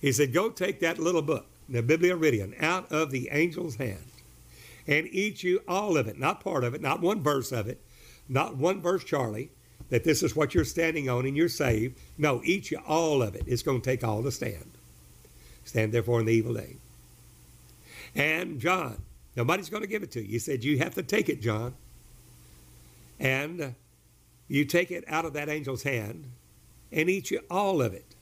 He 0.00 0.12
said, 0.12 0.32
Go 0.32 0.50
take 0.50 0.80
that 0.80 0.98
little 0.98 1.22
book, 1.22 1.46
the 1.68 1.82
biblaridion, 1.82 2.60
out 2.62 2.90
of 2.90 3.10
the 3.10 3.30
angel's 3.30 3.76
hand 3.76 4.04
and 4.86 5.06
eat 5.10 5.42
you 5.42 5.62
all 5.68 5.96
of 5.96 6.08
it, 6.08 6.18
not 6.18 6.40
part 6.40 6.64
of 6.64 6.74
it, 6.74 6.80
not 6.80 7.00
one 7.00 7.22
verse 7.22 7.52
of 7.52 7.68
it, 7.68 7.80
not 8.28 8.56
one 8.56 8.80
verse, 8.80 9.04
Charlie, 9.04 9.50
that 9.90 10.04
this 10.04 10.22
is 10.22 10.34
what 10.34 10.54
you're 10.54 10.64
standing 10.64 11.08
on 11.08 11.26
and 11.26 11.36
you're 11.36 11.48
saved. 11.48 11.98
No, 12.18 12.40
eat 12.44 12.70
you 12.70 12.80
all 12.86 13.22
of 13.22 13.34
it. 13.34 13.44
It's 13.46 13.62
going 13.62 13.80
to 13.80 13.84
take 13.84 14.02
all 14.02 14.22
to 14.22 14.30
stand. 14.30 14.70
Stand 15.64 15.92
therefore 15.92 16.20
in 16.20 16.26
the 16.26 16.32
evil 16.32 16.54
day. 16.54 16.76
And 18.14 18.58
John, 18.58 19.02
nobody's 19.36 19.70
going 19.70 19.82
to 19.82 19.88
give 19.88 20.02
it 20.02 20.10
to 20.12 20.22
you. 20.22 20.28
He 20.28 20.38
said, 20.38 20.64
You 20.64 20.78
have 20.78 20.94
to 20.94 21.02
take 21.02 21.28
it, 21.28 21.40
John. 21.40 21.74
And 23.20 23.74
you 24.48 24.64
take 24.64 24.90
it 24.90 25.04
out 25.06 25.24
of 25.24 25.34
that 25.34 25.48
angel's 25.48 25.82
hand 25.82 26.24
and 26.92 27.08
eat 27.08 27.30
you 27.30 27.40
all 27.50 27.80
of 27.80 27.94
it. 27.94 28.14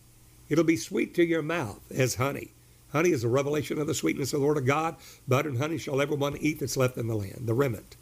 It'll 0.49 0.65
be 0.65 0.77
sweet 0.77 1.15
to 1.15 1.25
your 1.25 1.43
mouth 1.43 1.81
as 1.91 2.17
honey. 2.17 2.53
Honey 2.93 3.11
is 3.11 3.23
a 3.25 3.29
revelation 3.29 3.79
of 3.79 3.87
the 3.87 3.95
sweetness 3.95 4.33
of 4.33 4.41
the 4.41 4.45
Lord 4.45 4.59
of 4.59 4.67
God. 4.67 4.97
Butter 5.29 5.49
and 5.49 5.59
honey 5.59 5.79
shall 5.79 6.01
everyone 6.01 6.37
eat 6.39 6.59
that's 6.59 6.77
left 6.77 6.97
in 6.97 7.07
the 7.07 7.15
land, 7.15 7.43
the 7.47 7.55
remnant. 7.55 7.97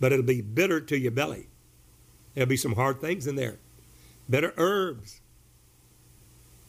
But 0.00 0.12
it'll 0.12 0.24
be 0.24 0.40
bitter 0.40 0.80
to 0.80 0.98
your 0.98 1.10
belly. 1.10 1.48
There'll 2.34 2.48
be 2.48 2.56
some 2.56 2.74
hard 2.74 3.00
things 3.00 3.26
in 3.26 3.36
there, 3.36 3.56
bitter 4.28 4.52
herbs. 4.56 5.20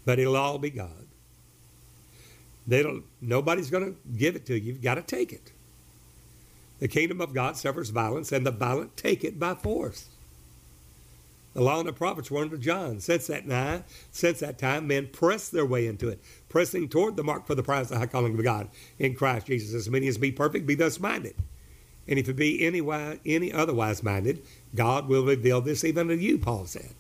But 0.06 0.20
it'll 0.20 0.38
all 0.38 0.58
be 0.58 0.70
God. 0.70 1.08
They 2.66 2.84
don't, 2.84 3.04
nobody's 3.22 3.70
going 3.70 3.86
to 3.86 4.18
give 4.18 4.36
it 4.36 4.46
to 4.48 4.58
you. 4.58 4.74
You've 4.74 4.82
got 4.82 4.96
to 4.96 5.02
take 5.02 5.32
it. 5.32 5.52
The 6.80 6.88
kingdom 6.88 7.22
of 7.22 7.34
God 7.34 7.58
suffers 7.58 7.90
violence, 7.90 8.32
and 8.32 8.46
the 8.46 8.52
violent 8.52 8.96
take 8.96 9.24
it 9.24 9.40
by 9.40 9.56
force. 9.56 10.10
The 11.58 11.64
law 11.64 11.80
and 11.80 11.90
the 11.90 11.94
prophets 11.94 12.30
were 12.30 12.40
under 12.40 12.56
John. 12.56 13.00
Since 13.00 13.26
that 13.26 13.48
night, 13.48 13.84
since 14.12 14.42
that 14.42 14.60
time, 14.60 14.86
men 14.86 15.08
pressed 15.08 15.52
their 15.52 15.66
way 15.66 15.88
into 15.88 16.08
it, 16.08 16.20
pressing 16.50 16.88
toward 16.88 17.16
the 17.16 17.24
mark 17.24 17.48
for 17.48 17.56
the 17.56 17.64
prize 17.64 17.86
of 17.86 17.94
the 17.94 17.98
high 17.98 18.06
calling 18.06 18.38
of 18.38 18.44
God 18.44 18.70
in 19.00 19.16
Christ 19.16 19.48
Jesus. 19.48 19.74
As 19.74 19.90
many 19.90 20.08
as 20.08 20.20
be 20.20 20.32
perfect, 20.32 20.68
be 20.68 20.76
thus 20.76 21.00
minded. 21.00 21.34
And 22.08 22.20
if 22.20 22.30
it 22.30 22.36
be 22.36 22.64
any, 22.64 22.80
any 23.26 23.52
otherwise 23.52 24.04
minded, 24.04 24.44
God 24.76 25.08
will 25.08 25.26
reveal 25.26 25.60
this 25.60 25.84
even 25.84 26.10
to 26.10 26.16
you, 26.16 26.38
Paul 26.38 26.68
said. 26.68 26.92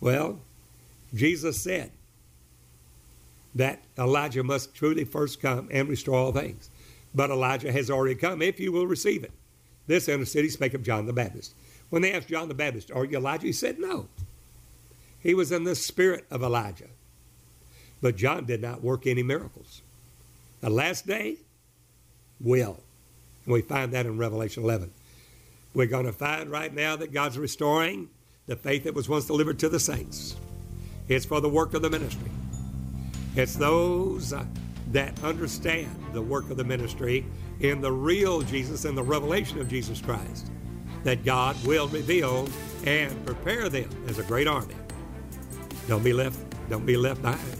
Well, 0.00 0.40
Jesus 1.14 1.62
said 1.62 1.92
that 3.54 3.84
Elijah 3.96 4.42
must 4.42 4.74
truly 4.74 5.04
first 5.04 5.40
come 5.40 5.68
and 5.70 5.88
restore 5.88 6.16
all 6.16 6.32
things. 6.32 6.70
But 7.14 7.30
Elijah 7.30 7.70
has 7.70 7.88
already 7.88 8.16
come 8.16 8.42
if 8.42 8.58
you 8.58 8.72
will 8.72 8.88
receive 8.88 9.22
it. 9.22 9.30
This 9.86 10.08
inner 10.08 10.24
city 10.24 10.48
spake 10.48 10.74
of 10.74 10.82
John 10.82 11.06
the 11.06 11.12
Baptist. 11.12 11.54
When 11.90 12.02
they 12.02 12.12
asked 12.12 12.28
John 12.28 12.48
the 12.48 12.54
Baptist, 12.54 12.90
Are 12.90 13.04
you 13.04 13.18
Elijah? 13.18 13.46
He 13.46 13.52
said, 13.52 13.78
No. 13.78 14.08
He 15.20 15.34
was 15.34 15.50
in 15.50 15.64
the 15.64 15.74
spirit 15.74 16.26
of 16.30 16.42
Elijah. 16.42 16.88
But 18.00 18.16
John 18.16 18.44
did 18.44 18.62
not 18.62 18.82
work 18.82 19.06
any 19.06 19.22
miracles. 19.22 19.82
The 20.60 20.70
last 20.70 21.06
day 21.06 21.38
will. 22.40 22.78
And 23.44 23.54
we 23.54 23.62
find 23.62 23.92
that 23.92 24.06
in 24.06 24.18
Revelation 24.18 24.62
11. 24.62 24.92
We're 25.74 25.86
going 25.86 26.06
to 26.06 26.12
find 26.12 26.50
right 26.50 26.72
now 26.72 26.96
that 26.96 27.12
God's 27.12 27.38
restoring 27.38 28.08
the 28.46 28.56
faith 28.56 28.84
that 28.84 28.94
was 28.94 29.08
once 29.08 29.26
delivered 29.26 29.58
to 29.60 29.68
the 29.68 29.80
saints. 29.80 30.36
It's 31.08 31.24
for 31.24 31.40
the 31.40 31.48
work 31.48 31.74
of 31.74 31.82
the 31.82 31.90
ministry. 31.90 32.30
It's 33.34 33.54
those 33.54 34.32
uh, 34.32 34.44
that 34.92 35.22
understand 35.22 35.88
the 36.12 36.22
work 36.22 36.50
of 36.50 36.56
the 36.56 36.64
ministry 36.64 37.24
in 37.60 37.80
the 37.80 37.92
real 37.92 38.42
Jesus 38.42 38.84
and 38.84 38.96
the 38.96 39.02
revelation 39.02 39.60
of 39.60 39.68
Jesus 39.68 40.00
Christ 40.00 40.50
that 41.04 41.24
God 41.24 41.56
will 41.64 41.88
reveal 41.88 42.48
and 42.84 43.24
prepare 43.24 43.68
them 43.68 43.88
as 44.08 44.18
a 44.18 44.22
great 44.22 44.46
army. 44.46 44.74
Don't 45.86 46.04
be 46.04 46.12
left, 46.12 46.38
don't 46.68 46.86
be 46.86 46.96
left 46.96 47.22
behind. 47.22 47.56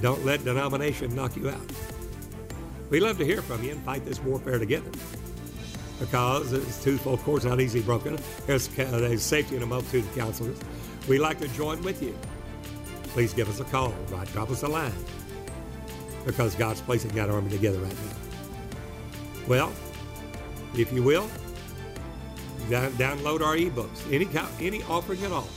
Don't 0.00 0.24
let 0.24 0.44
denomination 0.44 1.14
knock 1.14 1.36
you 1.36 1.50
out. 1.50 1.72
We 2.88 3.00
love 3.00 3.18
to 3.18 3.24
hear 3.24 3.42
from 3.42 3.62
you 3.62 3.72
and 3.72 3.82
fight 3.82 4.04
this 4.04 4.20
warfare 4.20 4.58
together. 4.58 4.90
Because 5.98 6.52
it's 6.52 6.82
twofold 6.82 7.20
cords 7.20 7.44
not 7.44 7.60
easily 7.60 7.82
broken. 7.82 8.18
There's, 8.46 8.68
there's 8.68 9.22
safety 9.22 9.56
in 9.56 9.62
a 9.62 9.66
multitude 9.66 10.04
of 10.04 10.14
counselors. 10.14 10.58
We 11.08 11.18
like 11.18 11.38
to 11.40 11.48
join 11.48 11.82
with 11.82 12.02
you. 12.02 12.18
Please 13.04 13.34
give 13.34 13.48
us 13.48 13.60
a 13.60 13.64
call. 13.64 13.94
Right, 14.08 14.26
drop 14.32 14.50
us 14.50 14.62
a 14.62 14.68
line. 14.68 14.92
Because 16.24 16.54
God's 16.54 16.80
placing 16.80 17.12
that 17.12 17.28
army 17.28 17.50
together 17.50 17.78
right 17.78 17.92
now. 17.92 18.16
Well, 19.46 19.72
if 20.76 20.92
you 20.92 21.02
will, 21.02 21.28
download 22.70 23.40
our 23.40 23.56
ebooks, 23.56 24.12
any, 24.12 24.28
any 24.64 24.82
offering 24.84 25.22
at 25.24 25.32
all. 25.32 25.48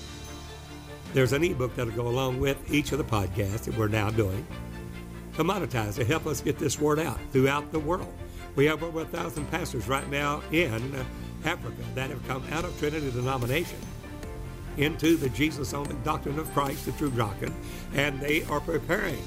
There's 1.13 1.33
an 1.33 1.43
ebook 1.43 1.75
that'll 1.75 1.93
go 1.93 2.07
along 2.07 2.39
with 2.39 2.73
each 2.73 2.91
of 2.91 2.97
the 2.97 3.03
podcasts 3.03 3.65
that 3.65 3.77
we're 3.77 3.87
now 3.87 4.09
doing 4.09 4.45
to 5.35 5.43
monetize, 5.43 5.95
to 5.95 6.05
help 6.05 6.25
us 6.27 6.41
get 6.41 6.57
this 6.57 6.79
word 6.79 6.99
out 6.99 7.19
throughout 7.31 7.71
the 7.71 7.79
world. 7.79 8.13
We 8.55 8.65
have 8.65 8.83
over 8.83 9.01
a 9.01 9.05
thousand 9.05 9.49
pastors 9.49 9.87
right 9.87 10.07
now 10.09 10.41
in 10.51 10.93
Africa 11.43 11.83
that 11.95 12.09
have 12.09 12.27
come 12.27 12.43
out 12.51 12.65
of 12.65 12.77
Trinity 12.79 13.11
denomination 13.11 13.77
into 14.77 15.17
the 15.17 15.29
Jesus 15.29 15.73
only 15.73 15.95
doctrine 16.03 16.39
of 16.39 16.51
Christ, 16.53 16.85
the 16.85 16.91
true 16.93 17.11
doctrine, 17.11 17.53
and 17.93 18.19
they 18.19 18.43
are 18.45 18.59
preparing 18.59 19.21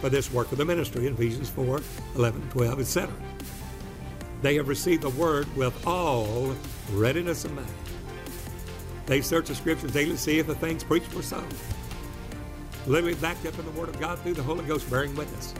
for 0.00 0.08
this 0.08 0.32
work 0.32 0.50
of 0.52 0.58
the 0.58 0.64
ministry 0.64 1.06
in 1.06 1.14
Ephesians 1.14 1.48
4 1.50 1.80
11, 2.16 2.50
12, 2.50 2.80
etc. 2.80 3.14
They 4.42 4.54
have 4.56 4.68
received 4.68 5.02
the 5.02 5.10
word 5.10 5.54
with 5.56 5.86
all 5.86 6.54
readiness 6.92 7.44
of 7.44 7.52
mind. 7.52 7.68
They 9.06 9.20
search 9.20 9.48
the 9.48 9.54
scriptures 9.54 9.92
daily 9.92 10.12
to 10.12 10.18
see 10.18 10.38
if 10.38 10.46
the 10.46 10.54
things 10.54 10.84
preached 10.84 11.14
were 11.14 11.22
so. 11.22 11.42
Literally 12.86 13.14
backed 13.14 13.46
up 13.46 13.58
in 13.58 13.64
the 13.64 13.70
Word 13.72 13.88
of 13.88 13.98
God 13.98 14.18
through 14.20 14.34
the 14.34 14.42
Holy 14.42 14.64
Ghost 14.64 14.90
bearing 14.90 15.14
witness. 15.16 15.54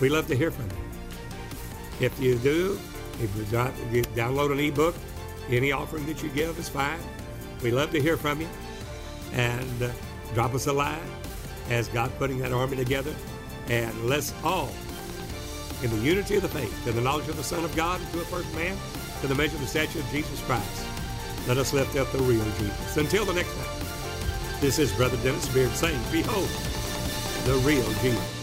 We 0.00 0.08
love 0.08 0.26
to 0.28 0.36
hear 0.36 0.50
from 0.50 0.66
you. 0.66 2.06
If 2.06 2.18
you 2.20 2.36
do, 2.38 2.78
if 3.20 3.36
you, 3.36 4.02
download 4.02 4.52
an 4.52 4.60
ebook, 4.60 4.94
any 5.48 5.72
offering 5.72 6.06
that 6.06 6.22
you 6.22 6.28
give 6.30 6.58
is 6.58 6.68
fine. 6.68 7.00
We 7.62 7.70
love 7.70 7.90
to 7.92 8.00
hear 8.00 8.16
from 8.16 8.40
you. 8.40 8.48
And 9.32 9.82
uh, 9.82 9.90
drop 10.34 10.54
us 10.54 10.66
a 10.66 10.72
line 10.72 10.98
as 11.68 11.88
God 11.88 12.10
putting 12.18 12.38
that 12.38 12.52
army 12.52 12.76
together. 12.76 13.14
And 13.68 14.06
let's 14.06 14.32
all, 14.42 14.70
in 15.82 15.90
the 15.90 15.98
unity 15.98 16.36
of 16.36 16.42
the 16.42 16.48
faith, 16.48 16.86
in 16.86 16.94
the 16.94 17.02
knowledge 17.02 17.28
of 17.28 17.36
the 17.36 17.44
Son 17.44 17.64
of 17.64 17.74
God, 17.76 18.00
and 18.00 18.12
to 18.12 18.20
a 18.20 18.24
perfect 18.24 18.54
man, 18.54 18.76
to 19.20 19.26
the 19.26 19.34
measure 19.34 19.54
of 19.54 19.60
the 19.60 19.66
stature 19.66 19.98
of 19.98 20.10
Jesus 20.10 20.40
Christ, 20.42 20.86
let 21.46 21.58
us 21.58 21.72
lift 21.72 21.96
up 21.96 22.10
the 22.12 22.18
real 22.18 22.44
Jesus. 22.58 22.96
Until 22.96 23.24
the 23.24 23.34
next 23.34 23.54
time, 23.54 24.60
this 24.60 24.78
is 24.78 24.92
Brother 24.92 25.16
Dennis 25.18 25.48
Beard 25.52 25.70
saying, 25.72 26.00
Behold, 26.10 26.48
the 27.44 27.54
real 27.66 27.88
Jesus. 28.02 28.39